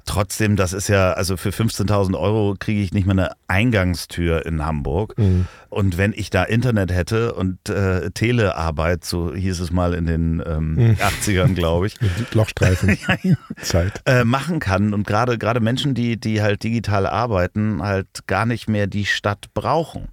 Trotzdem, 0.09 0.57
das 0.57 0.73
ist 0.73 0.88
ja, 0.88 1.12
also 1.12 1.37
für 1.37 1.51
15.000 1.51 2.18
Euro 2.18 2.57
kriege 2.59 2.81
ich 2.81 2.94
nicht 2.94 3.07
mal 3.07 3.12
eine 3.12 3.33
Eingangstür 3.47 4.47
in 4.47 4.64
Hamburg. 4.64 5.18
Mhm. 5.18 5.47
Und 5.68 5.99
wenn 5.99 6.14
ich 6.14 6.31
da 6.31 6.44
Internet 6.44 6.90
hätte 6.90 7.35
und 7.35 7.68
äh, 7.68 8.11
Telearbeit, 8.12 9.05
so 9.05 9.35
hieß 9.35 9.61
es 9.61 9.71
mal 9.71 9.92
in 9.92 10.07
den 10.07 10.42
ähm, 10.47 10.75
mhm. 10.77 10.90
80ern, 11.23 11.53
glaube 11.53 11.88
ich. 11.88 11.97
Lochstreifen. 12.33 12.97
ja, 13.07 13.18
ja. 13.23 13.35
Zeit. 13.61 14.01
Äh, 14.07 14.25
machen 14.25 14.61
kann 14.61 14.94
und 14.94 15.07
gerade 15.07 15.37
gerade 15.37 15.61
Menschen, 15.61 15.92
die, 15.92 16.18
die 16.18 16.40
halt 16.40 16.62
digital 16.62 17.07
arbeiten, 17.07 17.83
halt 17.83 18.27
gar 18.27 18.47
nicht 18.47 18.66
mehr 18.66 18.87
die 18.87 19.05
Stadt 19.05 19.53
brauchen. 19.53 20.09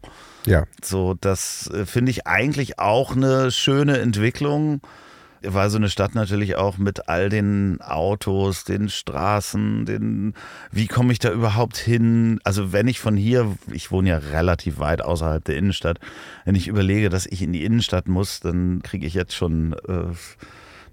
Ja. 0.46 0.66
So, 0.84 1.14
das 1.14 1.72
äh, 1.74 1.86
finde 1.86 2.12
ich 2.12 2.28
eigentlich 2.28 2.80
auch 2.80 3.16
eine 3.16 3.50
schöne 3.50 4.00
Entwicklung 4.00 4.82
weil 5.48 5.70
so 5.70 5.78
eine 5.78 5.90
Stadt 5.90 6.16
natürlich 6.16 6.56
auch 6.56 6.78
mit 6.78 7.10
all 7.10 7.30
den 7.30 7.82
Autos, 7.82 8.64
den 8.64 8.90
Straßen, 8.90 9.86
den, 9.86 10.34
wie 10.72 10.88
komme 10.88 11.14
ich 11.14 11.20
da 11.20 11.32
überhaupt 11.32 11.78
hin? 11.78 12.40
Also 12.44 12.72
wenn 12.72 12.88
ich 12.88 13.00
von 13.00 13.16
hier, 13.16 13.56
ich 13.72 13.92
wohne 13.92 14.10
ja 14.10 14.18
relativ 14.18 14.80
weit 14.80 15.02
außerhalb 15.02 15.44
der 15.44 15.58
Innenstadt, 15.58 16.00
wenn 16.46 16.56
ich 16.56 16.68
überlege, 16.68 17.10
dass 17.10 17.26
ich 17.26 17.42
in 17.42 17.54
die 17.54 17.64
Innenstadt 17.64 18.08
muss, 18.08 18.40
dann 18.40 18.82
kriege 18.84 19.06
ich 19.06 19.14
jetzt 19.14 19.36
schon 19.36 19.74
äh, 19.88 20.14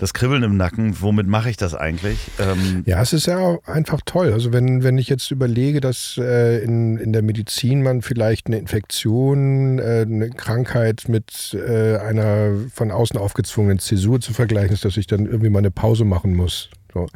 das 0.03 0.15
Kribbeln 0.15 0.43
im 0.43 0.57
Nacken, 0.57 1.01
womit 1.01 1.29
mache 1.29 1.49
ich 1.49 1.57
das 1.57 1.77
eigentlich? 1.77 2.19
Ähm 2.41 2.83
ja, 2.87 3.01
es 3.01 3.13
ist 3.13 3.27
ja 3.27 3.59
einfach 3.67 4.01
toll. 4.05 4.33
Also 4.33 4.53
wenn, 4.53 4.83
wenn 4.83 4.99
ich 4.99 5.09
jetzt 5.09 5.31
überlege, 5.31 5.81
dass 5.81 6.19
äh, 6.19 6.59
in, 6.59 6.97
in 6.97 7.13
der 7.13 7.23
Medizin 7.23 7.85
man 7.85 8.03
vielleicht 8.03 8.49
eine 8.49 8.59
Infektion, 8.59 9.79
äh, 9.79 10.05
eine 10.05 10.31
Krankheit 10.31 11.05
mit 11.07 11.55
äh, 11.55 11.99
einer 11.99 12.51
von 12.75 12.91
außen 12.91 13.17
aufgezwungenen 13.17 13.79
Zäsur 13.79 14.21
zu 14.21 14.33
vergleichen 14.33 14.73
ist, 14.73 14.85
dass 14.85 14.97
ich 14.97 15.07
dann 15.07 15.27
irgendwie 15.27 15.51
mal 15.51 15.61
eine 15.61 15.71
Pause 15.71 16.05
machen 16.05 16.35
muss. 16.35 16.69
So. 16.95 17.07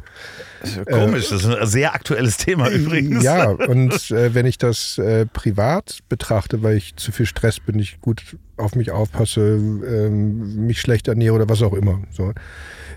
Das 0.61 0.85
komisch, 0.85 1.29
das 1.29 1.43
ist 1.43 1.55
ein 1.55 1.67
sehr 1.67 1.93
aktuelles 1.93 2.37
Thema 2.37 2.67
äh, 2.69 2.75
übrigens. 2.75 3.23
Ja, 3.23 3.49
und 3.49 4.11
äh, 4.11 4.33
wenn 4.33 4.45
ich 4.45 4.57
das 4.57 4.97
äh, 4.97 5.25
privat 5.25 5.99
betrachte, 6.09 6.63
weil 6.63 6.77
ich 6.77 6.95
zu 6.95 7.11
viel 7.11 7.25
Stress 7.25 7.59
bin, 7.59 7.77
ich 7.79 8.01
gut 8.01 8.37
auf 8.57 8.75
mich 8.75 8.91
aufpasse, 8.91 9.41
ähm, 9.41 10.65
mich 10.65 10.81
schlecht 10.81 11.07
ernähre 11.07 11.35
oder 11.35 11.49
was 11.49 11.61
auch 11.61 11.73
immer, 11.73 12.01
so, 12.09 12.33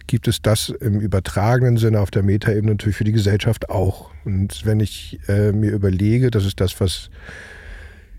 gibt 0.07 0.27
es 0.27 0.40
das 0.40 0.71
im 0.71 1.01
übertragenen 1.01 1.77
Sinne 1.77 2.01
auf 2.01 2.11
der 2.11 2.23
Metaebene 2.23 2.73
natürlich 2.73 2.97
für 2.97 3.05
die 3.05 3.12
Gesellschaft 3.12 3.69
auch. 3.69 4.11
Und 4.25 4.64
wenn 4.64 4.81
ich 4.81 5.21
äh, 5.29 5.53
mir 5.53 5.71
überlege, 5.73 6.31
das 6.31 6.47
ist 6.47 6.61
das, 6.61 6.81
was 6.81 7.11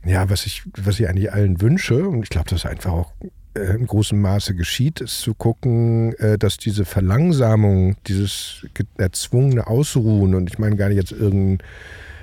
ja, 0.06 0.30
was 0.30 0.45
ich, 0.45 0.63
was 0.76 1.00
ich 1.00 1.08
eigentlich 1.08 1.32
allen 1.32 1.62
wünsche, 1.62 2.08
und 2.08 2.24
ich 2.24 2.30
glaube, 2.30 2.50
das 2.50 2.60
ist 2.62 2.65
einfach 2.65 2.91
auch 2.91 3.13
äh, 3.53 3.75
in 3.75 3.87
großem 3.87 4.19
Maße 4.19 4.55
geschieht, 4.55 5.01
ist 5.01 5.19
zu 5.19 5.33
gucken, 5.33 6.13
äh, 6.19 6.37
dass 6.37 6.57
diese 6.57 6.85
Verlangsamung, 6.85 7.95
dieses 8.07 8.65
erzwungene 8.97 9.67
Ausruhen, 9.67 10.35
und 10.35 10.49
ich 10.49 10.57
meine 10.57 10.77
gar 10.77 10.87
nicht 10.87 10.97
jetzt 10.97 11.11
irgendein, 11.11 11.65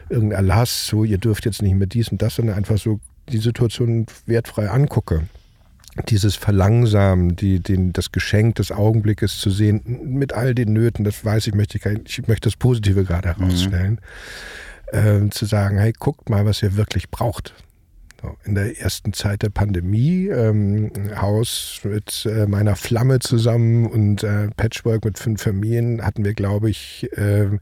irgendein 0.08 0.38
Erlass, 0.38 0.86
so 0.86 1.04
ihr 1.04 1.18
dürft 1.18 1.44
jetzt 1.44 1.60
nicht 1.60 1.74
mehr 1.74 1.86
dies 1.86 2.08
und 2.08 2.22
das, 2.22 2.36
sondern 2.36 2.56
einfach 2.56 2.78
so 2.78 3.00
die 3.28 3.38
Situation 3.38 4.06
wertfrei 4.24 4.70
angucke. 4.70 5.28
Dieses 6.08 6.36
Verlangsamen, 6.36 7.36
die, 7.36 7.60
den, 7.60 7.92
das 7.92 8.12
Geschenk 8.12 8.54
des 8.54 8.70
Augenblickes 8.72 9.38
zu 9.38 9.50
sehen, 9.50 9.82
mit 10.04 10.32
all 10.32 10.54
den 10.54 10.72
Nöten, 10.72 11.04
das 11.04 11.24
weiß 11.24 11.46
ich, 11.48 11.54
möchte 11.54 11.76
ich, 11.76 11.84
ich 12.18 12.28
möchte 12.28 12.48
das 12.48 12.56
Positive 12.56 13.04
gerade 13.04 13.28
mhm. 13.28 13.34
herausstellen, 13.34 14.00
mhm. 14.92 15.26
äh, 15.26 15.30
zu 15.30 15.44
sagen, 15.44 15.78
hey, 15.78 15.92
guckt 15.98 16.30
mal, 16.30 16.46
was 16.46 16.62
ihr 16.62 16.76
wirklich 16.76 17.10
braucht. 17.10 17.52
In 18.44 18.54
der 18.54 18.80
ersten 18.80 19.12
Zeit 19.12 19.42
der 19.42 19.50
Pandemie, 19.50 20.26
ähm, 20.28 20.90
Haus 21.16 21.80
mit 21.84 22.26
äh, 22.26 22.46
meiner 22.46 22.76
Flamme 22.76 23.20
zusammen 23.20 23.86
und 23.86 24.22
äh, 24.24 24.48
Patchwork 24.56 25.04
mit 25.04 25.18
fünf 25.18 25.42
Familien 25.42 26.04
hatten 26.04 26.24
wir, 26.24 26.34
glaube 26.34 26.70
ich, 26.70 27.08
äh, 27.16 27.58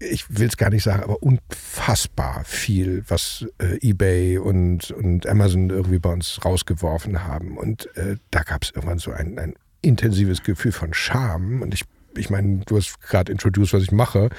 ich 0.00 0.24
will 0.28 0.48
es 0.48 0.56
gar 0.56 0.70
nicht 0.70 0.82
sagen, 0.82 1.02
aber 1.02 1.22
unfassbar 1.22 2.42
viel, 2.44 3.04
was 3.08 3.46
äh, 3.58 3.78
eBay 3.80 4.38
und, 4.38 4.90
und 4.90 5.26
Amazon 5.26 5.70
irgendwie 5.70 5.98
bei 5.98 6.12
uns 6.12 6.44
rausgeworfen 6.44 7.24
haben. 7.24 7.56
Und 7.56 7.94
äh, 7.96 8.16
da 8.30 8.42
gab 8.42 8.64
es 8.64 8.70
irgendwann 8.70 8.98
so 8.98 9.12
ein, 9.12 9.38
ein 9.38 9.54
intensives 9.82 10.42
Gefühl 10.42 10.72
von 10.72 10.94
Scham. 10.94 11.62
Und 11.62 11.74
ich 11.74 11.84
ich 12.16 12.30
meine, 12.30 12.62
du 12.66 12.76
hast 12.76 13.00
gerade 13.00 13.30
introduced, 13.30 13.72
was 13.72 13.82
ich 13.82 13.92
mache. 13.92 14.30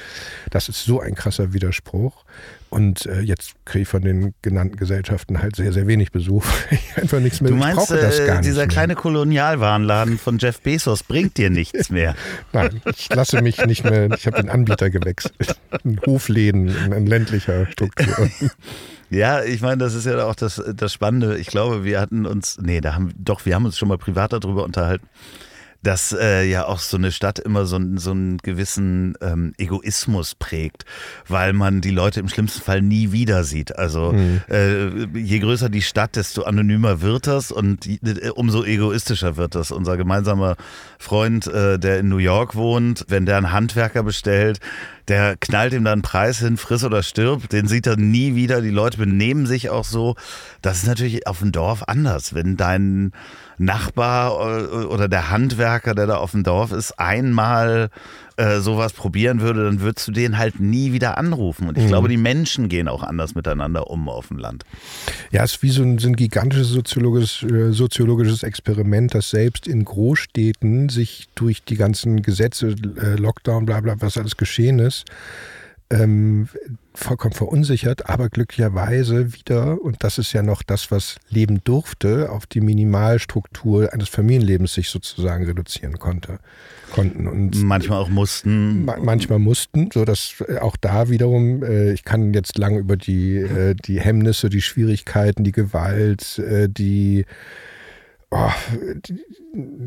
Das 0.50 0.70
ist 0.70 0.84
so 0.84 1.00
ein 1.00 1.16
krasser 1.16 1.54
Widerspruch. 1.54 2.26
Und 2.70 3.08
äh, 3.08 3.22
jetzt 3.22 3.54
kriege 3.66 3.84
ich 3.84 3.88
von 3.88 4.04
den 4.04 4.34
genannten 4.42 4.78
Gesellschaften 4.78 5.42
halt 5.42 5.56
sehr, 5.56 5.74
sehr 5.74 5.88
wenig 5.88 6.12
Besuch. 6.12 6.46
einfach 6.96 7.20
nichts 7.20 7.42
mehr. 7.42 7.52
Du 7.52 7.58
meinst, 7.58 7.92
äh, 7.92 8.42
dieser 8.42 8.68
kleine 8.68 8.96
Kolonialwarenladen 8.96 10.20
von 10.20 10.38
Jeff 10.38 10.62
Bezos 10.62 11.04
bringt 11.04 11.38
dir 11.38 11.50
nichts 11.50 11.90
mehr? 11.90 12.16
Nein, 12.54 12.82
ich 12.96 13.14
lasse 13.14 13.42
mich 13.42 13.64
nicht 13.66 13.84
mehr, 13.84 14.12
ich 14.12 14.28
habe 14.28 14.42
den 14.42 14.50
Anbieter 14.50 14.90
gewechselt. 14.90 15.58
Ein 15.84 16.00
Hofläden 16.06 16.68
in, 16.68 16.92
in 16.92 17.08
ländlicher 17.08 17.66
Struktur. 17.72 18.30
Ja, 19.10 19.44
ich 19.44 19.62
meine, 19.62 19.78
das 19.78 19.96
ist 19.96 20.06
ja 20.06 20.24
auch 20.26 20.36
das, 20.36 20.62
das 20.76 20.94
Spannende. 20.94 21.38
Ich 21.40 21.48
glaube, 21.48 21.84
wir 21.84 22.00
hatten 22.00 22.28
uns, 22.28 22.60
nee, 22.62 22.82
da 22.82 22.94
haben, 22.94 23.12
doch, 23.18 23.46
wir 23.46 23.56
haben 23.56 23.66
uns 23.66 23.78
schon 23.78 23.88
mal 23.88 23.98
privat 23.98 24.34
darüber 24.34 24.64
unterhalten 24.64 25.08
dass 25.82 26.12
äh, 26.12 26.44
ja 26.44 26.66
auch 26.66 26.80
so 26.80 26.98
eine 26.98 27.12
Stadt 27.12 27.40
immer 27.40 27.66
so, 27.66 27.80
so 27.96 28.12
einen 28.12 28.38
gewissen 28.40 29.16
ähm, 29.22 29.54
Egoismus 29.58 30.36
prägt, 30.36 30.86
weil 31.28 31.54
man 31.54 31.82
die 31.82 31.92
Leute 31.92 32.20
im 32.20 32.28
schlimmsten 32.28 32.62
Fall 32.62 32.82
nie 32.82 33.12
wieder 33.12 33.44
sieht. 33.44 33.78
Also 33.78 34.12
mhm. 34.12 34.42
äh, 34.50 35.06
je 35.18 35.40
größer 35.40 35.70
die 35.70 35.82
Stadt, 35.82 36.16
desto 36.16 36.44
anonymer 36.44 37.02
wird 37.02 37.28
das 37.28 37.52
und 37.52 37.88
äh, 37.88 38.30
umso 38.36 38.64
egoistischer 38.64 39.38
wird 39.38 39.56
das. 39.56 39.72
Unser 39.72 39.96
gemeinsamer 39.96 40.58
Freund, 40.98 41.48
äh, 41.48 41.80
der 41.80 42.00
in 42.00 42.10
New 42.10 42.18
York 42.18 42.56
wohnt, 42.56 43.06
wenn 43.08 43.26
der 43.26 43.38
einen 43.38 43.54
Handwerker 43.54 44.04
bestellt, 44.04 44.60
der 45.08 45.38
knallt 45.38 45.74
ihm 45.74 45.84
dann 45.86 45.94
einen 45.94 46.02
Preis 46.04 46.40
hin, 46.40 46.58
friss 46.58 46.84
oder 46.84 47.02
stirb, 47.02 47.50
den 47.50 47.68
sieht 47.68 47.88
er 47.88 47.98
nie 47.98 48.36
wieder. 48.36 48.62
Die 48.62 48.70
Leute 48.70 48.98
benehmen 48.98 49.48
sich 49.48 49.70
auch 49.70 49.84
so. 49.84 50.16
Das 50.62 50.78
ist 50.78 50.88
natürlich 50.88 51.26
auf 51.26 51.40
dem 51.40 51.52
Dorf 51.52 51.84
anders. 51.88 52.36
Wenn 52.36 52.58
dein 52.58 53.12
Nachbar 53.60 54.32
äh, 54.32 54.86
oder 54.86 55.08
der 55.08 55.30
Handwerker, 55.30 55.94
der 55.94 56.08
da 56.08 56.16
auf 56.16 56.32
dem 56.32 56.44
Dorf 56.44 56.72
ist, 56.72 56.98
einmal 56.98 57.90
äh, 58.38 58.62
sowas 58.62 58.94
probieren 58.94 59.42
würde, 59.42 59.66
dann 59.66 59.82
würdest 59.82 60.08
du 60.08 60.14
den 60.14 60.38
halt 60.38 60.62
nie 60.62 60.94
wieder 60.94 61.18
anrufen. 61.18 61.68
Und 61.68 61.78
ich 61.78 61.84
mhm. 61.84 61.90
glaube, 61.90 62.08
die 62.08 62.18
Menschen 62.18 62.70
gehen 62.70 62.88
auch 62.88 63.04
anders 63.04 63.36
miteinander 63.36 63.90
um 63.90 64.08
auf 64.08 64.30
dem 64.30 64.38
Land. 64.38 64.64
Ja, 65.32 65.44
es 65.44 65.56
ist 65.56 65.62
wie 65.62 65.70
so 65.72 65.84
ein, 65.84 66.00
so 66.00 66.08
ein 66.08 66.16
gigantisches 66.16 66.70
soziologisches, 66.70 67.52
äh, 67.52 67.74
soziologisches 67.74 68.44
Experiment, 68.44 69.14
das 69.14 69.30
selbst 69.30 69.68
in 69.68 69.84
Großstädten 69.84 70.88
sich 70.88 71.28
durch 71.36 71.62
die 71.64 71.76
ganzen 71.76 72.22
Gesetze, 72.22 72.76
äh, 73.02 73.16
Lockdown, 73.16 73.66
bla 73.66 73.82
bla, 73.82 73.96
was 74.00 74.18
alles 74.18 74.38
geschehen 74.38 74.80
ist, 74.80 75.04
ähm, 75.90 76.48
vollkommen 77.00 77.34
verunsichert, 77.34 78.10
aber 78.10 78.30
glücklicherweise 78.30 79.34
wieder, 79.34 79.82
und 79.82 80.04
das 80.04 80.18
ist 80.18 80.34
ja 80.34 80.44
noch 80.44 80.64
das, 80.64 80.92
was 80.92 81.18
leben 81.30 81.62
durfte, 81.64 82.32
auf 82.32 82.46
die 82.46 82.62
Minimalstruktur 82.62 83.94
eines 83.94 84.10
Familienlebens 84.10 84.74
sich 84.74 84.90
sozusagen 84.90 85.46
reduzieren 85.46 85.98
konnte. 85.98 86.40
Konnten. 86.92 87.28
Und 87.28 87.64
manchmal 87.64 88.00
auch 88.00 88.10
mussten. 88.10 88.86
Ma 88.86 88.98
manchmal 89.00 89.40
mussten, 89.40 89.90
so 89.94 90.06
dass 90.06 90.44
äh, 90.48 90.58
auch 90.58 90.76
da 90.78 91.10
wiederum, 91.10 91.64
äh, 91.64 91.92
ich 91.94 92.04
kann 92.04 92.34
jetzt 92.34 92.58
lang 92.58 92.78
über 92.78 92.98
die, 92.98 93.38
äh, 93.38 93.76
die 93.76 94.00
Hemmnisse, 94.00 94.50
die 94.50 94.62
Schwierigkeiten, 94.62 95.44
die 95.44 95.52
Gewalt, 95.52 96.40
äh, 96.40 96.68
die 96.68 97.26
Oh, 98.32 98.52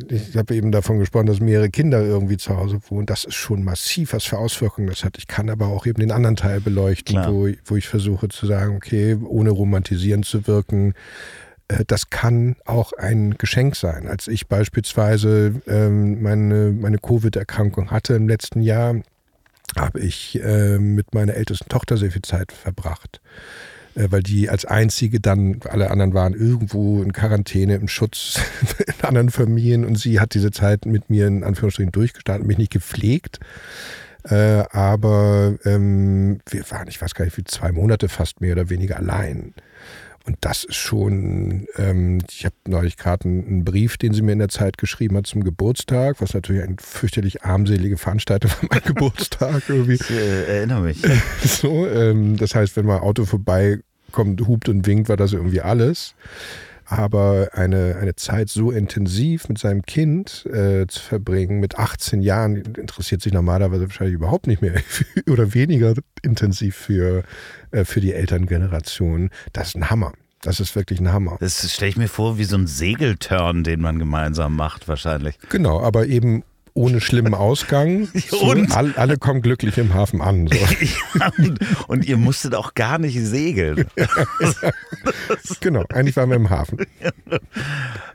ich 0.09 0.37
habe 0.37 0.57
eben 0.57 0.73
davon 0.73 0.99
gesprochen, 0.99 1.27
dass 1.27 1.39
mehrere 1.39 1.71
Kinder 1.71 2.03
irgendwie 2.03 2.39
zu 2.39 2.57
Hause 2.57 2.81
wohnen. 2.89 3.07
Das 3.07 3.25
ist 3.25 3.37
schon 3.37 3.63
massiv, 3.63 4.15
was 4.15 4.25
für 4.25 4.39
Auswirkungen 4.39 4.89
das 4.89 5.05
hat. 5.05 5.17
Ich 5.17 5.29
kann 5.29 5.49
aber 5.49 5.69
auch 5.69 5.87
eben 5.87 6.01
den 6.01 6.11
anderen 6.11 6.35
Teil 6.35 6.61
beleuchten, 6.61 7.17
wo, 7.29 7.49
wo 7.65 7.77
ich 7.77 7.87
versuche 7.87 8.29
zu 8.29 8.47
sagen, 8.47 8.75
okay, 8.75 9.15
ohne 9.15 9.51
romantisierend 9.51 10.27
zu 10.27 10.49
wirken, 10.49 10.95
äh, 11.69 11.85
das 11.87 12.11
kann 12.11 12.57
auch 12.65 12.93
ein 12.95 13.39
Geschenk 13.39 13.77
sein. 13.77 14.09
Als 14.09 14.27
ich 14.27 14.49
beispielsweise 14.49 15.63
ähm, 15.69 16.21
meine, 16.21 16.73
meine 16.73 16.99
Covid-Erkrankung 16.99 17.93
hatte 17.93 18.15
im 18.15 18.27
letzten 18.27 18.61
Jahr, 18.61 18.97
habe 19.77 20.01
ich 20.01 20.41
äh, 20.43 20.79
mit 20.79 21.15
meiner 21.15 21.35
ältesten 21.35 21.69
Tochter 21.69 21.97
sehr 21.97 22.11
viel 22.11 22.23
Zeit 22.23 22.51
verbracht. 22.51 23.21
Äh, 23.95 24.09
weil 24.11 24.23
die 24.23 24.49
als 24.49 24.65
einzige 24.65 25.21
dann, 25.21 25.61
alle 25.69 25.91
anderen 25.91 26.15
waren 26.15 26.35
irgendwo 26.35 27.03
in 27.03 27.13
Quarantäne, 27.13 27.75
im 27.75 27.89
Schutz 27.89 28.41
in 28.87 29.07
anderen 29.07 29.31
Familien 29.31 29.85
und 29.85 29.97
sie 29.97 30.21
hat 30.21 30.35
diese 30.35 30.51
Zeit 30.51 30.87
mit 30.87 31.11
mir 31.11 31.27
in 31.27 31.45
Anführungsstrichen 31.45 31.93
durchgestanden, 31.93 32.47
mich 32.47 32.59
nicht 32.59 32.73
gepflegt. 32.73 33.41
Äh, 34.25 34.65
aber 34.71 35.55
ähm, 35.65 36.41
wir 36.49 36.71
waren, 36.71 36.87
ich 36.89 37.03
weiß 37.03 37.15
gar 37.15 37.25
nicht, 37.25 37.37
wie 37.37 37.45
zwei 37.45 37.73
Monate 37.73 38.09
fast 38.09 38.41
mehr 38.41 38.53
oder 38.53 38.71
weniger 38.71 38.97
allein. 38.97 39.55
Und 40.25 40.37
das 40.41 40.65
ist 40.65 40.77
schon, 40.77 41.67
ähm, 41.77 42.19
ich 42.31 42.45
habe 42.45 42.55
neulich 42.67 42.97
gerade 42.97 43.29
einen, 43.29 43.65
Brief, 43.65 43.97
den 43.97 44.13
sie 44.13 44.23
mir 44.23 44.33
in 44.33 44.39
der 44.39 44.49
Zeit 44.49 44.79
geschrieben 44.79 45.17
hat 45.17 45.27
zum 45.27 45.43
Geburtstag, 45.43 46.21
was 46.21 46.35
natürlich 46.35 46.63
eine 46.63 46.77
fürchterlich 46.81 47.43
armselige 47.45 47.97
Veranstaltung 47.97 48.51
war, 48.51 48.69
mein 48.71 48.83
Geburtstag 48.85 49.63
irgendwie. 49.69 49.95
Ich 49.95 50.11
äh, 50.11 50.59
erinnere 50.59 50.83
mich. 50.83 51.03
so, 51.45 51.87
ähm, 51.87 52.37
das 52.37 52.55
heißt, 52.55 52.77
wenn 52.77 52.87
mein 52.87 53.01
Auto 53.01 53.25
vorbeikommt, 53.25 54.47
hupt 54.47 54.69
und 54.69 54.87
winkt, 54.87 55.09
war 55.09 55.17
das 55.17 55.33
irgendwie 55.33 55.61
alles. 55.61 56.15
Aber 56.93 57.49
eine, 57.53 57.97
eine 57.99 58.17
Zeit 58.17 58.51
so 58.51 58.71
intensiv 58.71 59.49
mit 59.49 59.57
seinem 59.57 59.81
Kind 59.81 60.45
äh, 60.45 60.87
zu 60.87 61.01
verbringen, 61.01 61.59
mit 61.59 61.79
18 61.79 62.21
Jahren, 62.21 62.57
interessiert 62.57 63.23
sich 63.23 63.33
normalerweise 63.33 63.89
wahrscheinlich 63.89 64.15
überhaupt 64.15 64.47
nicht 64.47 64.61
mehr 64.61 64.75
oder 65.31 65.55
weniger 65.55 65.95
intensiv 66.21 66.77
für, 66.77 67.23
äh, 67.71 67.87
für 67.87 68.03
die 68.03 68.13
Elterngeneration. 68.13 69.31
Das 69.55 69.69
ist 69.69 69.77
ein 69.77 69.89
Hammer. 69.89 70.13
Das 70.43 70.61
ist 70.61 70.77
wirklich 70.77 71.01
ein 71.01 71.11
Hammer. 71.11 71.39
Das 71.41 71.73
stelle 71.73 71.89
ich 71.89 71.97
mir 71.97 72.09
vor 72.09 72.37
wie 72.37 72.45
so 72.45 72.57
ein 72.57 72.67
Segelturn, 72.67 73.65
den 73.65 73.81
man 73.81 73.99
gemeinsam 73.99 74.55
macht, 74.55 74.87
wahrscheinlich. 74.87 75.39
Genau, 75.49 75.81
aber 75.81 76.07
eben 76.07 76.45
ohne 76.75 77.01
schlimmen 77.01 77.35
Ausgang. 77.35 78.09
So, 78.29 78.51
all, 78.71 78.95
alle 78.97 79.19
kommen 79.19 79.43
glücklich 79.43 79.77
im 79.79 79.93
Hafen 79.95 80.21
an. 80.21 80.47
So. 80.47 80.57
Ja, 81.19 81.33
und, 81.39 81.59
und, 81.89 82.05
ihr 82.07 82.17
musstet 82.17 82.55
auch 82.55 82.75
gar 82.75 82.99
nicht 82.99 83.19
segeln. 83.21 83.87
genau, 85.61 85.85
eigentlich 85.93 86.17
waren 86.17 86.31
wir 86.31 86.37
im 86.37 86.49
Hafen. 86.49 86.87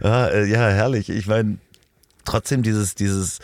Ja, 0.02 0.28
äh, 0.28 0.46
ja 0.46 0.70
herrlich. 0.70 1.10
Ich 1.10 1.28
meine, 1.28 1.58
trotzdem 2.26 2.64
dieses, 2.64 2.96
dieses, 2.96 3.40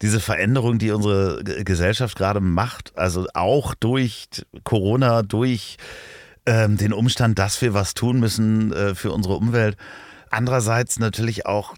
diese 0.00 0.20
Veränderung, 0.20 0.78
die 0.78 0.90
unsere 0.90 1.44
Gesellschaft 1.44 2.16
gerade 2.16 2.40
macht, 2.40 2.92
also 2.96 3.26
auch 3.34 3.74
durch 3.74 4.28
Corona, 4.64 5.22
durch 5.22 5.76
ähm, 6.46 6.76
den 6.76 6.92
Umstand, 6.92 7.38
dass 7.38 7.60
wir 7.60 7.74
was 7.74 7.94
tun 7.94 8.20
müssen 8.20 8.72
äh, 8.72 8.94
für 8.94 9.12
unsere 9.12 9.36
Umwelt. 9.36 9.76
Andererseits 10.30 10.98
natürlich 10.98 11.46
auch 11.46 11.74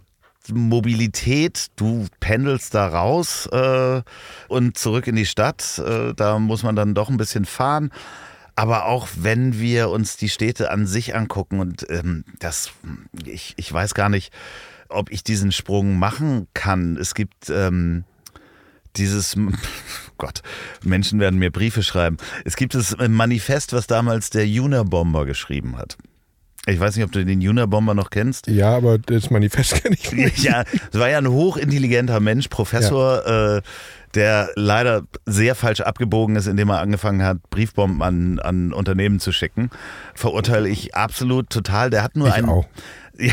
Mobilität, 0.53 1.67
du 1.77 2.07
pendelst 2.21 2.75
da 2.75 2.89
raus 2.89 3.47
äh, 3.53 4.03
und 4.49 4.79
zurück 4.79 5.07
in 5.07 5.17
die 5.17 5.27
Stadt. 5.27 5.79
Äh, 5.79 6.15
da 6.15 6.39
muss 6.39 6.63
man 6.63 6.77
dann 6.77 6.95
doch 6.95 7.09
ein 7.09 7.17
bisschen 7.17 7.45
fahren. 7.45 7.91
Aber 8.55 8.87
auch 8.87 9.09
wenn 9.17 9.59
wir 9.61 9.91
uns 9.91 10.17
die 10.17 10.31
Städte 10.31 10.71
an 10.71 10.87
sich 10.87 11.15
angucken 11.15 11.61
und 11.61 11.87
ähm, 11.91 12.25
das, 12.39 12.71
ich, 13.27 13.53
ich 13.57 13.71
weiß 13.71 13.93
gar 13.95 14.09
nicht, 14.09 14.33
ob 14.89 15.11
ich 15.11 15.23
diesen 15.23 15.53
Sprung 15.53 15.99
machen 15.99 16.47
kann. 16.55 16.97
Es 16.97 17.15
gibt 17.15 17.51
ähm, 17.51 18.05
dieses, 18.97 19.37
Gott, 20.19 20.43
Menschen 20.83 21.21
werden 21.21 21.39
mir 21.39 21.51
Briefe 21.51 21.83
schreiben. 21.83 22.17
Es 22.45 22.57
gibt 22.57 22.75
das 22.75 22.97
Manifest, 22.97 23.73
was 23.73 23.87
damals 23.87 24.31
der 24.31 24.47
Unabomber 24.47 25.27
geschrieben 25.27 25.77
hat. 25.77 25.99
Ich 26.69 26.81
weiß 26.81 26.97
nicht, 26.97 27.05
ob 27.05 27.13
du 27.13 27.25
den 27.25 27.49
Unabomber 27.49 27.95
noch 27.95 28.11
kennst. 28.11 28.49
Ja, 28.49 28.77
aber 28.77 28.99
das 28.99 29.31
Manifest 29.31 29.83
kenne 29.83 29.97
ich 29.99 30.11
nicht. 30.13 30.39
Ja, 30.39 30.65
es 30.93 30.99
war 30.99 31.09
ja 31.09 31.19
ein 31.19 31.29
hochintelligenter 31.29 32.19
Mensch, 32.19 32.49
Professor, 32.49 33.23
ja. 33.25 33.57
äh, 33.57 33.63
der 34.15 34.51
leider 34.57 35.05
sehr 35.27 35.55
falsch 35.55 35.81
abgebogen 35.81 36.35
ist, 36.35 36.47
indem 36.47 36.71
er 36.71 36.81
angefangen 36.81 37.23
hat, 37.23 37.39
Briefbomben 37.51 38.03
an, 38.03 38.41
an 38.41 38.73
Unternehmen 38.73 39.21
zu 39.21 39.31
schicken. 39.31 39.71
Verurteile 40.14 40.69
ich 40.69 40.97
absolut 40.97 41.51
total. 41.51 41.91
Der 41.91 42.03
hat 42.03 42.17
nur 42.17 42.29
ich 42.29 42.35
einen. 42.35 42.49
Auch. 42.49 42.67
Ja, 43.19 43.33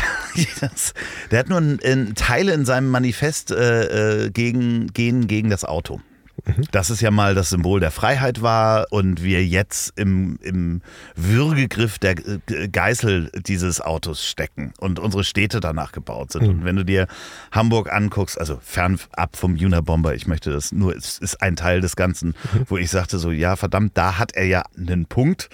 das, 0.62 0.94
der 1.30 1.40
hat 1.40 1.50
nur 1.50 1.58
ein, 1.58 1.78
ein 1.84 2.14
Teile 2.14 2.54
in 2.54 2.64
seinem 2.64 2.88
Manifest 2.88 3.50
äh, 3.50 4.22
äh 4.22 4.30
gegen, 4.30 4.86
gegen, 4.94 5.26
gegen 5.26 5.50
das 5.50 5.66
Auto. 5.66 6.00
Mhm. 6.46 6.64
Das 6.70 6.90
ist 6.90 7.00
ja 7.00 7.10
mal 7.10 7.34
das 7.34 7.50
Symbol 7.50 7.80
der 7.80 7.90
Freiheit 7.90 8.42
war 8.42 8.86
und 8.90 9.22
wir 9.22 9.44
jetzt 9.44 9.98
im, 9.98 10.38
im 10.42 10.82
Würgegriff 11.16 11.98
der 11.98 12.14
Geißel 12.14 13.30
dieses 13.46 13.80
Autos 13.80 14.26
stecken 14.26 14.72
und 14.78 14.98
unsere 14.98 15.24
Städte 15.24 15.60
danach 15.60 15.92
gebaut 15.92 16.32
sind. 16.32 16.42
Mhm. 16.42 16.48
Und 16.48 16.64
wenn 16.64 16.76
du 16.76 16.84
dir 16.84 17.06
Hamburg 17.52 17.92
anguckst, 17.92 18.38
also 18.38 18.58
fernab 18.62 19.36
vom 19.36 19.54
Unabomber, 19.54 20.14
ich 20.14 20.26
möchte 20.26 20.50
das 20.50 20.72
nur, 20.72 20.94
es 20.94 21.18
ist 21.18 21.40
ein 21.42 21.56
Teil 21.56 21.80
des 21.80 21.96
Ganzen, 21.96 22.34
mhm. 22.52 22.64
wo 22.68 22.76
ich 22.76 22.90
sagte 22.90 23.18
so, 23.18 23.30
ja 23.30 23.56
verdammt, 23.56 23.92
da 23.94 24.18
hat 24.18 24.32
er 24.32 24.44
ja 24.44 24.64
einen 24.76 25.06
Punkt 25.06 25.48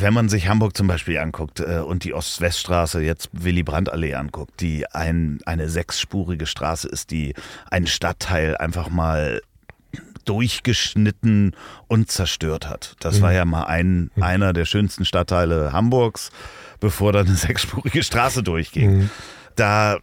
wenn 0.00 0.14
man 0.14 0.30
sich 0.30 0.48
Hamburg 0.48 0.74
zum 0.74 0.86
Beispiel 0.86 1.18
anguckt 1.18 1.60
äh, 1.60 1.80
und 1.80 2.04
die 2.04 2.14
Ost-West-Straße, 2.14 3.02
jetzt 3.02 3.28
Willy 3.32 3.62
Brandt-Allee 3.62 4.14
anguckt, 4.14 4.60
die 4.60 4.86
ein, 4.86 5.40
eine 5.44 5.68
sechsspurige 5.68 6.46
Straße 6.46 6.88
ist, 6.88 7.10
die 7.10 7.34
einen 7.70 7.86
Stadtteil 7.86 8.56
einfach 8.56 8.88
mal 8.88 9.42
durchgeschnitten 10.24 11.54
und 11.88 12.10
zerstört 12.10 12.68
hat. 12.68 12.96
Das 13.00 13.18
mhm. 13.18 13.22
war 13.22 13.32
ja 13.32 13.44
mal 13.44 13.64
ein, 13.64 14.10
mhm. 14.14 14.22
einer 14.22 14.52
der 14.52 14.64
schönsten 14.64 15.04
Stadtteile 15.04 15.72
Hamburgs, 15.72 16.30
bevor 16.80 17.12
dann 17.12 17.26
eine 17.26 17.36
sechsspurige 17.36 18.02
Straße 18.02 18.42
durchging. 18.42 18.98
Mhm. 18.98 19.10
Da 19.56 19.98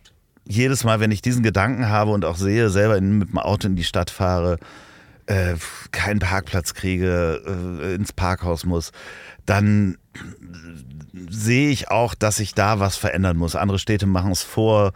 jedes 0.46 0.84
Mal, 0.84 1.00
wenn 1.00 1.12
ich 1.12 1.22
diesen 1.22 1.44
Gedanken 1.44 1.90
habe 1.90 2.12
und 2.12 2.26
auch 2.26 2.36
sehe, 2.36 2.70
selber 2.70 2.98
in, 2.98 3.20
mit 3.20 3.30
dem 3.30 3.38
Auto 3.38 3.68
in 3.68 3.76
die 3.76 3.84
Stadt 3.84 4.10
fahre, 4.10 4.58
äh, 5.28 5.56
keinen 5.92 6.20
Parkplatz 6.20 6.74
kriege, 6.74 7.80
äh, 7.82 7.94
ins 7.94 8.14
Parkhaus 8.14 8.66
muss, 8.66 8.92
dann 9.46 9.98
sehe 11.30 11.70
ich 11.70 11.92
auch, 11.92 12.16
dass 12.16 12.40
ich 12.40 12.56
da 12.56 12.80
was 12.80 12.98
verändern 12.98 13.38
muss. 13.38 13.56
Andere 13.56 13.78
Städte 13.78 14.08
machen 14.08 14.32
es 14.32 14.42
vor 14.42 14.94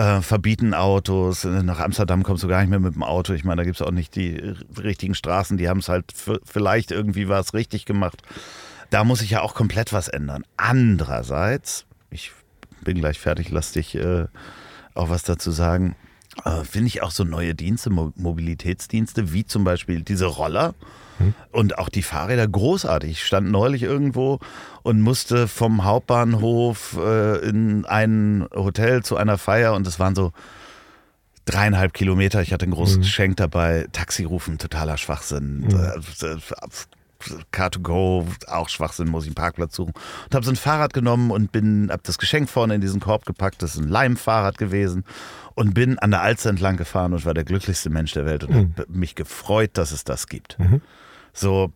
äh, 0.00 0.22
verbieten 0.22 0.72
Autos. 0.72 1.44
Nach 1.44 1.78
Amsterdam 1.78 2.22
kommst 2.22 2.42
du 2.42 2.48
gar 2.48 2.60
nicht 2.60 2.70
mehr 2.70 2.80
mit 2.80 2.94
dem 2.94 3.02
Auto. 3.02 3.34
Ich 3.34 3.44
meine, 3.44 3.60
da 3.60 3.64
gibt 3.64 3.76
es 3.76 3.86
auch 3.86 3.90
nicht 3.90 4.16
die 4.16 4.54
richtigen 4.78 5.14
Straßen. 5.14 5.58
Die 5.58 5.68
haben 5.68 5.80
es 5.80 5.90
halt 5.90 6.14
vielleicht 6.44 6.90
irgendwie 6.90 7.28
was 7.28 7.52
richtig 7.52 7.84
gemacht. 7.84 8.22
Da 8.88 9.04
muss 9.04 9.20
ich 9.20 9.30
ja 9.30 9.42
auch 9.42 9.54
komplett 9.54 9.92
was 9.92 10.08
ändern. 10.08 10.44
Andererseits, 10.56 11.84
ich 12.10 12.32
bin 12.80 12.98
gleich 12.98 13.18
fertig, 13.18 13.50
lass 13.50 13.72
dich 13.72 13.94
äh, 13.94 14.24
auch 14.94 15.10
was 15.10 15.22
dazu 15.22 15.50
sagen. 15.50 15.96
Äh, 16.46 16.64
Finde 16.64 16.86
ich 16.88 17.02
auch 17.02 17.10
so 17.10 17.24
neue 17.24 17.54
Dienste, 17.54 17.90
Mo 17.90 18.12
Mobilitätsdienste, 18.16 19.34
wie 19.34 19.44
zum 19.44 19.64
Beispiel 19.64 20.00
diese 20.00 20.26
Roller 20.26 20.74
und 21.52 21.78
auch 21.78 21.88
die 21.88 22.02
Fahrräder 22.02 22.46
großartig. 22.46 23.10
Ich 23.10 23.24
stand 23.24 23.50
neulich 23.50 23.82
irgendwo 23.82 24.38
und 24.82 25.00
musste 25.00 25.48
vom 25.48 25.84
Hauptbahnhof 25.84 26.98
äh, 26.98 27.48
in 27.48 27.84
ein 27.84 28.46
Hotel 28.54 29.02
zu 29.02 29.16
einer 29.16 29.38
Feier 29.38 29.74
und 29.74 29.86
es 29.86 29.98
waren 29.98 30.14
so 30.14 30.32
dreieinhalb 31.44 31.92
Kilometer. 31.92 32.42
Ich 32.42 32.52
hatte 32.52 32.66
ein 32.66 32.72
großes 32.72 32.98
mhm. 32.98 33.02
Geschenk 33.02 33.36
dabei. 33.36 33.86
Taxi 33.92 34.24
rufen, 34.24 34.58
totaler 34.58 34.96
Schwachsinn. 34.96 35.60
Mhm. 35.60 36.02
Äh, 36.20 36.36
Car2Go, 37.52 38.26
auch 38.48 38.68
Schwachsinn, 38.68 39.08
muss 39.08 39.24
ich 39.24 39.28
einen 39.28 39.34
Parkplatz 39.34 39.76
suchen. 39.76 39.92
Und 40.24 40.34
habe 40.34 40.44
so 40.44 40.50
ein 40.50 40.56
Fahrrad 40.56 40.94
genommen 40.94 41.30
und 41.30 41.52
bin, 41.52 41.88
habe 41.90 42.02
das 42.04 42.18
Geschenk 42.18 42.48
vorne 42.48 42.74
in 42.74 42.80
diesen 42.80 43.00
Korb 43.00 43.26
gepackt. 43.26 43.62
Das 43.62 43.74
ist 43.74 43.80
ein 43.80 43.88
Leimfahrrad 43.88 44.58
gewesen. 44.58 45.04
Und 45.54 45.74
bin 45.74 45.98
an 45.98 46.12
der 46.12 46.22
Alster 46.22 46.48
entlang 46.50 46.76
gefahren 46.76 47.12
und 47.12 47.24
war 47.26 47.34
der 47.34 47.44
glücklichste 47.44 47.90
Mensch 47.90 48.12
der 48.12 48.24
Welt 48.24 48.44
und 48.44 48.54
mhm. 48.54 48.74
habe 48.78 48.92
mich 48.92 49.14
gefreut, 49.14 49.72
dass 49.74 49.92
es 49.92 50.04
das 50.04 50.26
gibt. 50.28 50.58
Mhm. 50.58 50.80
So 51.32 51.72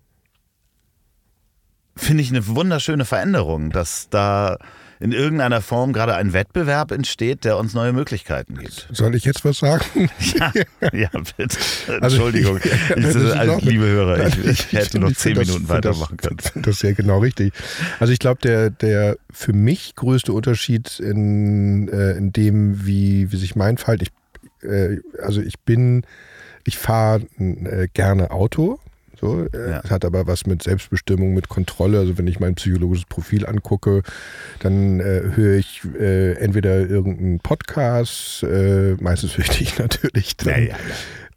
finde 1.97 2.23
ich 2.23 2.31
eine 2.31 2.47
wunderschöne 2.47 3.05
Veränderung, 3.05 3.71
dass 3.71 4.09
da 4.11 4.59
in 5.01 5.13
irgendeiner 5.13 5.61
Form 5.61 5.93
gerade 5.93 6.15
ein 6.15 6.33
Wettbewerb 6.33 6.91
entsteht, 6.91 7.45
der 7.45 7.59
uns 7.59 7.75
neue 7.75 7.93
Möglichkeiten 7.93 8.57
gibt. 8.57 8.89
Soll 8.93 9.15
ich 9.15 9.25
jetzt 9.25 9.45
was 9.45 9.59
sagen? 9.59 9.85
Ja, 10.19 10.53
ja 10.93 11.11
bitte. 11.37 11.59
Also 12.01 12.17
Entschuldigung. 12.17 12.59
Also 12.97 13.21
ich, 13.21 13.27
ich, 13.27 13.37
also, 13.39 13.59
liebe 13.61 13.85
Hörer, 13.85 14.27
ich, 14.27 14.45
ich 14.47 14.73
hätte 14.73 14.99
noch 14.99 15.13
zehn 15.13 15.37
Minuten 15.37 15.69
weitermachen 15.69 16.17
können. 16.17 16.39
Das 16.55 16.77
ist 16.77 16.83
ja 16.83 16.93
genau 16.93 17.19
richtig. 17.19 17.53
Also 18.01 18.13
ich 18.13 18.19
glaube, 18.19 18.41
der, 18.43 18.71
der 18.71 19.19
für 19.31 19.53
mich 19.53 19.95
größte 19.95 20.33
Unterschied 20.33 20.99
in, 21.01 21.89
äh, 21.89 22.13
in 22.13 22.33
dem, 22.33 22.87
wie, 22.87 23.31
wie 23.31 23.37
sich 23.37 23.57
mein 23.57 23.79
Fall, 23.79 23.99
ich, 24.01 24.11
äh, 24.63 25.01
also 25.23 25.41
ich 25.41 25.61
bin, 25.61 26.07
ich 26.65 26.79
fahre 26.79 27.23
äh, 27.39 27.89
gerne 27.93 28.31
Auto, 28.31 28.81
so, 29.21 29.47
äh, 29.53 29.71
ja. 29.71 29.81
Es 29.85 29.91
hat 29.91 30.05
aber 30.05 30.27
was 30.27 30.47
mit 30.47 30.62
Selbstbestimmung, 30.62 31.35
mit 31.35 31.49
Kontrolle. 31.49 31.99
Also 31.99 32.19
wenn 32.19 32.27
ich 32.27 32.41
mein 32.41 32.55
psychologisches 32.55 33.07
Profil 33.07 33.47
angucke, 33.47 34.03
dann 34.61 35.01
äh, 35.01 35.23
höre 35.35 35.57
ich 35.57 35.83
äh, 35.99 36.33
entweder 36.35 36.81
irgendeinen 36.81 37.41
Podcast, 37.41 38.43
äh, 38.43 38.95
meistens 39.01 39.39
höre 39.39 39.61
ich 39.61 39.79
natürlich. 39.79 40.37
Dann, 40.37 40.49
ja, 40.49 40.59
ja, 40.59 40.77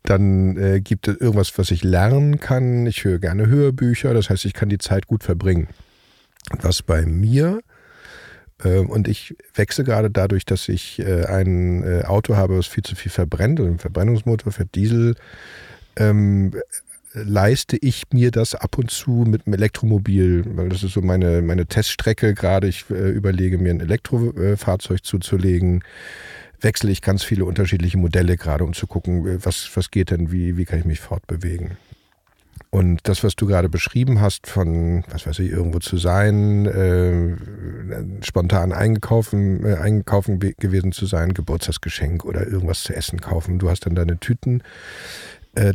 dann 0.03 0.57
äh, 0.57 0.81
gibt 0.81 1.07
es 1.07 1.17
irgendwas, 1.17 1.57
was 1.57 1.71
ich 1.71 1.83
lernen 1.83 2.39
kann. 2.39 2.85
Ich 2.87 3.03
höre 3.03 3.19
gerne 3.19 3.47
Hörbücher, 3.47 4.13
das 4.13 4.29
heißt, 4.29 4.45
ich 4.45 4.53
kann 4.53 4.69
die 4.69 4.79
Zeit 4.79 5.07
gut 5.07 5.23
verbringen. 5.23 5.67
Was 6.61 6.81
bei 6.81 7.05
mir 7.05 7.59
ähm, 8.63 8.89
und 8.89 9.07
ich 9.07 9.35
wechsle 9.53 9.83
gerade 9.83 10.09
dadurch, 10.09 10.45
dass 10.45 10.69
ich 10.69 10.99
äh, 10.99 11.25
ein 11.25 12.05
Auto 12.05 12.37
habe, 12.37 12.57
was 12.57 12.67
viel 12.67 12.83
zu 12.83 12.95
viel 12.95 13.11
verbrennt, 13.11 13.59
also 13.59 13.71
ein 13.71 13.79
Verbrennungsmotor 13.79 14.51
für 14.51 14.65
Diesel, 14.65 15.15
ähm, 15.97 16.53
leiste 17.23 17.77
ich 17.77 18.03
mir 18.11 18.31
das 18.31 18.55
ab 18.55 18.77
und 18.77 18.91
zu 18.91 19.25
mit 19.27 19.45
einem 19.45 19.53
Elektromobil, 19.55 20.43
weil 20.55 20.69
das 20.69 20.83
ist 20.83 20.93
so 20.93 21.01
meine, 21.01 21.41
meine 21.41 21.65
Teststrecke 21.65 22.33
gerade. 22.33 22.67
Ich 22.67 22.85
äh, 22.89 23.09
überlege 23.09 23.57
mir 23.57 23.71
ein 23.71 23.79
Elektrofahrzeug 23.79 25.03
zuzulegen. 25.03 25.83
Wechsle 26.59 26.91
ich 26.91 27.01
ganz 27.01 27.23
viele 27.23 27.45
unterschiedliche 27.45 27.97
Modelle 27.97 28.37
gerade, 28.37 28.63
um 28.63 28.73
zu 28.73 28.87
gucken, 28.87 29.27
äh, 29.27 29.45
was, 29.45 29.69
was 29.75 29.91
geht 29.91 30.11
denn, 30.11 30.31
wie, 30.31 30.57
wie 30.57 30.65
kann 30.65 30.79
ich 30.79 30.85
mich 30.85 30.99
fortbewegen. 30.99 31.77
Und 32.69 33.07
das, 33.07 33.23
was 33.23 33.35
du 33.35 33.47
gerade 33.47 33.69
beschrieben 33.69 34.19
hast, 34.19 34.47
von, 34.47 35.03
was 35.09 35.25
weiß 35.25 35.39
ich, 35.39 35.51
irgendwo 35.51 35.79
zu 35.79 35.97
sein, 35.97 36.65
äh, 36.65 38.25
spontan 38.25 38.73
eingekaufen, 38.73 39.65
äh, 39.65 39.75
eingekaufen 39.75 40.39
gewesen 40.39 40.91
zu 40.91 41.05
sein, 41.05 41.33
Geburtstagsgeschenk 41.33 42.25
oder 42.25 42.45
irgendwas 42.45 42.83
zu 42.83 42.93
essen 42.93 43.21
kaufen. 43.21 43.57
Du 43.57 43.69
hast 43.69 43.85
dann 43.85 43.95
deine 43.95 44.19
Tüten 44.19 44.63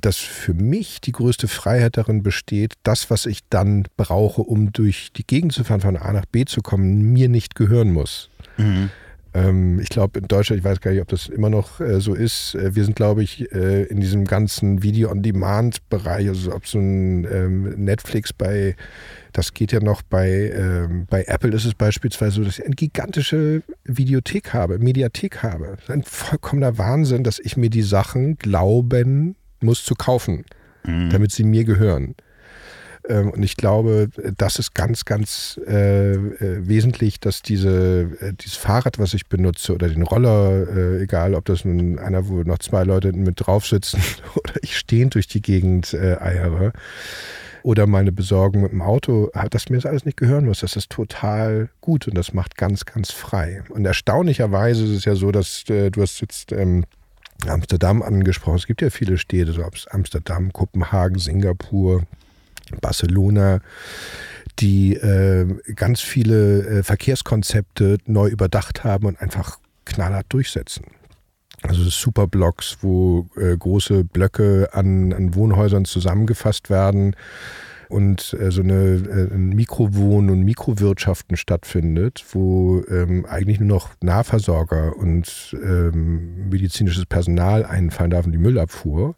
dass 0.01 0.19
für 0.19 0.55
mich 0.55 1.01
die 1.01 1.13
größte 1.13 1.49
Freiheit 1.49 1.97
darin 1.97 2.23
besteht, 2.23 2.75
das, 2.83 3.11
was 3.11 3.27
ich 3.27 3.41
dann 3.51 3.85
brauche, 3.97 4.43
um 4.43 4.73
durch 4.73 5.13
die 5.13 5.27
Gegend 5.27 5.53
zu 5.53 5.65
fahren, 5.65 5.81
von 5.81 5.97
A 5.97 6.13
nach 6.13 6.27
B 6.27 6.45
zu 6.45 6.63
kommen, 6.63 7.13
mir 7.13 7.29
nicht 7.29 7.55
gehören 7.55 7.93
muss. 7.93 8.31
Mhm. 8.57 8.91
Ähm, 9.35 9.81
ich 9.81 9.89
glaube, 9.89 10.19
in 10.19 10.29
Deutschland, 10.29 10.61
ich 10.61 10.65
weiß 10.65 10.81
gar 10.81 10.91
nicht, 10.91 11.01
ob 11.01 11.09
das 11.09 11.29
immer 11.29 11.49
noch 11.49 11.81
äh, 11.81 12.01
so 12.01 12.15
ist, 12.15 12.55
äh, 12.55 12.75
wir 12.75 12.85
sind, 12.85 12.97
glaube 12.97 13.23
ich, 13.23 13.51
äh, 13.53 13.85
in 13.85 14.01
diesem 14.01 14.27
ganzen 14.27 14.83
Video-on-Demand-Bereich, 14.83 16.29
also 16.29 16.55
ob 16.55 16.67
so 16.67 16.79
ein 16.79 17.25
ähm, 17.25 17.85
Netflix 17.85 18.33
bei, 18.33 18.77
das 19.33 19.55
geht 19.55 19.73
ja 19.73 19.81
noch 19.81 20.03
bei, 20.03 20.53
ähm, 20.55 21.07
bei 21.09 21.25
Apple 21.25 21.55
ist 21.55 21.65
es 21.65 21.75
beispielsweise 21.75 22.37
so, 22.37 22.45
dass 22.45 22.59
ich 22.59 22.67
eine 22.67 22.75
gigantische 22.75 23.63
Videothek 23.85 24.53
habe, 24.53 24.79
Mediathek 24.79 25.43
habe. 25.43 25.77
Das 25.77 25.85
ist 25.85 25.91
ein 25.91 26.03
vollkommener 26.03 26.77
Wahnsinn, 26.77 27.25
dass 27.25 27.39
ich 27.39 27.57
mir 27.57 27.71
die 27.71 27.83
Sachen 27.83 28.37
glauben 28.37 29.37
muss 29.63 29.85
zu 29.85 29.95
kaufen, 29.95 30.45
mhm. 30.85 31.11
damit 31.11 31.33
sie 31.33 31.45
mir 31.45 31.65
gehören. 31.65 32.15
Ähm, 33.09 33.31
und 33.31 33.43
ich 33.43 33.57
glaube, 33.57 34.09
das 34.37 34.59
ist 34.59 34.75
ganz, 34.75 35.05
ganz 35.05 35.61
äh, 35.67 36.13
äh, 36.13 36.69
wesentlich, 36.69 37.19
dass 37.19 37.43
diese, 37.43 38.11
äh, 38.21 38.33
dieses 38.33 38.57
Fahrrad, 38.57 38.99
was 38.99 39.15
ich 39.15 39.27
benutze, 39.27 39.75
oder 39.75 39.89
den 39.89 40.03
Roller, 40.03 40.69
äh, 40.69 41.03
egal 41.03 41.35
ob 41.35 41.45
das 41.47 41.65
nun 41.65 41.99
einer, 41.99 42.29
wo 42.29 42.43
noch 42.43 42.59
zwei 42.59 42.85
Leute 42.85 43.13
mit 43.13 43.45
drauf 43.45 43.67
sitzen 43.67 44.01
oder 44.37 44.55
ich 44.63 44.77
stehend 44.77 45.15
durch 45.15 45.27
die 45.27 45.43
Gegend 45.43 45.95
äh, 45.95 46.17
eiere, 46.21 46.73
oder 47.65 47.87
meine 47.87 48.11
Besorgung 48.13 48.63
mit 48.63 48.73
dem 48.73 48.83
Auto, 48.83 49.31
dass 49.51 49.69
mir 49.69 49.77
das 49.77 49.87
alles 49.87 50.05
nicht 50.05 50.17
gehören 50.17 50.47
muss. 50.47 50.61
Das 50.61 50.75
ist 50.75 50.91
total 50.91 51.69
gut 51.81 52.09
und 52.09 52.17
das 52.17 52.33
macht 52.33 52.57
ganz, 52.57 52.85
ganz 52.85 53.13
frei. 53.13 53.63
Und 53.69 53.85
erstaunlicherweise 53.85 54.85
ist 54.85 54.91
es 54.91 55.05
ja 55.05 55.15
so, 55.15 55.31
dass 55.31 55.65
äh, 55.69 55.91
du 55.91 56.03
hast 56.03 56.21
jetzt 56.21 56.51
ähm, 56.51 56.85
Amsterdam 57.49 58.03
angesprochen. 58.03 58.57
Es 58.57 58.67
gibt 58.67 58.83
ja 58.83 58.91
viele 58.91 59.19
Städte, 59.19 59.53
so 59.53 59.65
Amsterdam, 59.91 60.53
Kopenhagen, 60.53 61.19
Singapur, 61.19 62.05
Barcelona, 62.81 63.61
die 64.59 64.95
äh, 64.95 65.47
ganz 65.75 66.01
viele 66.01 66.67
äh, 66.67 66.83
Verkehrskonzepte 66.83 67.99
neu 68.07 68.29
überdacht 68.29 68.85
haben 68.85 69.07
und 69.07 69.21
einfach 69.21 69.59
knallhart 69.85 70.27
durchsetzen. 70.29 70.85
Also 71.63 71.85
Superblocks, 71.85 72.79
wo 72.81 73.29
äh, 73.37 73.57
große 73.57 74.05
Blöcke 74.05 74.71
an, 74.73 75.13
an 75.13 75.35
Wohnhäusern 75.35 75.85
zusammengefasst 75.85 76.71
werden 76.71 77.15
und 77.93 78.35
äh, 78.41 78.51
so 78.51 78.63
eine 78.63 78.75
äh, 78.75 79.37
Mikrowohn- 79.37 80.31
und 80.31 80.43
Mikrowirtschaften 80.43 81.37
stattfindet, 81.37 82.25
wo 82.33 82.83
ähm, 82.89 83.27
eigentlich 83.27 83.61
nur 83.61 83.69
noch 83.69 83.91
Nahversorger 84.01 84.97
und 84.97 85.55
ähm, 85.63 86.49
medizinisches 86.49 87.05
Personal 87.05 87.65
einfallen 87.67 88.11
darf 88.11 88.25
und 88.25 88.33
die 88.33 88.39
Müllabfuhr. 88.39 89.15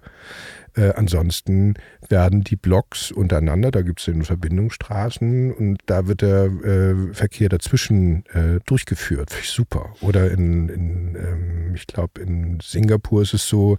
Äh, 0.76 0.92
ansonsten 0.96 1.74
werden 2.08 2.42
die 2.42 2.56
Blocks 2.56 3.12
untereinander, 3.12 3.70
da 3.70 3.82
gibt 3.82 4.00
es 4.00 4.06
den 4.06 4.24
Verbindungsstraßen 4.24 5.52
und 5.52 5.78
da 5.86 6.08
wird 6.08 6.22
der 6.22 6.46
äh, 6.46 7.14
Verkehr 7.14 7.48
dazwischen 7.48 8.26
äh, 8.26 8.58
durchgeführt. 8.66 9.30
Finde 9.30 9.44
ich 9.44 9.50
super. 9.50 9.94
Oder 10.00 10.32
in, 10.32 10.68
in 10.68 11.14
ähm, 11.14 11.74
ich 11.76 11.86
glaube, 11.86 12.20
in 12.20 12.58
Singapur 12.60 13.22
ist 13.22 13.34
es 13.34 13.46
so, 13.46 13.78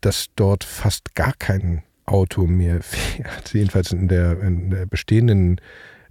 dass 0.00 0.28
dort 0.36 0.62
fast 0.62 1.16
gar 1.16 1.32
kein 1.32 1.82
Auto 2.06 2.46
mehr 2.46 2.80
fährt, 2.82 3.52
jedenfalls 3.52 3.92
in 3.92 4.08
der, 4.08 4.40
in 4.40 4.70
der 4.70 4.86
bestehenden 4.86 5.60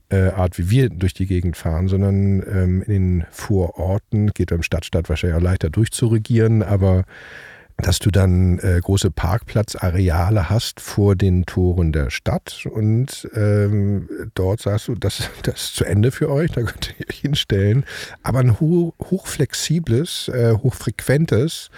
äh, 0.10 0.30
Art, 0.30 0.58
wie 0.58 0.70
wir 0.70 0.90
durch 0.90 1.14
die 1.14 1.26
Gegend 1.26 1.58
fahren, 1.58 1.88
sondern 1.88 2.44
ähm, 2.48 2.84
in 2.84 2.92
den 2.92 3.26
Vororten 3.32 4.32
geht 4.32 4.50
beim 4.50 4.64
Stadtstaat 4.64 5.10
wahrscheinlich 5.10 5.38
auch 5.38 5.44
leichter 5.44 5.70
durchzuregieren, 5.70 6.62
aber 6.62 7.04
dass 7.78 8.00
du 8.00 8.12
dann 8.12 8.60
äh, 8.60 8.80
große 8.82 9.10
Parkplatzareale 9.10 10.50
hast 10.50 10.80
vor 10.80 11.16
den 11.16 11.46
Toren 11.46 11.92
der 11.92 12.12
Stadt 12.12 12.68
und 12.72 13.28
ähm, 13.34 14.08
dort 14.36 14.62
sagst 14.62 14.88
du, 14.88 14.96
das, 14.96 15.30
das 15.44 15.56
ist 15.56 15.76
zu 15.76 15.86
Ende 15.86 16.12
für 16.12 16.30
euch, 16.30 16.52
da 16.52 16.62
könnt 16.62 16.94
ihr 17.00 17.10
euch 17.10 17.20
hinstellen. 17.20 17.86
Aber 18.22 18.40
ein 18.40 18.60
ho 18.60 18.94
hochflexibles, 19.00 20.28
äh, 20.30 20.54
hochfrequentes 20.54 21.72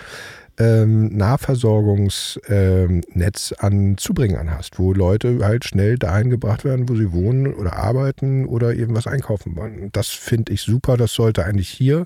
ähm, 0.58 1.16
Nahversorgungsnetz 1.16 2.42
ähm, 2.50 3.58
an 3.60 3.98
Zubringern 3.98 4.52
hast, 4.52 4.80
wo 4.80 4.94
Leute 4.94 5.40
halt 5.44 5.66
schnell 5.66 5.98
dahin 5.98 6.30
gebracht 6.30 6.64
werden, 6.64 6.88
wo 6.88 6.96
sie 6.96 7.12
wohnen 7.12 7.54
oder 7.54 7.74
arbeiten 7.78 8.46
oder 8.46 8.74
eben 8.74 8.96
was 8.96 9.08
einkaufen 9.08 9.56
wollen. 9.56 9.90
Das 9.92 10.08
finde 10.08 10.54
ich 10.54 10.62
super, 10.62 10.98
das 10.98 11.14
sollte 11.14 11.46
eigentlich 11.46 11.70
hier 11.70 12.06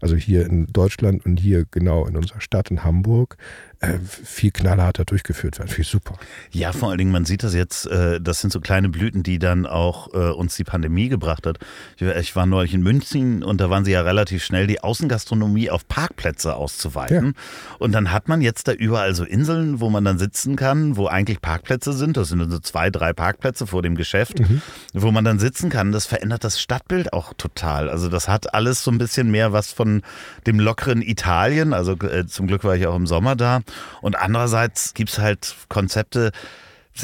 also 0.00 0.16
hier 0.16 0.46
in 0.46 0.66
Deutschland 0.66 1.24
und 1.26 1.38
hier 1.38 1.66
genau 1.70 2.06
in 2.06 2.16
unserer 2.16 2.40
Stadt 2.40 2.70
in 2.70 2.84
Hamburg, 2.84 3.36
äh, 3.80 3.98
viel 3.98 4.50
knallharter 4.50 5.06
durchgeführt 5.06 5.58
werden. 5.58 5.70
Viel 5.70 5.84
super. 5.84 6.18
Ja, 6.50 6.72
vor 6.72 6.90
allen 6.90 6.98
Dingen, 6.98 7.12
man 7.12 7.24
sieht 7.24 7.42
das 7.42 7.54
jetzt, 7.54 7.86
äh, 7.86 8.20
das 8.20 8.42
sind 8.42 8.52
so 8.52 8.60
kleine 8.60 8.90
Blüten, 8.90 9.22
die 9.22 9.38
dann 9.38 9.64
auch 9.64 10.12
äh, 10.12 10.32
uns 10.32 10.54
die 10.56 10.64
Pandemie 10.64 11.08
gebracht 11.08 11.46
hat. 11.46 11.58
Ich, 11.96 12.02
ich, 12.06 12.36
war 12.36 12.44
neulich 12.44 12.74
in 12.74 12.82
München 12.82 13.42
und 13.42 13.58
da 13.58 13.70
waren 13.70 13.86
sie 13.86 13.92
ja 13.92 14.02
relativ 14.02 14.44
schnell, 14.44 14.66
die 14.66 14.82
Außengastronomie 14.82 15.70
auf 15.70 15.88
Parkplätze 15.88 16.56
auszuweiten. 16.56 17.26
Ja. 17.26 17.76
Und 17.78 17.92
dann 17.92 18.12
hat 18.12 18.28
man 18.28 18.42
jetzt 18.42 18.68
da 18.68 18.72
überall 18.72 19.14
so 19.14 19.24
Inseln, 19.24 19.80
wo 19.80 19.88
man 19.88 20.04
dann 20.04 20.18
sitzen 20.18 20.56
kann, 20.56 20.98
wo 20.98 21.06
eigentlich 21.06 21.40
Parkplätze 21.40 21.94
sind. 21.94 22.18
Das 22.18 22.28
sind 22.28 22.50
so 22.50 22.58
zwei, 22.58 22.90
drei 22.90 23.14
Parkplätze 23.14 23.66
vor 23.66 23.80
dem 23.80 23.94
Geschäft, 23.94 24.40
mhm. 24.40 24.60
wo 24.92 25.10
man 25.10 25.24
dann 25.24 25.38
sitzen 25.38 25.70
kann. 25.70 25.90
Das 25.90 26.04
verändert 26.04 26.44
das 26.44 26.60
Stadtbild 26.60 27.14
auch 27.14 27.32
total. 27.32 27.88
Also 27.88 28.10
das 28.10 28.28
hat 28.28 28.52
alles 28.52 28.84
so 28.84 28.90
ein 28.90 28.98
bisschen 28.98 29.30
mehr 29.30 29.54
was 29.54 29.72
von 29.72 29.89
dem 30.46 30.60
lockeren 30.60 31.02
Italien. 31.02 31.72
Also 31.72 31.92
äh, 31.92 32.26
zum 32.26 32.46
Glück 32.46 32.64
war 32.64 32.76
ich 32.76 32.86
auch 32.86 32.96
im 32.96 33.06
Sommer 33.06 33.36
da. 33.36 33.60
Und 34.00 34.16
andererseits 34.16 34.94
gibt 34.94 35.10
es 35.10 35.18
halt 35.18 35.54
Konzepte, 35.68 36.32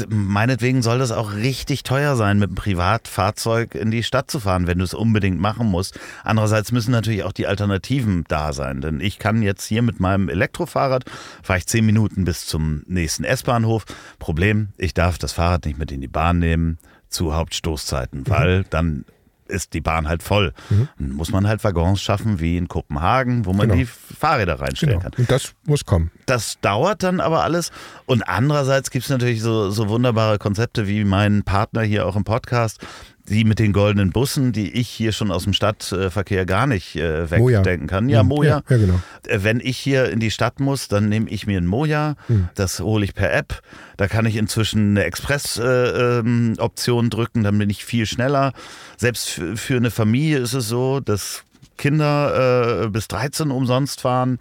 meinetwegen 0.08 0.82
soll 0.82 0.98
das 0.98 1.12
auch 1.12 1.34
richtig 1.34 1.82
teuer 1.82 2.16
sein, 2.16 2.38
mit 2.38 2.50
einem 2.50 2.56
Privatfahrzeug 2.56 3.74
in 3.74 3.90
die 3.90 4.02
Stadt 4.02 4.30
zu 4.30 4.40
fahren, 4.40 4.66
wenn 4.66 4.78
du 4.78 4.84
es 4.84 4.94
unbedingt 4.94 5.40
machen 5.40 5.68
musst. 5.68 5.98
Andererseits 6.24 6.72
müssen 6.72 6.90
natürlich 6.90 7.22
auch 7.22 7.32
die 7.32 7.46
Alternativen 7.46 8.24
da 8.28 8.52
sein, 8.52 8.80
denn 8.80 9.00
ich 9.00 9.18
kann 9.18 9.42
jetzt 9.42 9.64
hier 9.64 9.82
mit 9.82 10.00
meinem 10.00 10.28
Elektrofahrrad, 10.28 11.04
fahre 11.42 11.58
ich 11.58 11.66
zehn 11.66 11.86
Minuten 11.86 12.24
bis 12.24 12.46
zum 12.46 12.82
nächsten 12.86 13.24
S-Bahnhof. 13.24 13.84
Problem, 14.18 14.68
ich 14.76 14.94
darf 14.94 15.18
das 15.18 15.32
Fahrrad 15.32 15.64
nicht 15.64 15.78
mit 15.78 15.92
in 15.92 16.00
die 16.00 16.08
Bahn 16.08 16.38
nehmen 16.38 16.78
zu 17.08 17.34
Hauptstoßzeiten, 17.34 18.28
weil 18.28 18.64
dann 18.64 19.04
ist 19.48 19.74
die 19.74 19.80
Bahn 19.80 20.08
halt 20.08 20.22
voll. 20.22 20.52
Mhm. 20.70 20.88
Dann 20.98 21.10
muss 21.12 21.30
man 21.30 21.46
halt 21.46 21.64
Waggons 21.64 22.00
schaffen 22.00 22.40
wie 22.40 22.56
in 22.56 22.68
Kopenhagen, 22.68 23.44
wo 23.46 23.52
man 23.52 23.68
genau. 23.68 23.80
die 23.80 23.86
Fahrräder 23.86 24.60
reinstellen 24.60 25.00
genau. 25.00 25.10
kann. 25.10 25.18
Und 25.18 25.30
das 25.30 25.54
muss 25.66 25.84
kommen. 25.84 26.10
Das 26.26 26.58
dauert 26.60 27.02
dann 27.02 27.20
aber 27.20 27.44
alles. 27.44 27.70
Und 28.06 28.22
andererseits 28.28 28.90
gibt 28.90 29.04
es 29.04 29.10
natürlich 29.10 29.42
so, 29.42 29.70
so 29.70 29.88
wunderbare 29.88 30.38
Konzepte 30.38 30.86
wie 30.86 31.04
mein 31.04 31.42
Partner 31.42 31.82
hier 31.82 32.06
auch 32.06 32.16
im 32.16 32.24
Podcast, 32.24 32.80
die 33.28 33.44
mit 33.44 33.58
den 33.58 33.72
goldenen 33.72 34.10
Bussen, 34.10 34.52
die 34.52 34.72
ich 34.72 34.88
hier 34.88 35.12
schon 35.12 35.30
aus 35.30 35.44
dem 35.44 35.52
Stadtverkehr 35.52 36.46
gar 36.46 36.66
nicht 36.66 36.96
äh, 36.96 37.30
wegdenken 37.30 37.86
kann. 37.86 38.08
Ja, 38.08 38.22
Moja. 38.22 38.62
Ja, 38.68 38.76
ja, 38.76 38.82
genau. 38.82 39.00
Äh, 39.26 39.38
wenn 39.42 39.60
ich 39.60 39.78
hier 39.78 40.10
in 40.10 40.20
die 40.20 40.30
Stadt 40.30 40.60
muss, 40.60 40.88
dann 40.88 41.08
nehme 41.08 41.28
ich 41.28 41.46
mir 41.46 41.58
ein 41.58 41.66
Moja. 41.66 42.14
Mhm. 42.28 42.48
Das 42.54 42.80
hole 42.80 43.04
ich 43.04 43.14
per 43.14 43.32
App. 43.32 43.60
Da 43.96 44.08
kann 44.08 44.26
ich 44.26 44.36
inzwischen 44.36 44.90
eine 44.90 45.04
Express-Option 45.04 46.98
äh, 46.98 47.02
ähm, 47.04 47.10
drücken, 47.10 47.42
dann 47.42 47.58
bin 47.58 47.70
ich 47.70 47.84
viel 47.84 48.06
schneller. 48.06 48.52
Selbst 48.96 49.28
für, 49.30 49.56
für 49.56 49.76
eine 49.76 49.90
Familie 49.90 50.38
ist 50.38 50.52
es 50.52 50.68
so, 50.68 51.00
dass 51.00 51.42
Kinder 51.76 52.84
äh, 52.84 52.88
bis 52.88 53.08
13 53.08 53.50
umsonst 53.50 54.00
fahren. 54.00 54.38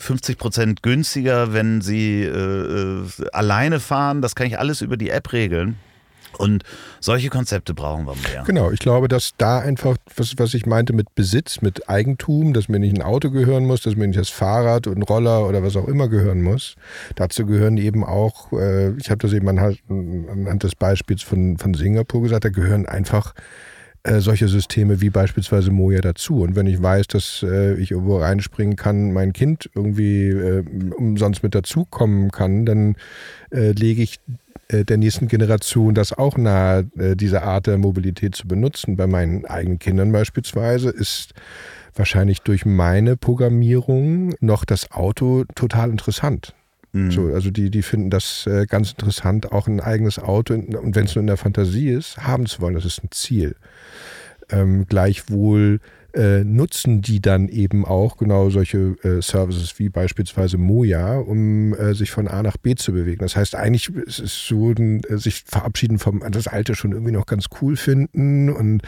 50 0.00 0.38
Prozent 0.38 0.82
günstiger, 0.82 1.52
wenn 1.52 1.80
sie 1.80 2.22
äh, 2.22 2.28
äh, 2.28 3.04
alleine 3.32 3.80
fahren. 3.80 4.22
Das 4.22 4.34
kann 4.34 4.46
ich 4.46 4.58
alles 4.58 4.80
über 4.80 4.96
die 4.96 5.10
App 5.10 5.32
regeln. 5.32 5.76
Und 6.36 6.62
solche 7.00 7.30
Konzepte 7.30 7.74
brauchen 7.74 8.06
wir 8.06 8.14
mehr. 8.14 8.44
Genau, 8.46 8.70
ich 8.70 8.80
glaube, 8.80 9.08
dass 9.08 9.32
da 9.38 9.58
einfach, 9.58 9.96
was, 10.16 10.34
was 10.36 10.54
ich 10.54 10.66
meinte 10.66 10.92
mit 10.92 11.14
Besitz, 11.14 11.62
mit 11.62 11.88
Eigentum, 11.88 12.52
dass 12.52 12.68
mir 12.68 12.78
nicht 12.78 12.96
ein 12.96 13.02
Auto 13.02 13.30
gehören 13.30 13.66
muss, 13.66 13.82
dass 13.82 13.96
mir 13.96 14.06
nicht 14.06 14.18
das 14.18 14.28
Fahrrad 14.28 14.86
und 14.86 15.02
Roller 15.02 15.46
oder 15.48 15.62
was 15.62 15.76
auch 15.76 15.88
immer 15.88 16.08
gehören 16.08 16.42
muss. 16.42 16.76
Dazu 17.16 17.46
gehören 17.46 17.76
eben 17.76 18.04
auch, 18.04 18.52
äh, 18.52 18.90
ich 18.96 19.10
habe 19.10 19.18
das 19.18 19.32
eben 19.32 19.48
anhand, 19.48 20.62
des 20.62 20.74
Beispiels 20.74 21.22
von, 21.22 21.58
von 21.58 21.74
Singapur 21.74 22.22
gesagt, 22.22 22.44
da 22.44 22.50
gehören 22.50 22.86
einfach 22.86 23.34
äh, 24.04 24.20
solche 24.20 24.48
Systeme 24.48 25.00
wie 25.00 25.10
beispielsweise 25.10 25.70
Moja 25.70 26.00
dazu. 26.00 26.42
Und 26.42 26.56
wenn 26.56 26.66
ich 26.66 26.80
weiß, 26.80 27.08
dass 27.08 27.44
äh, 27.46 27.74
ich 27.74 27.90
irgendwo 27.90 28.18
reinspringen 28.18 28.76
kann, 28.76 29.12
mein 29.12 29.32
Kind 29.32 29.68
irgendwie 29.74 30.28
äh, 30.28 30.64
umsonst 30.96 31.42
mit 31.42 31.54
dazukommen 31.54 32.30
kann, 32.30 32.64
dann 32.64 32.96
äh, 33.50 33.72
lege 33.72 34.02
ich 34.02 34.20
der 34.84 34.96
nächsten 34.98 35.28
Generation 35.28 35.94
das 35.94 36.12
auch 36.12 36.36
nahe, 36.36 36.86
äh, 36.98 37.16
diese 37.16 37.42
Art 37.42 37.66
der 37.66 37.78
Mobilität 37.78 38.34
zu 38.34 38.46
benutzen. 38.46 38.96
Bei 38.96 39.06
meinen 39.06 39.46
eigenen 39.46 39.78
Kindern 39.78 40.12
beispielsweise 40.12 40.90
ist 40.90 41.32
wahrscheinlich 41.94 42.40
durch 42.42 42.66
meine 42.66 43.16
Programmierung 43.16 44.34
noch 44.40 44.64
das 44.64 44.90
Auto 44.90 45.44
total 45.54 45.90
interessant. 45.90 46.54
Mhm. 46.92 47.10
So, 47.10 47.26
also 47.32 47.50
die, 47.50 47.70
die 47.70 47.82
finden 47.82 48.10
das 48.10 48.46
äh, 48.46 48.66
ganz 48.66 48.92
interessant, 48.92 49.52
auch 49.52 49.68
ein 49.68 49.80
eigenes 49.80 50.18
Auto, 50.18 50.54
und 50.54 50.94
wenn 50.94 51.06
es 51.06 51.14
nur 51.14 51.20
in 51.20 51.26
der 51.26 51.36
Fantasie 51.36 51.90
ist, 51.90 52.18
haben 52.18 52.46
zu 52.46 52.60
wollen. 52.60 52.74
Das 52.74 52.84
ist 52.84 53.02
ein 53.02 53.10
Ziel. 53.10 53.56
Ähm, 54.50 54.86
gleichwohl 54.86 55.80
äh, 56.14 56.42
nutzen 56.42 57.02
die 57.02 57.20
dann 57.20 57.48
eben 57.48 57.84
auch 57.84 58.16
genau 58.16 58.50
solche 58.50 58.96
äh, 59.02 59.20
Services 59.20 59.78
wie 59.78 59.88
beispielsweise 59.88 60.56
Moja, 60.56 61.18
um 61.18 61.74
äh, 61.74 61.94
sich 61.94 62.10
von 62.10 62.28
A 62.28 62.42
nach 62.42 62.56
B 62.56 62.74
zu 62.74 62.92
bewegen. 62.92 63.20
Das 63.20 63.36
heißt, 63.36 63.54
eigentlich 63.54 63.90
ist 63.90 64.18
es 64.18 64.46
so, 64.46 64.70
ein, 64.70 65.02
äh, 65.04 65.18
sich 65.18 65.44
verabschieden 65.46 65.98
vom 65.98 66.22
das 66.30 66.46
Alte 66.46 66.74
schon 66.74 66.92
irgendwie 66.92 67.12
noch 67.12 67.26
ganz 67.26 67.46
cool 67.60 67.76
finden 67.76 68.50
und 68.50 68.82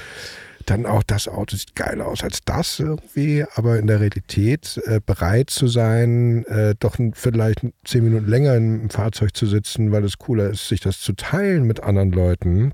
dann 0.66 0.86
auch 0.86 1.02
das 1.02 1.26
Auto 1.28 1.56
sieht 1.56 1.74
geiler 1.74 2.06
aus 2.06 2.22
als 2.22 2.40
das 2.44 2.78
irgendwie, 2.78 3.44
aber 3.54 3.78
in 3.78 3.86
der 3.86 4.00
Realität 4.00 4.80
äh, 4.84 5.00
bereit 5.04 5.50
zu 5.50 5.66
sein, 5.66 6.44
äh, 6.46 6.74
doch 6.78 6.96
vielleicht 7.14 7.66
zehn 7.84 8.04
Minuten 8.04 8.28
länger 8.28 8.56
im 8.56 8.90
Fahrzeug 8.90 9.36
zu 9.36 9.46
sitzen, 9.46 9.90
weil 9.92 10.04
es 10.04 10.18
cooler 10.18 10.50
ist, 10.50 10.68
sich 10.68 10.80
das 10.80 11.00
zu 11.00 11.14
teilen 11.14 11.66
mit 11.66 11.82
anderen 11.82 12.12
Leuten, 12.12 12.72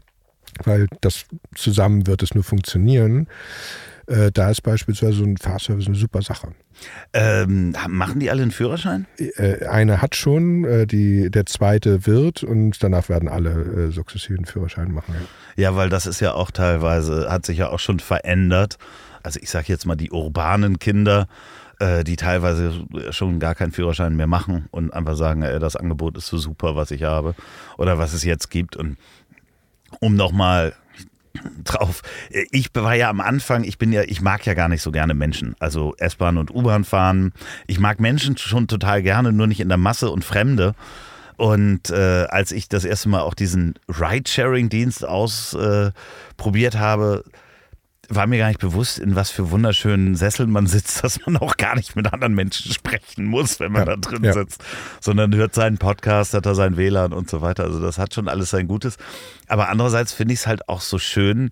weil 0.65 0.89
das 1.01 1.25
zusammen 1.55 2.07
wird 2.07 2.23
es 2.23 2.35
nur 2.35 2.45
funktionieren. 2.45 3.29
Äh, 4.07 4.31
da 4.33 4.51
ist 4.51 4.63
beispielsweise 4.63 5.15
so 5.15 5.25
ein 5.25 5.37
Fahrservice 5.37 5.87
eine 5.87 5.97
super 5.97 6.23
Sache. 6.23 6.53
Ähm, 7.13 7.75
machen 7.89 8.21
die 8.21 8.31
alle 8.31 8.43
einen 8.43 8.51
Führerschein? 8.53 9.07
Äh, 9.19 9.67
eine 9.67 10.01
hat 10.01 10.15
schon, 10.15 10.65
äh, 10.65 10.87
die, 10.87 11.31
der 11.31 11.47
zweite 11.47 12.07
wird 12.07 12.43
und 12.43 12.83
danach 12.83 13.09
werden 13.09 13.29
alle 13.29 13.51
äh, 13.51 13.91
sukzessive 13.91 14.37
einen 14.37 14.47
Führerschein 14.47 14.93
machen. 14.93 15.15
Ja. 15.57 15.75
weil 15.75 15.89
das 15.89 16.07
ist 16.07 16.21
ja 16.21 16.35
auch 16.35 16.51
teilweise, 16.51 17.31
hat 17.31 17.47
sich 17.47 17.59
ja 17.59 17.71
auch 17.71 17.81
schon 17.81 17.99
verändert. 17.99 18.79
Also 19.23 19.41
ich 19.43 19.51
sage 19.51 19.67
jetzt 19.69 19.87
mal 19.87 19.97
die 19.97 20.13
urbanen 20.13 20.79
Kinder, 20.79 21.27
äh, 21.81 22.05
die 22.05 22.17
teilweise 22.17 22.87
schon 23.11 23.41
gar 23.41 23.57
keinen 23.57 23.73
Führerschein 23.73 24.15
mehr 24.15 24.29
machen 24.29 24.67
und 24.71 24.93
einfach 24.93 25.17
sagen, 25.17 25.43
ey, 25.43 25.59
das 25.59 25.75
Angebot 25.75 26.17
ist 26.17 26.29
so 26.29 26.39
super, 26.39 26.77
was 26.77 26.93
ich 26.93 27.03
habe 27.03 27.35
oder 27.77 27.99
was 27.99 28.13
es 28.13 28.23
jetzt 28.23 28.51
gibt. 28.51 28.77
Und 28.77 28.99
um 30.01 30.15
nochmal 30.15 30.75
drauf. 31.65 32.03
Ich 32.51 32.71
war 32.75 32.95
ja 32.95 33.11
am 33.11 33.21
Anfang, 33.21 33.65
ich 33.65 33.79
bin 33.79 33.93
ja, 33.93 34.03
ich 34.03 34.21
mag 34.21 34.45
ja 34.47 34.55
gar 34.55 34.69
nicht 34.69 34.83
so 34.83 34.91
gerne 34.91 35.15
Menschen. 35.15 35.55
Also 35.59 35.95
S-Bahn 35.99 36.39
und 36.39 36.55
U-Bahn 36.55 36.85
fahren. 36.85 37.33
Ich 37.67 37.79
mag 37.79 38.01
Menschen 38.01 38.37
schon 38.37 38.69
total 38.69 39.03
gerne, 39.03 39.33
nur 39.33 39.47
nicht 39.47 39.61
in 39.61 39.69
der 39.69 39.79
Masse 39.79 40.11
und 40.11 40.25
Fremde. 40.25 40.75
Und 41.37 41.91
äh, 41.91 42.27
als 42.29 42.51
ich 42.53 42.69
das 42.69 42.85
erste 42.85 43.11
Mal 43.11 43.21
auch 43.21 43.35
diesen 43.35 43.75
Ride-Sharing-Dienst 43.89 45.07
ausprobiert 45.07 46.75
äh, 46.75 46.79
habe, 46.79 47.25
war 48.09 48.27
mir 48.27 48.39
gar 48.39 48.49
nicht 48.49 48.61
bewusst, 48.61 48.99
in 48.99 49.17
was 49.17 49.31
für 49.31 49.51
wunderschönen 49.51 50.15
Sesseln 50.15 50.51
man 50.51 50.67
sitzt, 50.67 51.03
dass 51.05 51.25
man 51.27 51.37
auch 51.37 51.57
gar 51.57 51.77
nicht 51.77 51.97
mit 51.97 52.13
anderen 52.13 52.35
Menschen 52.35 52.73
sprechen 52.73 53.27
muss, 53.27 53.61
wenn 53.61 53.73
man 53.73 53.87
ja, 53.87 53.97
da 53.97 53.97
drin 53.97 54.25
ja. 54.25 54.33
sitzt, 54.33 54.63
sondern 55.01 55.35
hört 55.35 55.55
seinen 55.55 55.79
Podcast, 55.79 56.35
hat 56.35 56.47
er 56.47 56.55
sein 56.55 56.77
WLAN 56.77 57.13
und 57.13 57.31
so 57.31 57.41
weiter. 57.41 57.65
Also 57.65 57.81
das 57.81 57.99
hat 57.99 58.15
schon 58.15 58.29
alles 58.29 58.51
sein 58.51 58.69
Gutes. 58.69 58.97
Aber 59.49 59.69
andererseits 59.69 60.13
finde 60.13 60.35
ich 60.35 60.41
es 60.41 60.47
halt 60.47 60.69
auch 60.69 60.81
so 60.81 60.99
schön, 60.99 61.51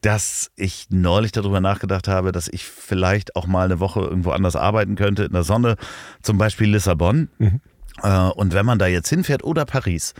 dass 0.00 0.50
ich 0.56 0.88
neulich 0.90 1.30
darüber 1.30 1.60
nachgedacht 1.60 2.08
habe, 2.08 2.32
dass 2.32 2.48
ich 2.48 2.64
vielleicht 2.64 3.36
auch 3.36 3.46
mal 3.46 3.64
eine 3.64 3.78
Woche 3.78 4.00
irgendwo 4.00 4.32
anders 4.32 4.56
arbeiten 4.56 4.96
könnte, 4.96 5.24
in 5.24 5.32
der 5.32 5.44
Sonne, 5.44 5.76
zum 6.22 6.38
Beispiel 6.38 6.70
Lissabon. 6.70 7.28
Mhm. 7.38 7.60
Äh, 8.02 8.28
und 8.30 8.52
wenn 8.52 8.66
man 8.66 8.80
da 8.80 8.86
jetzt 8.86 9.08
hinfährt 9.08 9.44
oder 9.44 9.64
Paris 9.64 10.14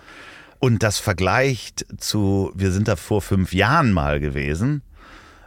und 0.61 0.85
das 0.85 0.99
vergleicht 0.99 1.85
zu, 1.99 2.53
wir 2.55 2.71
sind 2.71 2.87
da 2.87 2.95
vor 2.95 3.23
fünf 3.23 3.53
Jahren 3.53 3.93
mal 3.93 4.21
gewesen, 4.21 4.83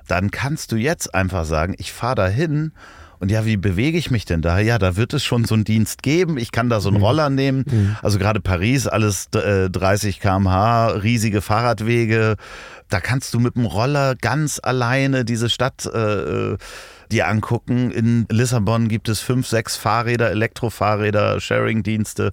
dann 0.07 0.31
kannst 0.31 0.71
du 0.71 0.75
jetzt 0.75 1.13
einfach 1.13 1.45
sagen, 1.45 1.75
ich 1.77 1.91
fahre 1.91 2.15
da 2.15 2.27
hin 2.27 2.71
und 3.19 3.31
ja, 3.31 3.45
wie 3.45 3.57
bewege 3.57 3.97
ich 3.97 4.11
mich 4.11 4.25
denn 4.25 4.41
da? 4.41 4.59
Ja, 4.59 4.77
da 4.77 4.97
wird 4.97 5.13
es 5.13 5.23
schon 5.23 5.45
so 5.45 5.55
einen 5.55 5.63
Dienst 5.63 6.03
geben. 6.03 6.37
Ich 6.37 6.51
kann 6.51 6.69
da 6.69 6.79
so 6.79 6.89
einen 6.89 6.97
mhm. 6.97 7.03
Roller 7.03 7.29
nehmen. 7.29 7.63
Mhm. 7.69 7.95
Also 8.01 8.19
gerade 8.19 8.41
Paris, 8.41 8.87
alles 8.87 9.27
äh, 9.33 9.69
30 9.69 10.19
km/h, 10.19 10.87
riesige 10.89 11.41
Fahrradwege. 11.41 12.35
Da 12.89 12.99
kannst 12.99 13.33
du 13.33 13.39
mit 13.39 13.55
dem 13.55 13.65
Roller 13.65 14.15
ganz 14.15 14.59
alleine 14.61 15.25
diese 15.25 15.49
Stadt 15.49 15.85
äh, 15.85 16.53
äh 16.53 16.57
dir 17.11 17.27
angucken. 17.27 17.91
In 17.91 18.25
Lissabon 18.31 18.87
gibt 18.87 19.09
es 19.09 19.21
fünf, 19.21 19.47
sechs 19.47 19.75
Fahrräder, 19.75 20.31
Elektrofahrräder, 20.31 21.39
Sharing-Dienste. 21.39 22.31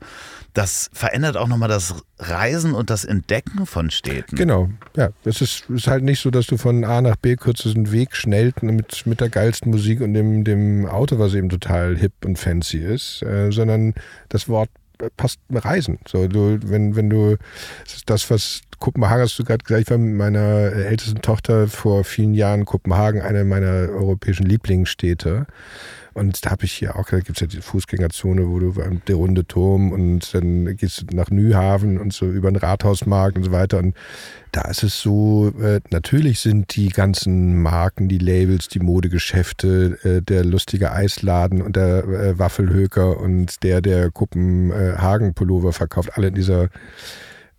Das 0.55 0.91
verändert 0.93 1.37
auch 1.37 1.49
nochmal 1.49 1.69
das 1.69 1.95
Reisen 2.19 2.75
und 2.75 2.91
das 2.91 3.05
Entdecken 3.05 3.65
von 3.65 3.91
Städten. 3.91 4.37
Genau, 4.37 4.69
ja. 4.97 5.11
Es 5.25 5.41
ist, 5.41 5.69
ist 5.71 5.87
halt 5.87 6.05
nicht 6.05 6.21
so, 6.21 6.31
dass 6.31 6.47
du 6.47 6.59
von 6.59 6.85
A 6.85 7.01
nach 7.01 7.17
B 7.17 7.37
kürzesten 7.37 7.91
Weg 7.91 8.15
schnell 8.15 8.53
mit, 8.61 9.07
mit 9.07 9.21
der 9.21 9.31
geilsten 9.31 9.71
Musik 9.71 10.03
und 10.03 10.13
dem, 10.13 10.45
dem 10.45 10.87
Auto, 10.87 11.19
was 11.19 11.35
eben 11.35 11.49
total 11.49 11.97
hip 11.97 12.13
und 12.25 12.39
fancy 12.39 12.79
ist, 12.79 13.23
äh, 13.23 13.51
sondern 13.51 13.95
das 14.29 14.49
Wort 14.49 14.69
passt 15.17 15.41
Reisen. 15.51 15.99
So, 16.07 16.29
du, 16.29 16.59
wenn, 16.63 16.97
wenn 16.97 17.11
du 17.11 17.37
das, 18.07 18.31
was 18.31 18.63
Kopenhagen 18.79 19.23
hast 19.23 19.39
du 19.39 19.45
gerade 19.45 19.65
gesagt, 19.65 19.83
ich 19.83 19.91
war 19.91 19.99
mit 19.99 20.15
meiner 20.15 20.41
ältesten 20.73 21.23
Tochter 21.23 21.69
vor 21.69 22.05
vielen 22.05 22.35
Jahren 22.35 22.65
Kopenhagen, 22.65 23.21
eine 23.23 23.45
meiner 23.45 23.89
europäischen 23.91 24.47
Lieblingsstädte. 24.47 25.47
Und 26.15 26.45
da 26.45 26.51
habe 26.51 26.65
ich 26.65 26.73
hier 26.73 26.97
auch, 26.97 27.09
da 27.09 27.19
gibt 27.19 27.37
es 27.37 27.41
ja 27.41 27.47
die 27.47 27.61
Fußgängerzone, 27.61 28.49
wo 28.49 28.59
du 28.59 28.75
der 29.07 29.17
runde 29.17 29.47
Turm 29.47 29.93
und 29.93 30.35
dann 30.35 30.77
gehst 30.77 31.11
du 31.11 31.17
nach 31.17 31.31
Nühaven 31.31 31.99
und 31.99 32.13
so 32.13 32.27
über 32.27 32.51
den 32.51 32.57
Rathausmarkt 32.57 33.37
und 33.37 33.45
so 33.45 33.53
weiter. 33.53 33.79
Und 33.79 33.95
da 34.53 34.63
ist 34.63 34.83
es 34.83 35.01
so, 35.01 35.53
äh, 35.61 35.81
natürlich 35.91 36.41
sind 36.41 36.77
die 36.77 36.89
ganzen 36.89 37.61
Marken, 37.63 38.09
die 38.09 38.19
Labels, 38.19 38.69
die 38.69 38.81
Modegeschäfte, 38.81 39.99
äh, 40.03 40.23
der 40.23 40.45
lustige 40.45 40.93
Eisladen 40.93 41.63
und 41.63 41.77
der 41.77 42.05
äh, 42.05 42.39
Waffelhöker 42.39 43.19
und 43.19 43.63
der, 43.63 43.81
der 43.81 44.11
Kuppenhagen-Pullover 44.11 45.73
verkauft, 45.73 46.11
alle 46.15 46.29
in 46.29 46.35
dieser 46.35 46.69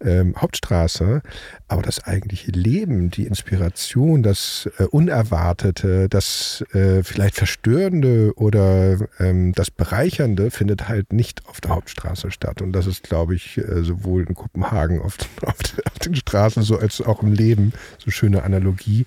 ähm, 0.04 0.36
Hauptstraße. 0.38 1.22
Aber 1.68 1.82
das 1.82 2.04
eigentliche 2.04 2.52
Leben, 2.52 3.10
die 3.10 3.26
Inspiration, 3.26 4.24
das 4.24 4.70
äh, 4.78 4.84
Unerwartete, 4.84 6.10
das 6.10 6.64
äh, 6.74 7.04
vielleicht 7.04 7.36
Verstörende 7.36 8.34
oder 8.36 8.98
ähm, 9.20 9.54
das 9.54 9.72
Bereichernde 9.72 10.52
findet 10.52 10.88
halt 10.88 11.14
nicht 11.14 11.48
auf 11.48 11.62
der 11.62 11.72
Hauptstraße 11.72 12.32
statt. 12.32 12.62
Und 12.62 12.74
das 12.74 12.88
ist, 12.88 13.04
glaube 13.04 13.36
ich, 13.36 13.58
äh, 13.58 13.84
sowohl 13.84 14.24
in 14.28 14.36
Kopenhagen 14.36 15.02
auf, 15.02 15.18
auf, 15.42 15.56
auf, 15.92 16.00
den 16.00 16.16
Straßen 16.16 16.64
so 16.64 16.78
als 16.78 17.02
auch 17.02 17.24
im 17.24 17.34
Leben 17.34 17.74
so 17.98 18.12
schöne 18.12 18.44
Analogie. 18.44 19.06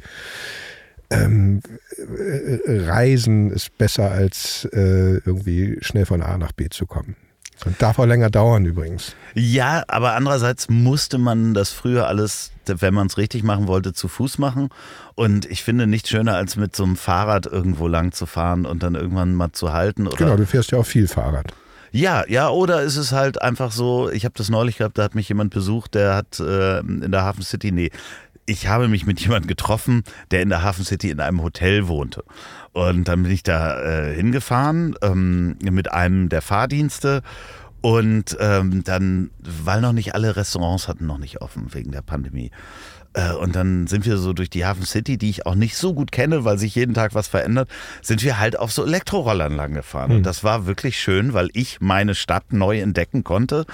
Ähm, 1.11 1.61
äh, 1.99 2.59
Reisen 2.89 3.51
ist 3.53 3.79
besser 3.79 4.11
als 4.11 4.69
äh, 4.73 5.19
irgendwie 5.25 5.79
schnell 5.81 6.07
von 6.07 6.23
A 6.23 6.37
nach 6.37 6.53
B 6.53 6.69
zu 6.69 6.87
kommen. 6.87 7.17
Und 7.65 7.81
darf 7.81 7.99
auch 7.99 8.05
länger 8.05 8.31
dauern 8.31 8.65
übrigens. 8.67 9.15
Ja, 9.35 9.83
aber 9.89 10.15
andererseits 10.15 10.69
musste 10.69 11.19
man 11.19 11.55
das 11.55 11.71
früher 11.71 12.07
alles, 12.07 12.53
wenn 12.67 12.95
man 12.95 13.07
es 13.07 13.17
richtig 13.17 13.43
machen 13.43 13.67
wollte, 13.67 13.93
zu 13.93 14.09
Fuß 14.09 14.39
machen. 14.39 14.69
Und 15.15 15.47
ich 15.47 15.63
finde 15.65 15.87
nichts 15.87 16.11
schöner, 16.11 16.37
als 16.37 16.57
mit 16.57 16.77
so 16.77 16.85
einem 16.85 16.97
Fahrrad 16.97 17.47
irgendwo 17.47 17.89
lang 17.89 18.13
zu 18.13 18.27
fahren 18.27 18.67
und 18.67 18.83
dann 18.83 18.95
irgendwann 18.95 19.35
mal 19.35 19.53
zu 19.53 19.73
halten. 19.73 20.07
Oder 20.07 20.17
genau, 20.17 20.37
du 20.37 20.47
fährst 20.47 20.73
ja 20.73 20.79
auch 20.79 20.87
viel 20.87 21.09
Fahrrad. 21.09 21.53
Ja, 21.93 22.25
ja, 22.29 22.51
oder 22.51 22.83
ist 22.83 22.97
es 22.97 23.13
halt 23.13 23.41
einfach 23.41 23.73
so, 23.73 24.11
ich 24.11 24.25
habe 24.25 24.35
das 24.37 24.51
neulich 24.51 24.77
gehabt, 24.77 24.99
da 24.99 25.05
hat 25.05 25.15
mich 25.15 25.29
jemand 25.29 25.55
besucht, 25.55 25.95
der 25.95 26.15
hat 26.15 26.39
äh, 26.41 26.81
in 26.81 27.11
der 27.11 27.23
Hafen 27.23 27.43
City, 27.43 27.73
nee, 27.73 27.91
ich 28.47 28.69
habe 28.69 28.89
mich 28.89 29.07
mit 29.07 29.21
jemandem 29.21 29.49
getroffen, 29.49 30.05
der 30.31 30.43
in 30.43 30.49
der 30.49 30.63
Hafen 30.63 30.85
City 30.85 31.11
in 31.11 31.21
einem 31.21 31.43
Hotel 31.43 31.89
wohnte. 31.89 32.25
Und 32.73 33.09
dann 33.09 33.25
bin 33.25 33.33
ich 33.33 33.43
da 33.43 33.81
äh, 33.81 34.15
hingefahren 34.15 34.95
ähm, 35.03 35.57
mit 35.61 35.93
einem 35.93 36.29
der 36.29 36.43
Fahrdienste. 36.43 37.23
Und 37.81 38.37
ähm, 38.41 38.83
dann, 38.85 39.31
weil 39.39 39.81
noch 39.81 39.93
nicht 39.93 40.15
alle 40.15 40.37
Restaurants 40.37 40.89
hatten 40.89 41.07
noch 41.07 41.19
nicht 41.19 41.41
offen 41.41 41.73
wegen 41.75 41.93
der 41.93 42.03
Pandemie. 42.03 42.51
Äh, 43.13 43.33
und 43.33 43.55
dann 43.57 43.87
sind 43.87 44.07
wir 44.07 44.17
so 44.19 44.33
durch 44.33 44.51
die 44.51 44.65
Hafen 44.65 44.85
City, 44.85 45.19
die 45.19 45.31
ich 45.31 45.47
auch 45.47 45.55
nicht 45.55 45.77
so 45.77 45.95
gut 45.95 46.13
kenne, 46.13 46.45
weil 46.45 46.59
sich 46.59 46.75
jeden 46.75 46.95
Tag 46.95 47.15
was 47.15 47.29
verändert, 47.29 47.69
sind 48.03 48.23
wir 48.23 48.39
halt 48.39 48.59
auf 48.59 48.73
so 48.73 48.85
Elektrorollern 48.85 49.55
lang 49.55 49.75
gefahren. 49.75 50.11
Mhm. 50.11 50.17
Und 50.19 50.23
das 50.25 50.45
war 50.45 50.67
wirklich 50.67 50.99
schön, 50.99 51.33
weil 51.33 51.49
ich 51.53 51.81
meine 51.81 52.15
Stadt 52.15 52.53
neu 52.53 52.81
entdecken 52.81 53.25
konnte 53.25 53.67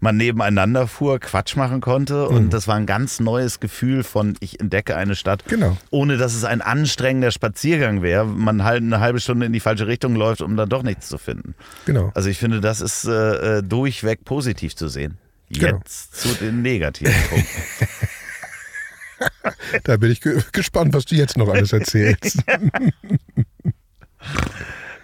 man 0.00 0.16
nebeneinander 0.16 0.86
fuhr, 0.86 1.18
Quatsch 1.18 1.56
machen 1.56 1.80
konnte. 1.80 2.28
Und 2.28 2.46
mhm. 2.46 2.50
das 2.50 2.66
war 2.68 2.76
ein 2.76 2.86
ganz 2.86 3.20
neues 3.20 3.60
Gefühl 3.60 4.02
von, 4.02 4.36
ich 4.40 4.60
entdecke 4.60 4.96
eine 4.96 5.14
Stadt, 5.14 5.44
genau. 5.46 5.76
ohne 5.90 6.16
dass 6.16 6.34
es 6.34 6.44
ein 6.44 6.60
anstrengender 6.60 7.30
Spaziergang 7.30 8.02
wäre. 8.02 8.24
Man 8.24 8.64
halt 8.64 8.82
eine 8.82 9.00
halbe 9.00 9.20
Stunde 9.20 9.46
in 9.46 9.52
die 9.52 9.60
falsche 9.60 9.86
Richtung 9.86 10.14
läuft, 10.14 10.42
um 10.42 10.56
dann 10.56 10.68
doch 10.68 10.82
nichts 10.82 11.08
zu 11.08 11.18
finden. 11.18 11.54
Genau. 11.86 12.10
Also 12.14 12.28
ich 12.28 12.38
finde, 12.38 12.60
das 12.60 12.80
ist 12.80 13.04
äh, 13.04 13.58
äh 13.58 13.62
durchweg 13.62 14.24
positiv 14.24 14.74
zu 14.74 14.88
sehen. 14.88 15.18
Genau. 15.50 15.78
Jetzt 15.78 16.22
genau. 16.22 16.34
zu 16.34 16.44
den 16.44 16.62
negativen 16.62 17.14
Punkten. 17.28 17.62
da 19.84 19.96
bin 19.96 20.10
ich 20.10 20.20
ge 20.20 20.42
gespannt, 20.52 20.94
was 20.94 21.04
du 21.04 21.14
jetzt 21.14 21.36
noch 21.36 21.48
alles 21.48 21.72
erzählst. 21.72 22.38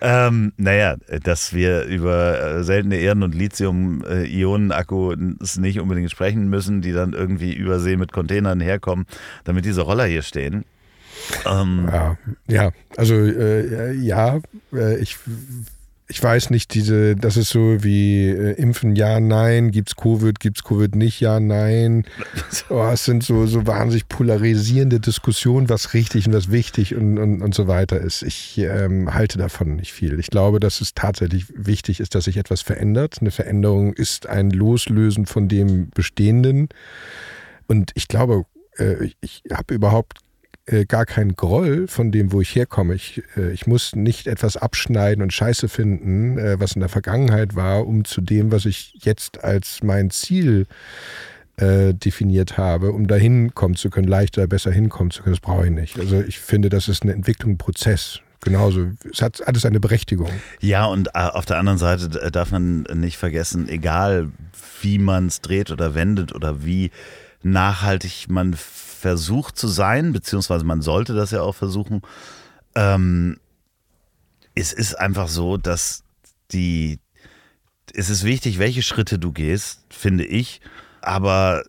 Ähm, 0.00 0.52
naja, 0.56 0.96
dass 1.22 1.52
wir 1.54 1.84
über 1.84 2.40
äh, 2.40 2.64
seltene 2.64 2.96
Erden 2.96 3.22
und 3.22 3.34
Lithium-Ionen-Akkus 3.34 5.58
nicht 5.58 5.78
unbedingt 5.80 6.10
sprechen 6.10 6.48
müssen, 6.48 6.80
die 6.82 6.92
dann 6.92 7.14
irgendwie 7.14 7.54
über 7.54 7.80
See 7.80 7.96
mit 7.96 8.12
Containern 8.12 8.60
herkommen, 8.60 9.06
damit 9.44 9.64
diese 9.64 9.80
Roller 9.82 10.04
hier 10.04 10.22
stehen. 10.22 10.64
Ähm, 11.46 11.88
ja, 11.90 12.18
ja, 12.46 12.70
also 12.96 13.14
äh, 13.14 13.94
ja, 13.94 14.38
äh, 14.72 14.98
ich 14.98 15.16
ich 16.08 16.22
weiß 16.22 16.50
nicht, 16.50 16.72
diese, 16.74 17.16
das 17.16 17.36
ist 17.36 17.48
so 17.48 17.82
wie 17.82 18.28
äh, 18.28 18.52
Impfen, 18.52 18.94
ja, 18.94 19.18
nein, 19.18 19.72
gibt's 19.72 19.96
Covid, 19.96 20.38
gibt's 20.38 20.62
Covid 20.62 20.94
nicht, 20.94 21.20
ja, 21.20 21.40
nein. 21.40 22.04
Oh, 22.70 22.88
es 22.92 23.04
sind 23.04 23.22
so, 23.22 23.46
so 23.46 23.66
wahnsinnig 23.66 24.08
polarisierende 24.08 25.00
Diskussionen, 25.00 25.68
was 25.68 25.94
richtig 25.94 26.26
und 26.26 26.32
was 26.32 26.50
wichtig 26.50 26.94
und, 26.94 27.18
und, 27.18 27.42
und 27.42 27.54
so 27.54 27.66
weiter 27.66 28.00
ist. 28.00 28.22
Ich 28.22 28.58
ähm, 28.58 29.14
halte 29.14 29.38
davon 29.38 29.76
nicht 29.76 29.92
viel. 29.92 30.18
Ich 30.18 30.28
glaube, 30.28 30.60
dass 30.60 30.80
es 30.80 30.94
tatsächlich 30.94 31.46
wichtig 31.54 32.00
ist, 32.00 32.14
dass 32.14 32.24
sich 32.24 32.36
etwas 32.36 32.62
verändert. 32.62 33.16
Eine 33.20 33.30
Veränderung 33.30 33.92
ist 33.92 34.28
ein 34.28 34.50
Loslösen 34.50 35.26
von 35.26 35.48
dem 35.48 35.90
Bestehenden. 35.90 36.68
Und 37.66 37.90
ich 37.94 38.08
glaube, 38.08 38.44
äh, 38.78 39.10
ich 39.20 39.42
habe 39.52 39.74
überhaupt 39.74 40.18
äh, 40.66 40.84
gar 40.84 41.06
kein 41.06 41.36
Groll 41.36 41.86
von 41.88 42.10
dem, 42.10 42.32
wo 42.32 42.40
ich 42.40 42.54
herkomme. 42.54 42.94
Ich, 42.94 43.22
äh, 43.36 43.52
ich 43.52 43.66
muss 43.66 43.94
nicht 43.94 44.26
etwas 44.26 44.56
abschneiden 44.56 45.22
und 45.22 45.32
Scheiße 45.32 45.68
finden, 45.68 46.38
äh, 46.38 46.58
was 46.58 46.72
in 46.72 46.80
der 46.80 46.88
Vergangenheit 46.88 47.54
war, 47.54 47.86
um 47.86 48.04
zu 48.04 48.20
dem, 48.20 48.50
was 48.52 48.66
ich 48.66 48.92
jetzt 49.00 49.44
als 49.44 49.82
mein 49.82 50.10
Ziel 50.10 50.66
äh, 51.56 51.94
definiert 51.94 52.58
habe, 52.58 52.92
um 52.92 53.06
dahin 53.06 53.54
kommen 53.54 53.76
zu 53.76 53.90
können, 53.90 54.08
leichter, 54.08 54.46
besser 54.46 54.72
hinkommen 54.72 55.10
zu 55.10 55.22
können. 55.22 55.34
Das 55.34 55.40
brauche 55.40 55.66
ich 55.66 55.72
nicht. 55.72 55.98
Also 55.98 56.20
ich 56.20 56.38
finde, 56.38 56.68
das 56.68 56.88
ist 56.88 57.02
eine 57.02 57.12
Entwicklung, 57.12 57.52
ein 57.52 57.58
Prozess. 57.58 58.20
Genauso. 58.42 58.90
Es 59.10 59.22
hat 59.22 59.46
alles 59.46 59.64
eine 59.64 59.80
Berechtigung. 59.80 60.30
Ja, 60.60 60.86
und 60.86 61.08
äh, 61.08 61.18
auf 61.18 61.46
der 61.46 61.58
anderen 61.58 61.78
Seite 61.78 62.30
darf 62.30 62.50
man 62.50 62.82
nicht 62.94 63.16
vergessen, 63.16 63.68
egal 63.68 64.30
wie 64.82 64.98
man 64.98 65.26
es 65.26 65.40
dreht 65.40 65.70
oder 65.70 65.94
wendet 65.94 66.34
oder 66.34 66.64
wie 66.64 66.90
nachhaltig 67.42 68.26
man 68.28 68.54
versucht 69.06 69.56
zu 69.56 69.68
sein, 69.68 70.12
beziehungsweise 70.12 70.64
man 70.64 70.82
sollte 70.82 71.14
das 71.14 71.30
ja 71.30 71.40
auch 71.40 71.54
versuchen. 71.54 72.02
Ähm, 72.74 73.36
es 74.56 74.72
ist 74.72 74.98
einfach 74.98 75.28
so, 75.28 75.56
dass 75.56 76.02
die, 76.50 76.98
es 77.94 78.10
ist 78.10 78.24
wichtig, 78.24 78.58
welche 78.58 78.82
Schritte 78.82 79.20
du 79.20 79.30
gehst, 79.30 79.86
finde 79.90 80.24
ich. 80.24 80.60
Aber 81.02 81.62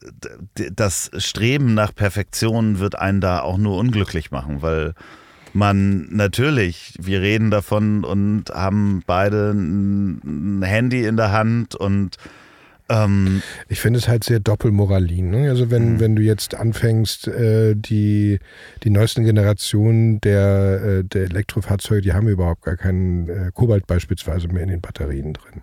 das 0.55 1.11
Streben 1.19 1.75
nach 1.75 1.93
Perfektion 1.93 2.79
wird 2.79 2.97
einen 2.97 3.21
da 3.21 3.41
auch 3.41 3.59
nur 3.59 3.77
unglücklich 3.77 4.31
machen, 4.31 4.63
weil 4.63 4.95
man 5.53 6.07
natürlich, 6.09 6.95
wir 6.99 7.21
reden 7.21 7.51
davon 7.51 8.03
und 8.03 8.45
haben 8.49 9.03
beide 9.05 9.51
ein 9.51 10.63
Handy 10.63 11.05
in 11.05 11.17
der 11.17 11.31
Hand 11.31 11.75
und 11.75 12.17
Ähm, 12.89 13.41
ich 13.67 13.79
finde 13.79 13.99
es 13.99 14.07
halt 14.07 14.23
sehr 14.23 14.39
doppelmoralin. 14.39 15.29
Ne? 15.29 15.49
Also 15.49 15.69
wenn, 15.69 15.93
mhm. 15.93 15.99
wenn 15.99 16.15
du 16.15 16.21
jetzt 16.21 16.55
anfängst, 16.55 17.27
äh, 17.27 17.75
die, 17.75 18.39
die 18.83 18.89
neuesten 18.89 19.23
Generationen 19.23 20.21
der, 20.21 20.81
äh, 20.83 21.03
der 21.03 21.23
Elektrofahrzeuge, 21.23 22.01
die 22.01 22.13
haben 22.13 22.27
überhaupt 22.27 22.63
gar 22.63 22.77
keinen 22.77 23.29
äh, 23.29 23.51
Kobalt 23.53 23.87
beispielsweise 23.87 24.47
mehr 24.47 24.63
in 24.63 24.69
den 24.69 24.81
Batterien 24.81 25.33
drin. 25.33 25.61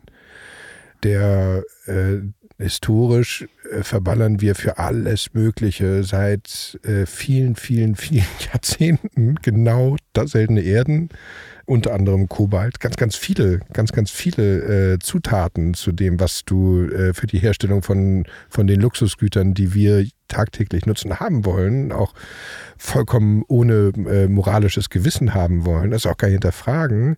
Der 1.02 1.62
äh, 1.86 2.20
historisch 2.58 3.46
äh, 3.70 3.82
verballern 3.82 4.40
wir 4.40 4.54
für 4.54 4.78
alles 4.78 5.34
Mögliche 5.34 6.04
seit 6.04 6.78
äh, 6.82 7.06
vielen, 7.06 7.56
vielen, 7.56 7.96
vielen 7.96 8.26
Jahrzehnten 8.52 9.36
genau 9.42 9.96
das 10.12 10.32
seltene 10.32 10.60
Erden 10.60 11.08
unter 11.66 11.94
anderem 11.94 12.28
Kobalt, 12.28 12.80
ganz, 12.80 12.96
ganz 12.96 13.16
viele, 13.16 13.60
ganz, 13.72 13.92
ganz 13.92 14.10
viele 14.10 14.94
äh, 14.94 14.98
Zutaten 14.98 15.74
zu 15.74 15.92
dem, 15.92 16.20
was 16.20 16.44
du 16.44 16.84
äh, 16.84 17.14
für 17.14 17.26
die 17.26 17.38
Herstellung 17.38 17.82
von, 17.82 18.24
von 18.48 18.66
den 18.66 18.80
Luxusgütern, 18.80 19.54
die 19.54 19.74
wir 19.74 20.06
tagtäglich 20.28 20.86
nutzen, 20.86 21.20
haben 21.20 21.44
wollen, 21.44 21.92
auch 21.92 22.14
vollkommen 22.76 23.44
ohne 23.48 23.92
äh, 24.08 24.28
moralisches 24.28 24.90
Gewissen 24.90 25.34
haben 25.34 25.64
wollen, 25.64 25.90
das 25.90 26.06
auch 26.06 26.16
gar 26.16 26.28
nicht 26.28 26.36
hinterfragen, 26.36 27.16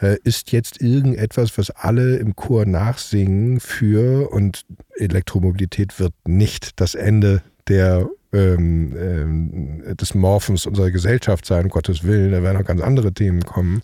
äh, 0.00 0.16
ist 0.24 0.52
jetzt 0.52 0.80
irgendetwas, 0.80 1.56
was 1.56 1.70
alle 1.70 2.16
im 2.16 2.36
Chor 2.36 2.66
nachsingen 2.66 3.60
für 3.60 4.30
und 4.30 4.64
Elektromobilität 4.96 5.98
wird 5.98 6.14
nicht 6.26 6.80
das 6.80 6.94
Ende 6.94 7.42
der 7.68 8.08
ähm, 8.34 8.96
ähm, 8.96 9.96
des 9.96 10.14
Morphens 10.14 10.66
unserer 10.66 10.90
Gesellschaft 10.90 11.46
sein, 11.46 11.64
um 11.64 11.70
Gottes 11.70 12.04
Willen. 12.04 12.32
Da 12.32 12.42
werden 12.42 12.58
noch 12.58 12.66
ganz 12.66 12.80
andere 12.80 13.12
Themen 13.12 13.44
kommen. 13.44 13.82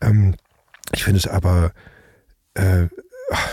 Ähm, 0.00 0.34
ich 0.92 1.04
finde 1.04 1.18
es 1.18 1.26
aber 1.26 1.72
äh, 2.54 2.86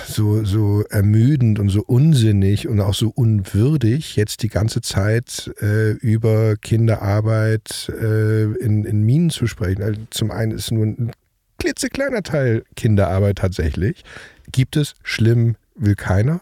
so, 0.07 0.43
so 0.43 0.83
ermüdend 0.89 1.59
und 1.59 1.69
so 1.69 1.83
unsinnig 1.83 2.67
und 2.67 2.81
auch 2.81 2.93
so 2.93 3.09
unwürdig, 3.09 4.15
jetzt 4.15 4.41
die 4.41 4.49
ganze 4.49 4.81
Zeit 4.81 5.51
äh, 5.61 5.91
über 5.91 6.55
Kinderarbeit 6.55 7.91
äh, 8.01 8.45
in, 8.55 8.85
in 8.85 9.03
Minen 9.03 9.29
zu 9.29 9.45
sprechen. 9.45 9.83
Also 9.83 10.01
zum 10.09 10.31
einen 10.31 10.51
ist 10.51 10.71
nur 10.71 10.85
ein 10.85 11.11
klitzekleiner 11.59 12.23
Teil 12.23 12.63
Kinderarbeit 12.75 13.37
tatsächlich. 13.37 14.03
Gibt 14.51 14.77
es, 14.77 14.95
schlimm, 15.03 15.55
will 15.75 15.95
keiner. 15.95 16.41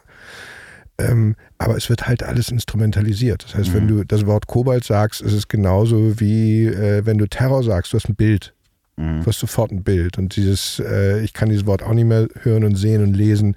Ähm, 0.97 1.35
aber 1.57 1.75
es 1.75 1.89
wird 1.89 2.07
halt 2.07 2.23
alles 2.23 2.49
instrumentalisiert. 2.49 3.43
Das 3.43 3.55
heißt, 3.55 3.69
mhm. 3.69 3.73
wenn 3.73 3.87
du 3.87 4.03
das 4.05 4.25
Wort 4.25 4.47
Kobalt 4.47 4.83
sagst, 4.83 5.21
ist 5.21 5.33
es 5.33 5.47
genauso 5.47 6.19
wie 6.19 6.67
äh, 6.67 7.05
wenn 7.05 7.17
du 7.17 7.27
Terror 7.27 7.63
sagst, 7.63 7.93
du 7.93 7.97
hast 7.97 8.07
ein 8.07 8.15
Bild. 8.15 8.53
Mhm. 8.95 9.21
Du 9.21 9.27
hast 9.27 9.39
sofort 9.39 9.71
ein 9.71 9.83
Bild. 9.83 10.17
Und 10.17 10.35
dieses, 10.35 10.79
äh, 10.79 11.21
ich 11.21 11.33
kann 11.33 11.49
dieses 11.49 11.65
Wort 11.65 11.83
auch 11.83 11.93
nicht 11.93 12.05
mehr 12.05 12.27
hören 12.41 12.63
und 12.63 12.75
sehen 12.75 13.03
und 13.03 13.13
lesen. 13.13 13.55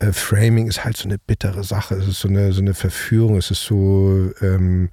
Äh, 0.00 0.12
Framing 0.12 0.66
ist 0.66 0.84
halt 0.84 0.96
so 0.96 1.08
eine 1.08 1.18
bittere 1.18 1.62
Sache. 1.62 1.94
Es 1.94 2.08
ist 2.08 2.20
so 2.20 2.28
eine, 2.28 2.52
so 2.52 2.62
eine 2.62 2.74
Verführung. 2.74 3.36
Es 3.36 3.50
ist 3.50 3.62
so 3.62 4.32
ähm, 4.40 4.90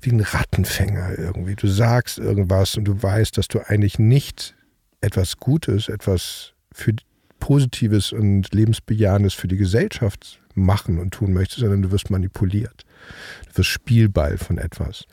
wie 0.00 0.10
ein 0.10 0.20
Rattenfänger 0.20 1.18
irgendwie. 1.18 1.56
Du 1.56 1.68
sagst 1.68 2.18
irgendwas 2.18 2.76
und 2.76 2.84
du 2.84 3.02
weißt, 3.02 3.36
dass 3.36 3.48
du 3.48 3.60
eigentlich 3.60 3.98
nicht 3.98 4.54
etwas 5.02 5.36
Gutes, 5.36 5.88
etwas 5.88 6.54
für 6.72 6.94
Positives 7.38 8.12
und 8.12 8.54
Lebensbejahendes 8.54 9.34
für 9.34 9.48
die 9.48 9.56
Gesellschaft 9.56 10.40
machen 10.54 10.98
und 10.98 11.12
tun 11.12 11.32
möchtest, 11.32 11.60
sondern 11.60 11.82
du 11.82 11.90
wirst 11.90 12.10
manipuliert. 12.10 12.84
Du 13.48 13.58
wirst 13.58 13.70
Spielball 13.70 14.38
von 14.38 14.58
etwas. 14.58 15.04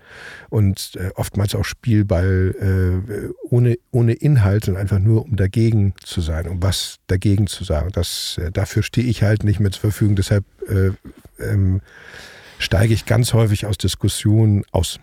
Und 0.49 0.95
äh, 0.95 1.11
oftmals 1.15 1.55
auch 1.55 1.65
Spielball 1.65 3.01
äh, 3.05 3.29
ohne, 3.49 3.77
ohne 3.91 4.13
Inhalt, 4.13 4.65
sondern 4.65 4.81
einfach 4.81 4.99
nur, 4.99 5.23
um 5.23 5.35
dagegen 5.35 5.93
zu 6.03 6.21
sein, 6.21 6.47
um 6.47 6.61
was 6.61 6.97
dagegen 7.07 7.47
zu 7.47 7.63
sagen. 7.63 7.89
Das, 7.91 8.39
äh, 8.41 8.51
dafür 8.51 8.83
stehe 8.83 9.07
ich 9.07 9.23
halt 9.23 9.43
nicht 9.43 9.59
mehr 9.59 9.71
zur 9.71 9.81
Verfügung. 9.81 10.15
Deshalb 10.15 10.45
äh, 10.67 10.91
ähm, 11.43 11.81
steige 12.59 12.93
ich 12.93 13.05
ganz 13.05 13.33
häufig 13.33 13.65
aus 13.65 13.77
Diskussionen 13.77 14.63
aus. 14.71 14.99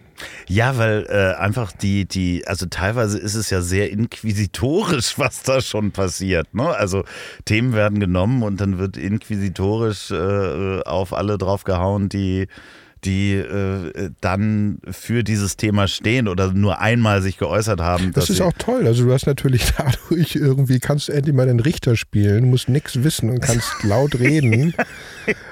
Ja, 0.48 0.78
weil 0.78 1.06
äh, 1.08 1.34
einfach 1.40 1.72
die, 1.72 2.06
die, 2.06 2.46
also 2.46 2.66
teilweise 2.66 3.18
ist 3.18 3.34
es 3.34 3.50
ja 3.50 3.60
sehr 3.60 3.90
inquisitorisch, 3.90 5.14
was 5.18 5.42
da 5.42 5.60
schon 5.60 5.92
passiert. 5.92 6.54
Ne? 6.54 6.68
Also 6.68 7.04
Themen 7.44 7.72
werden 7.72 8.00
genommen 8.00 8.42
und 8.42 8.60
dann 8.60 8.78
wird 8.78 8.96
inquisitorisch 8.96 10.10
äh, 10.10 10.82
auf 10.82 11.12
alle 11.12 11.38
draufgehauen, 11.38 12.08
die 12.08 12.48
die 13.06 13.34
äh, 13.34 14.10
dann 14.20 14.78
für 14.90 15.22
dieses 15.22 15.56
Thema 15.56 15.86
stehen 15.86 16.26
oder 16.26 16.52
nur 16.52 16.80
einmal 16.80 17.22
sich 17.22 17.38
geäußert 17.38 17.80
haben. 17.80 18.12
Das 18.12 18.28
ist 18.28 18.40
auch 18.40 18.52
toll. 18.58 18.86
Also 18.86 19.04
du 19.04 19.12
hast 19.12 19.26
natürlich 19.26 19.72
dadurch 19.78 20.34
irgendwie, 20.34 20.80
kannst 20.80 21.08
du 21.08 21.12
endlich 21.12 21.34
mal 21.34 21.46
den 21.46 21.60
Richter 21.60 21.96
spielen, 21.96 22.50
musst 22.50 22.68
nichts 22.68 23.02
wissen 23.04 23.30
und 23.30 23.40
kannst 23.40 23.70
laut 23.84 24.18
reden. 24.18 24.74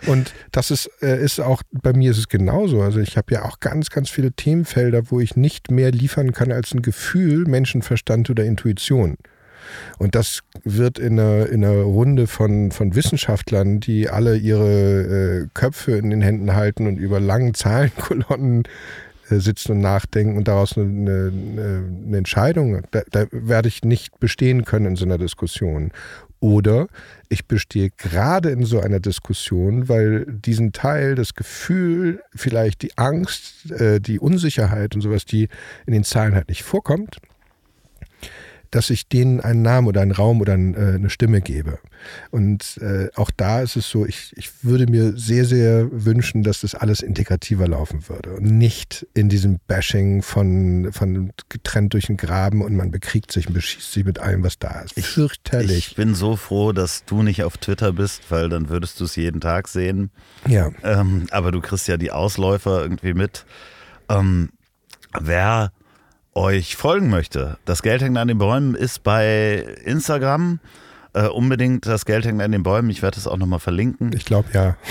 Und 0.07 0.34
das 0.50 0.70
ist, 0.70 0.90
äh, 1.00 1.22
ist 1.24 1.40
auch, 1.40 1.62
bei 1.70 1.92
mir 1.92 2.11
ist 2.11 2.18
es 2.18 2.28
genauso. 2.28 2.82
Also 2.82 2.98
ich 2.98 3.16
habe 3.16 3.32
ja 3.32 3.44
auch 3.44 3.61
ganz, 3.61 3.90
ganz 3.90 4.11
viele 4.11 4.32
Themenfelder, 4.32 5.11
wo 5.11 5.20
ich 5.20 5.36
nicht 5.36 5.70
mehr 5.70 5.92
liefern 5.92 6.32
kann 6.32 6.50
als 6.50 6.74
ein 6.74 6.82
Gefühl, 6.82 7.46
Menschenverstand 7.46 8.28
oder 8.30 8.44
Intuition. 8.44 9.16
Und 9.99 10.14
das 10.14 10.41
wird 10.64 10.99
in 10.99 11.18
einer, 11.18 11.49
in 11.49 11.64
einer 11.64 11.83
Runde 11.83 12.27
von, 12.27 12.70
von 12.70 12.95
Wissenschaftlern, 12.95 13.81
die 13.81 14.09
alle 14.09 14.37
ihre 14.37 15.45
äh, 15.45 15.49
Köpfe 15.55 15.93
in 15.93 16.11
den 16.11 16.22
Händen 16.22 16.55
halten 16.55 16.87
und 16.87 16.97
über 16.97 17.20
langen 17.20 17.55
Zahlenkolonnen 17.55 18.64
äh, 19.31 19.37
sitzen 19.37 19.72
und 19.72 19.81
nachdenken 19.81 20.37
und 20.37 20.49
daraus 20.49 20.77
eine, 20.77 21.33
eine, 21.33 21.85
eine 22.07 22.16
Entscheidung, 22.18 22.83
da, 22.91 23.03
da 23.11 23.27
werde 23.31 23.68
ich 23.68 23.83
nicht 23.83 24.18
bestehen 24.20 24.64
können 24.64 24.87
in 24.87 24.97
so 24.97 25.05
einer 25.05 25.18
Diskussion. 25.18 25.93
Oder 26.41 26.89
ich 27.31 27.47
bestehe 27.47 27.89
gerade 27.89 28.51
in 28.51 28.66
so 28.66 28.79
einer 28.79 29.01
Diskussion, 29.01 29.89
weil 29.89 30.27
diesen 30.27 30.72
Teil, 30.72 31.14
das 31.14 31.33
Gefühl, 31.33 32.20
vielleicht 32.35 32.83
die 32.83 32.99
Angst, 32.99 33.70
äh, 33.70 33.99
die 33.99 34.18
Unsicherheit 34.18 34.95
und 34.95 35.01
sowas, 35.01 35.25
die 35.25 35.49
in 35.87 35.95
den 35.95 36.05
Zahlen 36.05 36.35
halt 36.35 36.49
nicht 36.49 36.62
vorkommt, 36.62 37.16
dass 38.75 38.91
ich 38.91 39.09
denen 39.09 39.41
einen 39.41 39.62
Namen 39.62 39.87
oder 39.87 40.01
einen 40.01 40.11
Raum 40.11 40.41
oder 40.41 40.55
äh, 40.55 40.97
eine 40.97 41.09
Stimme 41.09 41.41
gebe. 41.41 41.79
Und 42.33 42.79
äh, 42.79 43.09
auch 43.14 43.31
da 43.31 43.62
ist 43.62 43.77
es 43.77 43.89
so, 43.89 44.05
ich, 44.05 44.33
ich 44.37 44.64
würde 44.64 44.91
mir 44.91 45.16
sehr, 45.16 45.45
sehr 45.45 45.89
wünschen, 45.93 46.43
dass 46.43 46.62
das 46.62 46.75
alles 46.75 47.01
integrativer 47.01 47.68
laufen 47.68 48.09
würde 48.09 48.35
und 48.35 48.43
nicht 48.45 49.07
in 49.14 49.29
diesem 49.29 49.61
Bashing 49.68 50.22
von, 50.22 50.93
von 50.93 51.33
getrennt 51.49 51.95
durch 51.95 52.07
den 52.07 52.16
Graben 52.16 52.62
und 52.62 52.75
man 52.75 52.91
bekriegt 52.91 53.31
sich 53.31 53.47
und 53.47 53.55
beschießt 53.55 53.93
sich 53.93 54.05
mit 54.05 54.18
allem, 54.18 54.43
was 54.43 54.59
da 54.59 54.81
ist. 54.81 54.99
Ich, 54.99 55.07
Fürchterlich. 55.07 55.91
Ich 55.91 55.95
bin 55.95 56.16
so 56.16 56.35
froh, 56.35 56.72
dass 56.72 57.05
du 57.05 57.22
nicht 57.22 57.45
auf 57.45 57.57
Twitter 57.59 57.93
bist, 57.93 58.22
weil 58.31 58.49
dann 58.49 58.70
würdest 58.70 58.99
du 58.99 59.05
es 59.05 59.14
jeden 59.14 59.41
Tag 59.41 59.68
sehen. 59.68 60.11
Ja. 60.49 60.72
Ähm, 60.83 61.29
aber 61.31 61.53
du 61.53 61.61
kriegst 61.61 61.87
ja 61.87 61.97
die 61.97 62.11
Ausläufer 62.11 62.83
irgendwie 62.83 63.14
mit. 63.14 63.47
Ähm, 64.09 64.51
wer 65.20 65.70
euch 66.35 66.76
folgen 66.76 67.11
möchte, 67.11 67.59
das 67.64 67.82
Geld 67.82 68.03
hängt 68.03 68.18
an 68.18 68.28
den 68.28 68.39
Bäumen 68.39 68.74
ist 68.74 69.03
bei 69.03 69.64
Instagram. 69.85 70.61
Äh, 71.16 71.28
unbedingt 71.28 71.87
das 71.87 72.07
Geld 72.07 72.24
hängt 72.24 72.43
an 72.43 72.51
den 72.51 72.64
Bäumen. 72.64 72.91
Ich 72.91 73.01
werde 73.01 73.18
es 73.18 73.28
auch 73.28 73.37
nochmal 73.37 73.61
verlinken. 73.61 74.11
Ich 74.16 74.24
glaube 74.24 74.49
ja. 74.53 74.76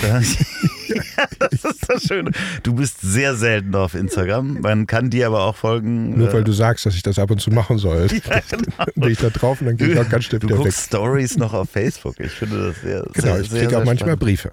das 1.38 1.64
ist 1.64 1.84
das 1.86 2.02
Schöne. 2.04 2.30
Du 2.62 2.74
bist 2.74 3.02
sehr 3.02 3.34
selten 3.34 3.74
auf 3.74 3.94
Instagram. 3.94 4.62
Man 4.62 4.86
kann 4.86 5.10
dir 5.10 5.26
aber 5.26 5.42
auch 5.42 5.54
folgen. 5.54 6.16
Nur 6.16 6.32
weil 6.32 6.40
äh, 6.40 6.44
du 6.44 6.52
sagst, 6.52 6.86
dass 6.86 6.94
ich 6.94 7.02
das 7.02 7.18
ab 7.18 7.30
und 7.30 7.42
zu 7.42 7.50
machen 7.50 7.76
soll. 7.76 8.06
Ja, 8.24 8.40
genau. 8.48 8.84
Bin 8.94 9.10
ich 9.10 9.18
da 9.18 9.28
drauf 9.28 9.60
und 9.60 9.66
dann 9.66 9.76
gehe 9.76 9.88
ich 9.88 9.98
auch 9.98 10.08
ganz 10.08 10.24
schnell 10.24 10.40
wieder 10.40 10.54
weg. 10.54 10.58
Du 10.58 10.64
guckst 10.64 10.86
Stories 10.86 11.36
noch 11.36 11.52
auf 11.52 11.68
Facebook. 11.68 12.18
Ich 12.18 12.32
finde 12.32 12.68
das 12.68 12.80
sehr, 12.80 13.02
Genau, 13.12 13.34
sehr, 13.34 13.40
ich 13.40 13.50
kriege 13.50 13.78
auch 13.78 13.84
manchmal 13.84 13.96
spannend. 13.96 14.20
Briefe. 14.20 14.50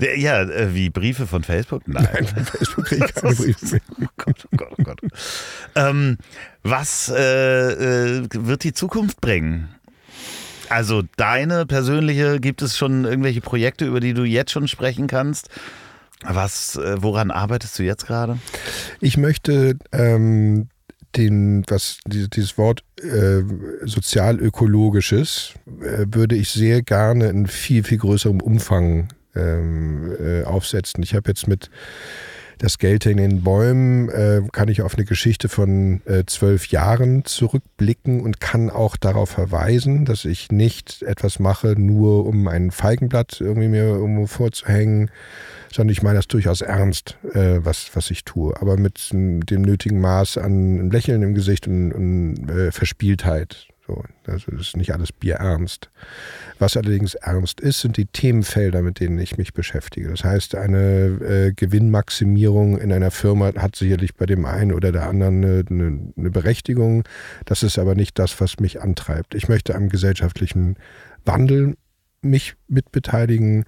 Ja, 0.00 0.42
äh, 0.42 0.74
wie 0.74 0.90
Briefe 0.90 1.26
von 1.26 1.42
Facebook? 1.42 1.86
Nein, 1.86 2.08
Nein 2.12 2.26
von 2.26 2.44
Facebook 2.44 2.84
kriege 2.86 3.06
ich 3.06 3.14
keine 3.14 3.34
Briefe. 3.34 3.80
Oh 3.98 4.06
Gott, 4.16 4.44
oh 4.44 4.56
Gott, 4.56 4.72
oh 4.78 4.82
Gott. 4.82 5.00
Ähm, 5.74 6.18
was 6.62 7.08
äh, 7.14 8.20
äh, 8.22 8.28
wird 8.32 8.64
die 8.64 8.72
Zukunft 8.72 9.20
bringen? 9.20 9.68
Also 10.68 11.02
deine 11.16 11.66
persönliche, 11.66 12.40
gibt 12.40 12.62
es 12.62 12.76
schon 12.76 13.04
irgendwelche 13.04 13.40
Projekte, 13.40 13.86
über 13.86 14.00
die 14.00 14.14
du 14.14 14.24
jetzt 14.24 14.50
schon 14.50 14.68
sprechen 14.68 15.06
kannst? 15.06 15.48
Was, 16.22 16.76
äh, 16.76 16.96
woran 17.02 17.30
arbeitest 17.30 17.78
du 17.78 17.84
jetzt 17.84 18.06
gerade? 18.06 18.38
Ich 19.00 19.16
möchte 19.16 19.76
ähm, 19.92 20.68
den, 21.16 21.64
was 21.68 21.98
dieses 22.06 22.58
Wort 22.58 22.82
äh, 23.02 23.42
sozialökologisches 23.84 25.54
äh, 25.80 26.06
würde 26.10 26.36
ich 26.36 26.50
sehr 26.50 26.82
gerne 26.82 27.28
in 27.28 27.46
viel, 27.46 27.84
viel 27.84 27.98
größerem 27.98 28.40
Umfang 28.40 29.08
ähm, 29.36 30.16
äh, 30.20 30.44
aufsetzen. 30.44 31.02
Ich 31.02 31.14
habe 31.14 31.28
jetzt 31.28 31.46
mit 31.46 31.70
das 32.58 32.78
Geld 32.78 33.04
in 33.04 33.18
den 33.18 33.42
Bäumen 33.42 34.08
äh, 34.08 34.40
kann 34.50 34.68
ich 34.68 34.80
auf 34.80 34.94
eine 34.94 35.04
Geschichte 35.04 35.48
von 35.48 36.00
äh, 36.06 36.24
zwölf 36.26 36.68
Jahren 36.68 37.24
zurückblicken 37.24 38.20
und 38.20 38.40
kann 38.40 38.70
auch 38.70 38.96
darauf 38.96 39.28
verweisen, 39.28 40.06
dass 40.06 40.24
ich 40.24 40.50
nicht 40.50 41.02
etwas 41.02 41.38
mache, 41.38 41.74
nur 41.78 42.24
um 42.24 42.48
ein 42.48 42.70
Feigenblatt 42.70 43.40
irgendwie 43.40 43.68
mir 43.68 43.84
irgendwo 43.84 44.26
vorzuhängen, 44.26 45.10
sondern 45.70 45.92
ich 45.92 46.02
meine 46.02 46.16
das 46.16 46.28
durchaus 46.28 46.62
ernst, 46.62 47.18
äh, 47.34 47.58
was, 47.58 47.90
was 47.92 48.10
ich 48.10 48.24
tue, 48.24 48.58
aber 48.58 48.78
mit 48.78 49.10
dem 49.12 49.62
nötigen 49.62 50.00
Maß 50.00 50.38
an 50.38 50.90
Lächeln 50.90 51.22
im 51.22 51.34
Gesicht 51.34 51.68
und, 51.68 51.92
und 51.92 52.48
äh, 52.48 52.72
Verspieltheit 52.72 53.68
So, 53.86 54.02
also 54.26 54.50
das 54.50 54.68
ist 54.68 54.76
nicht 54.76 54.92
alles 54.92 55.12
Bier 55.12 55.36
ernst. 55.36 55.90
Was 56.58 56.76
allerdings 56.76 57.14
ernst 57.14 57.60
ist, 57.60 57.80
sind 57.80 57.96
die 57.96 58.06
Themenfelder, 58.06 58.82
mit 58.82 58.98
denen 58.98 59.18
ich 59.18 59.38
mich 59.38 59.54
beschäftige. 59.54 60.08
Das 60.10 60.24
heißt, 60.24 60.56
eine 60.56 61.18
äh, 61.20 61.52
Gewinnmaximierung 61.54 62.78
in 62.78 62.92
einer 62.92 63.10
Firma 63.10 63.52
hat 63.56 63.76
sicherlich 63.76 64.16
bei 64.16 64.26
dem 64.26 64.44
einen 64.44 64.72
oder 64.72 64.90
der 64.90 65.06
anderen 65.06 65.44
eine, 65.44 65.64
eine, 65.70 66.12
eine 66.16 66.30
Berechtigung. 66.30 67.04
Das 67.44 67.62
ist 67.62 67.78
aber 67.78 67.94
nicht 67.94 68.18
das, 68.18 68.40
was 68.40 68.58
mich 68.58 68.80
antreibt. 68.80 69.34
Ich 69.34 69.48
möchte 69.48 69.74
am 69.74 69.88
gesellschaftlichen 69.88 70.76
Wandel 71.24 71.76
mich 72.22 72.54
mitbeteiligen 72.66 73.64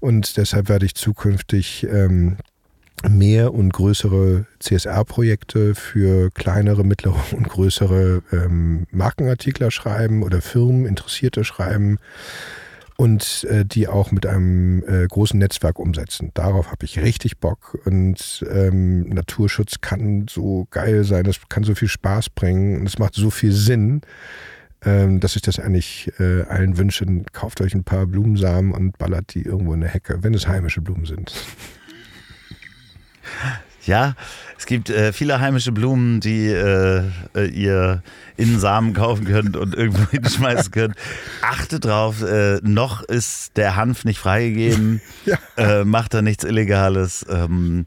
und 0.00 0.36
deshalb 0.36 0.68
werde 0.68 0.86
ich 0.86 0.94
zukünftig 0.94 1.86
ähm, 1.88 2.38
mehr 3.08 3.54
und 3.54 3.72
größere 3.72 4.46
CSR-Projekte 4.58 5.74
für 5.74 6.30
kleinere, 6.30 6.84
mittlere 6.84 7.22
und 7.32 7.48
größere 7.48 8.22
ähm, 8.32 8.86
Markenartikler 8.90 9.70
schreiben 9.70 10.22
oder 10.22 10.40
Firmen, 10.42 10.86
Interessierte 10.86 11.44
schreiben 11.44 11.98
und 12.96 13.44
äh, 13.44 13.64
die 13.64 13.88
auch 13.88 14.12
mit 14.12 14.26
einem 14.26 14.84
äh, 14.86 15.06
großen 15.06 15.38
Netzwerk 15.38 15.78
umsetzen. 15.78 16.32
Darauf 16.34 16.70
habe 16.70 16.84
ich 16.84 17.00
richtig 17.00 17.38
Bock 17.38 17.78
und 17.86 18.44
ähm, 18.52 19.08
Naturschutz 19.08 19.80
kann 19.80 20.26
so 20.28 20.66
geil 20.70 21.04
sein, 21.04 21.24
es 21.24 21.40
kann 21.48 21.64
so 21.64 21.74
viel 21.74 21.88
Spaß 21.88 22.28
bringen 22.28 22.78
und 22.78 22.86
es 22.86 22.98
macht 22.98 23.14
so 23.14 23.30
viel 23.30 23.52
Sinn, 23.52 24.02
ähm, 24.84 25.20
dass 25.20 25.34
ich 25.34 25.40
das 25.40 25.58
eigentlich 25.58 26.12
äh, 26.18 26.42
allen 26.42 26.76
wünsche. 26.76 27.06
Kauft 27.32 27.62
euch 27.62 27.74
ein 27.74 27.84
paar 27.84 28.06
Blumensamen 28.06 28.72
und 28.72 28.98
ballert 28.98 29.32
die 29.32 29.42
irgendwo 29.42 29.72
in 29.72 29.80
der 29.80 29.90
Hecke, 29.90 30.22
wenn 30.22 30.34
es 30.34 30.46
heimische 30.46 30.82
Blumen 30.82 31.06
sind. 31.06 31.32
Ja, 33.86 34.14
es 34.58 34.66
gibt 34.66 34.90
äh, 34.90 35.12
viele 35.12 35.40
heimische 35.40 35.72
Blumen, 35.72 36.20
die 36.20 36.48
äh, 36.48 37.04
äh, 37.34 37.46
ihr 37.46 38.02
in 38.36 38.58
Samen 38.58 38.92
kaufen 38.92 39.24
könnt 39.24 39.56
und 39.56 39.74
irgendwo 39.74 40.06
hinschmeißen 40.10 40.70
könnt. 40.70 40.94
Achtet 41.42 41.86
drauf, 41.86 42.22
äh, 42.22 42.60
noch 42.62 43.02
ist 43.02 43.56
der 43.56 43.76
Hanf 43.76 44.04
nicht 44.04 44.18
freigegeben. 44.18 45.00
ja. 45.24 45.38
Äh, 45.56 45.84
macht 45.84 46.12
da 46.14 46.20
nichts 46.20 46.44
Illegales. 46.44 47.24
Ähm, 47.30 47.86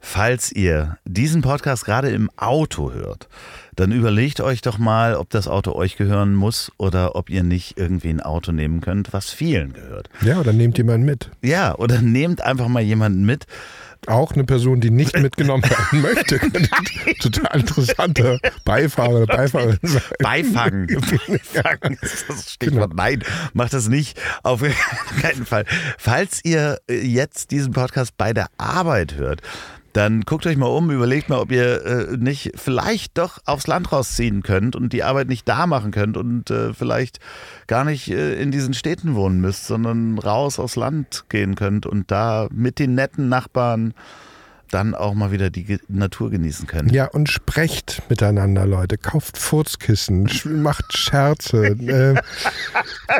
falls 0.00 0.50
ihr 0.52 0.98
diesen 1.04 1.42
Podcast 1.42 1.84
gerade 1.84 2.10
im 2.10 2.30
Auto 2.36 2.92
hört, 2.92 3.28
dann 3.76 3.92
überlegt 3.92 4.40
euch 4.40 4.60
doch 4.60 4.78
mal, 4.78 5.14
ob 5.14 5.30
das 5.30 5.46
Auto 5.46 5.72
euch 5.72 5.96
gehören 5.96 6.34
muss 6.34 6.72
oder 6.78 7.14
ob 7.14 7.30
ihr 7.30 7.44
nicht 7.44 7.78
irgendwie 7.78 8.10
ein 8.10 8.20
Auto 8.20 8.50
nehmen 8.50 8.80
könnt, 8.80 9.12
was 9.12 9.30
vielen 9.30 9.72
gehört. 9.72 10.10
Ja, 10.20 10.40
oder 10.40 10.52
nehmt 10.52 10.78
jemanden 10.78 11.06
mit. 11.06 11.30
Ja, 11.42 11.76
oder 11.76 12.02
nehmt 12.02 12.40
einfach 12.40 12.66
mal 12.66 12.82
jemanden 12.82 13.24
mit 13.24 13.46
auch 14.06 14.32
eine 14.32 14.44
Person, 14.44 14.80
die 14.80 14.90
nicht 14.90 15.18
mitgenommen 15.18 15.64
werden 15.64 16.02
möchte. 16.02 16.38
Total 17.20 17.60
interessanter 17.60 18.38
Beifahrer 18.64 19.22
oder 19.22 19.26
Beifahrerin 19.26 19.78
sein. 19.82 20.02
Beifangen. 20.20 20.86
Beifangen 21.54 21.98
ist 22.00 22.24
das 22.28 22.52
Stichwort. 22.52 22.90
Genau. 22.90 23.02
Nein, 23.02 23.24
macht 23.52 23.72
das 23.72 23.88
nicht. 23.88 24.18
Auf 24.42 24.62
keinen 25.20 25.46
Fall. 25.46 25.64
Falls 25.98 26.44
ihr 26.44 26.78
jetzt 26.88 27.50
diesen 27.50 27.72
Podcast 27.72 28.16
bei 28.16 28.32
der 28.32 28.48
Arbeit 28.56 29.16
hört, 29.16 29.42
dann 29.98 30.20
guckt 30.20 30.46
euch 30.46 30.56
mal 30.56 30.66
um, 30.66 30.92
überlegt 30.92 31.28
mal, 31.28 31.40
ob 31.40 31.50
ihr 31.50 31.84
äh, 31.84 32.16
nicht 32.16 32.52
vielleicht 32.54 33.18
doch 33.18 33.40
aufs 33.46 33.66
Land 33.66 33.90
rausziehen 33.90 34.44
könnt 34.44 34.76
und 34.76 34.92
die 34.92 35.02
Arbeit 35.02 35.26
nicht 35.26 35.48
da 35.48 35.66
machen 35.66 35.90
könnt 35.90 36.16
und 36.16 36.52
äh, 36.52 36.72
vielleicht 36.72 37.18
gar 37.66 37.84
nicht 37.84 38.08
äh, 38.08 38.40
in 38.40 38.52
diesen 38.52 38.74
Städten 38.74 39.16
wohnen 39.16 39.40
müsst, 39.40 39.66
sondern 39.66 40.16
raus 40.20 40.60
aufs 40.60 40.76
Land 40.76 41.24
gehen 41.30 41.56
könnt 41.56 41.84
und 41.84 42.12
da 42.12 42.46
mit 42.52 42.78
den 42.78 42.94
netten 42.94 43.28
Nachbarn 43.28 43.92
dann 44.70 44.94
auch 44.94 45.14
mal 45.14 45.32
wieder 45.32 45.50
die 45.50 45.78
Natur 45.88 46.30
genießen 46.30 46.66
können. 46.66 46.90
Ja, 46.90 47.06
und 47.06 47.28
sprecht 47.28 48.02
miteinander, 48.08 48.66
Leute. 48.66 48.98
Kauft 48.98 49.38
Furzkissen, 49.38 50.28
macht 50.44 50.96
Scherze, 50.96 51.66
äh, 51.66 52.20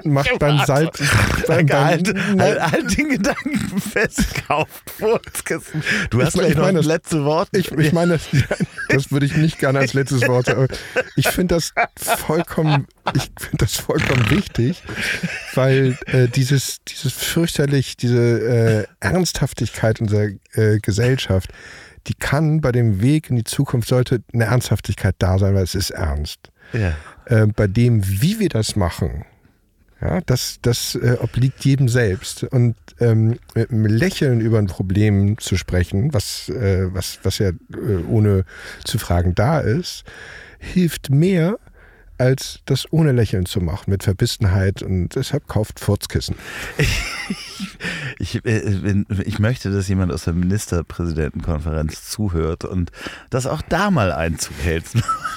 macht 0.09 0.39
beim 0.39 0.59
Salz. 0.67 1.01
Beim, 1.47 1.67
beim, 1.67 1.85
halt, 1.85 2.15
halt, 2.39 2.73
halt 2.73 2.99
den 2.99 3.09
Gedanken 3.11 3.81
fest, 3.81 4.47
kauft 4.47 4.91
Furzkissen. 4.91 5.83
Du 6.11 6.23
hast 6.23 6.35
gleich 6.35 6.55
noch 6.55 6.65
meine, 6.65 6.79
das 6.79 6.87
letzte 6.87 7.25
Wort. 7.25 7.49
Ich, 7.53 7.71
ich 7.73 7.93
meine, 7.93 8.19
das 8.89 9.11
würde 9.11 9.27
ich 9.27 9.37
nicht 9.37 9.59
gerne 9.59 9.79
als 9.79 9.95
letztes 9.95 10.27
Wort 10.29 10.47
sagen. 10.47 10.69
Ich 11.17 11.29
finde 11.29 11.57
das 11.57 11.73
vollkommen, 11.95 12.87
ich 13.15 13.31
finde 13.39 13.59
das 13.59 13.77
vollkommen 13.77 14.31
wichtig, 14.31 14.83
weil 15.55 15.99
äh, 16.07 16.29
dieses, 16.29 16.79
dieses 16.85 17.13
fürchterlich, 17.13 17.97
diese 17.97 18.87
äh, 19.01 19.07
Ernsthaftigkeit 19.07 20.01
unserer 20.01 20.29
äh, 20.53 20.79
Gesellschaft 20.81 21.53
die 22.09 22.15
kann 22.15 22.61
bei 22.61 22.73
dem 22.73 23.03
Weg 23.03 23.31
in 23.31 23.37
die 23.37 23.45
Zukunft 23.45 23.89
sollte 23.89 24.23
eine 24.33 24.45
Ernsthaftigkeit 24.45 25.15
da 25.19 25.39
sein, 25.39 25.55
weil 25.55 25.65
es 25.65 25.75
ist 25.75 25.91
ernst. 25.91 26.51
Ja. 26.73 26.97
Äh, 27.27 27.47
bei 27.47 27.67
dem, 27.67 28.03
wie 28.05 28.41
wir 28.41 28.49
das 28.49 28.77
machen, 28.77 29.25
ja, 30.01 30.21
das, 30.23 30.59
das 30.63 30.95
äh, 30.95 31.17
obliegt 31.21 31.65
jedem 31.65 31.89
selbst. 31.89 32.45
Und 32.45 32.77
ähm, 33.01 33.39
mit 33.55 33.71
einem 33.71 33.87
Lächeln 33.87 34.41
über 34.41 34.59
ein 34.59 34.67
Problem 34.67 35.39
zu 35.39 35.57
sprechen, 35.57 36.15
was, 36.15 36.49
äh, 36.49 36.87
was, 36.95 37.19
was 37.25 37.39
ja 37.39 37.49
äh, 37.49 37.97
ohne 38.09 38.45
zu 38.85 38.99
fragen 38.99 39.35
da 39.35 39.61
ist, 39.61 40.05
hilft 40.59 41.11
mehr, 41.11 41.59
als 42.19 42.61
das 42.67 42.93
ohne 42.93 43.13
Lächeln 43.13 43.47
zu 43.47 43.61
machen, 43.61 43.91
mit 43.91 44.03
Verbissenheit. 44.03 44.83
Und 44.83 45.15
deshalb 45.15 45.47
kauft 45.47 45.81
Furzkissen. 45.81 46.37
ich, 48.19 48.45
äh, 48.45 49.05
ich 49.25 49.39
möchte, 49.39 49.71
dass 49.71 49.89
jemand 49.89 50.13
aus 50.13 50.25
der 50.25 50.35
Ministerpräsidentenkonferenz 50.35 52.05
zuhört 52.11 52.65
und 52.65 52.91
das 53.31 53.47
auch 53.47 53.63
da 53.63 53.91
mal 53.91 54.13
Einzug 54.13 54.57
hält. 54.63 54.85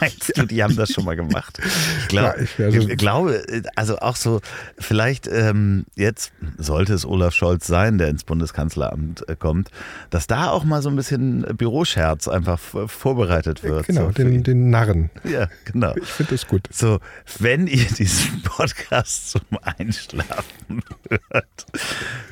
Meinst 0.02 0.36
du, 0.38 0.46
die 0.46 0.64
haben 0.64 0.76
das 0.76 0.92
schon 0.92 1.06
mal 1.06 1.16
gemacht? 1.16 1.60
Ich, 1.64 2.08
glaub, 2.08 2.36
ja, 2.36 2.42
ich, 2.42 2.60
also, 2.60 2.90
ich 2.90 2.98
glaube, 2.98 3.44
also 3.76 4.00
auch 4.00 4.16
so, 4.16 4.42
vielleicht 4.78 5.28
ähm, 5.28 5.86
jetzt 5.96 6.34
sollte 6.58 6.94
es 6.94 7.06
Olaf 7.06 7.34
Scholz 7.34 7.68
sein, 7.68 8.00
der 8.00 8.10
ins 8.10 8.24
Bundeskanzleramt 8.24 9.30
äh, 9.30 9.36
kommt, 9.36 9.70
dass 10.10 10.28
da 10.28 10.50
auch 10.50 10.64
mal 10.64 10.82
so 10.82 10.90
ein 10.90 10.96
bisschen 10.96 11.42
Büroscherz 11.56 12.28
einfach 12.28 12.60
vorbereitet 12.60 13.64
wird. 13.64 13.88
Genau, 13.88 14.08
so 14.08 14.12
den, 14.12 14.44
den 14.44 14.72
Narren. 14.72 15.12
Ja, 15.24 15.48
genau. 15.66 15.94
Ich 15.96 16.10
finde 16.10 16.32
das 16.32 16.48
gut. 16.48 16.68
So, 16.72 17.00
wenn 17.40 17.68
ihr 17.68 17.86
diesen 17.86 18.42
Podcast 18.44 19.32
zum 19.32 19.42
Einschlafen 19.62 20.84
hört, 21.10 21.66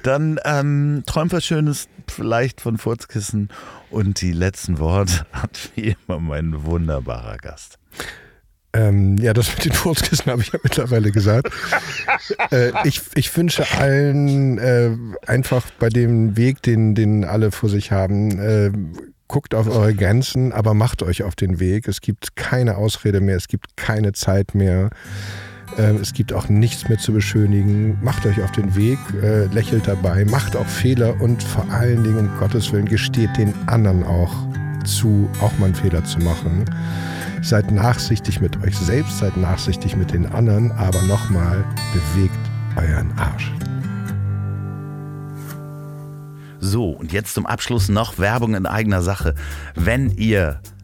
dann 0.03 0.39
ähm, 0.43 1.03
träumt 1.05 1.31
was 1.33 1.45
Schönes, 1.45 1.87
vielleicht 2.11 2.61
von 2.61 2.77
Furzkissen. 2.77 3.49
Und 3.89 4.21
die 4.21 4.31
letzten 4.31 4.79
Worte 4.79 5.25
hat 5.31 5.71
wie 5.75 5.95
immer 6.07 6.19
mein 6.19 6.63
wunderbarer 6.63 7.37
Gast. 7.37 7.77
Ähm, 8.71 9.17
ja, 9.17 9.33
das 9.33 9.49
mit 9.55 9.65
den 9.65 9.73
Furzkissen 9.73 10.31
habe 10.31 10.43
ich 10.43 10.51
ja 10.51 10.59
mittlerweile 10.61 11.11
gesagt. 11.11 11.51
äh, 12.51 12.71
ich, 12.87 13.01
ich 13.15 13.35
wünsche 13.35 13.65
allen 13.79 14.59
äh, 14.59 14.91
einfach 15.25 15.71
bei 15.79 15.89
dem 15.89 16.37
Weg, 16.37 16.61
den, 16.61 16.93
den 16.93 17.25
alle 17.25 17.51
vor 17.51 17.69
sich 17.69 17.91
haben, 17.91 18.39
äh, 18.39 18.71
guckt 19.27 19.55
auf 19.55 19.67
eure 19.67 19.95
Grenzen, 19.95 20.51
aber 20.51 20.73
macht 20.73 21.01
euch 21.01 21.23
auf 21.23 21.35
den 21.35 21.59
Weg. 21.59 21.87
Es 21.87 22.01
gibt 22.01 22.35
keine 22.35 22.77
Ausrede 22.77 23.21
mehr, 23.21 23.37
es 23.37 23.47
gibt 23.47 23.75
keine 23.75 24.11
Zeit 24.11 24.53
mehr. 24.53 24.91
Ähm, 25.77 25.97
es 26.01 26.13
gibt 26.13 26.33
auch 26.33 26.49
nichts 26.49 26.87
mehr 26.89 26.97
zu 26.97 27.13
beschönigen. 27.13 27.97
Macht 28.01 28.25
euch 28.25 28.41
auf 28.41 28.51
den 28.51 28.75
Weg, 28.75 28.99
äh, 29.21 29.45
lächelt 29.45 29.87
dabei, 29.87 30.25
macht 30.25 30.55
auch 30.55 30.65
Fehler 30.65 31.19
und 31.21 31.41
vor 31.43 31.69
allen 31.71 32.03
Dingen, 32.03 32.17
um 32.17 32.39
Gottes 32.39 32.71
Willen, 32.71 32.85
gesteht 32.85 33.37
den 33.37 33.53
anderen 33.67 34.03
auch 34.03 34.33
zu, 34.85 35.29
auch 35.41 35.57
mal 35.59 35.67
einen 35.67 35.75
Fehler 35.75 36.03
zu 36.03 36.19
machen. 36.19 36.65
Seid 37.41 37.71
nachsichtig 37.71 38.41
mit 38.41 38.61
euch 38.63 38.75
selbst, 38.77 39.19
seid 39.19 39.37
nachsichtig 39.37 39.95
mit 39.95 40.11
den 40.11 40.25
anderen, 40.25 40.71
aber 40.73 41.01
nochmal, 41.03 41.63
bewegt 41.93 42.35
euren 42.75 43.11
Arsch. 43.17 43.51
So, 46.59 46.89
und 46.91 47.13
jetzt 47.13 47.33
zum 47.33 47.45
Abschluss 47.45 47.87
noch 47.87 48.19
Werbung 48.19 48.55
in 48.55 48.65
eigener 48.65 49.01
Sache. 49.01 49.33
Wenn 49.75 50.11
ihr 50.11 50.59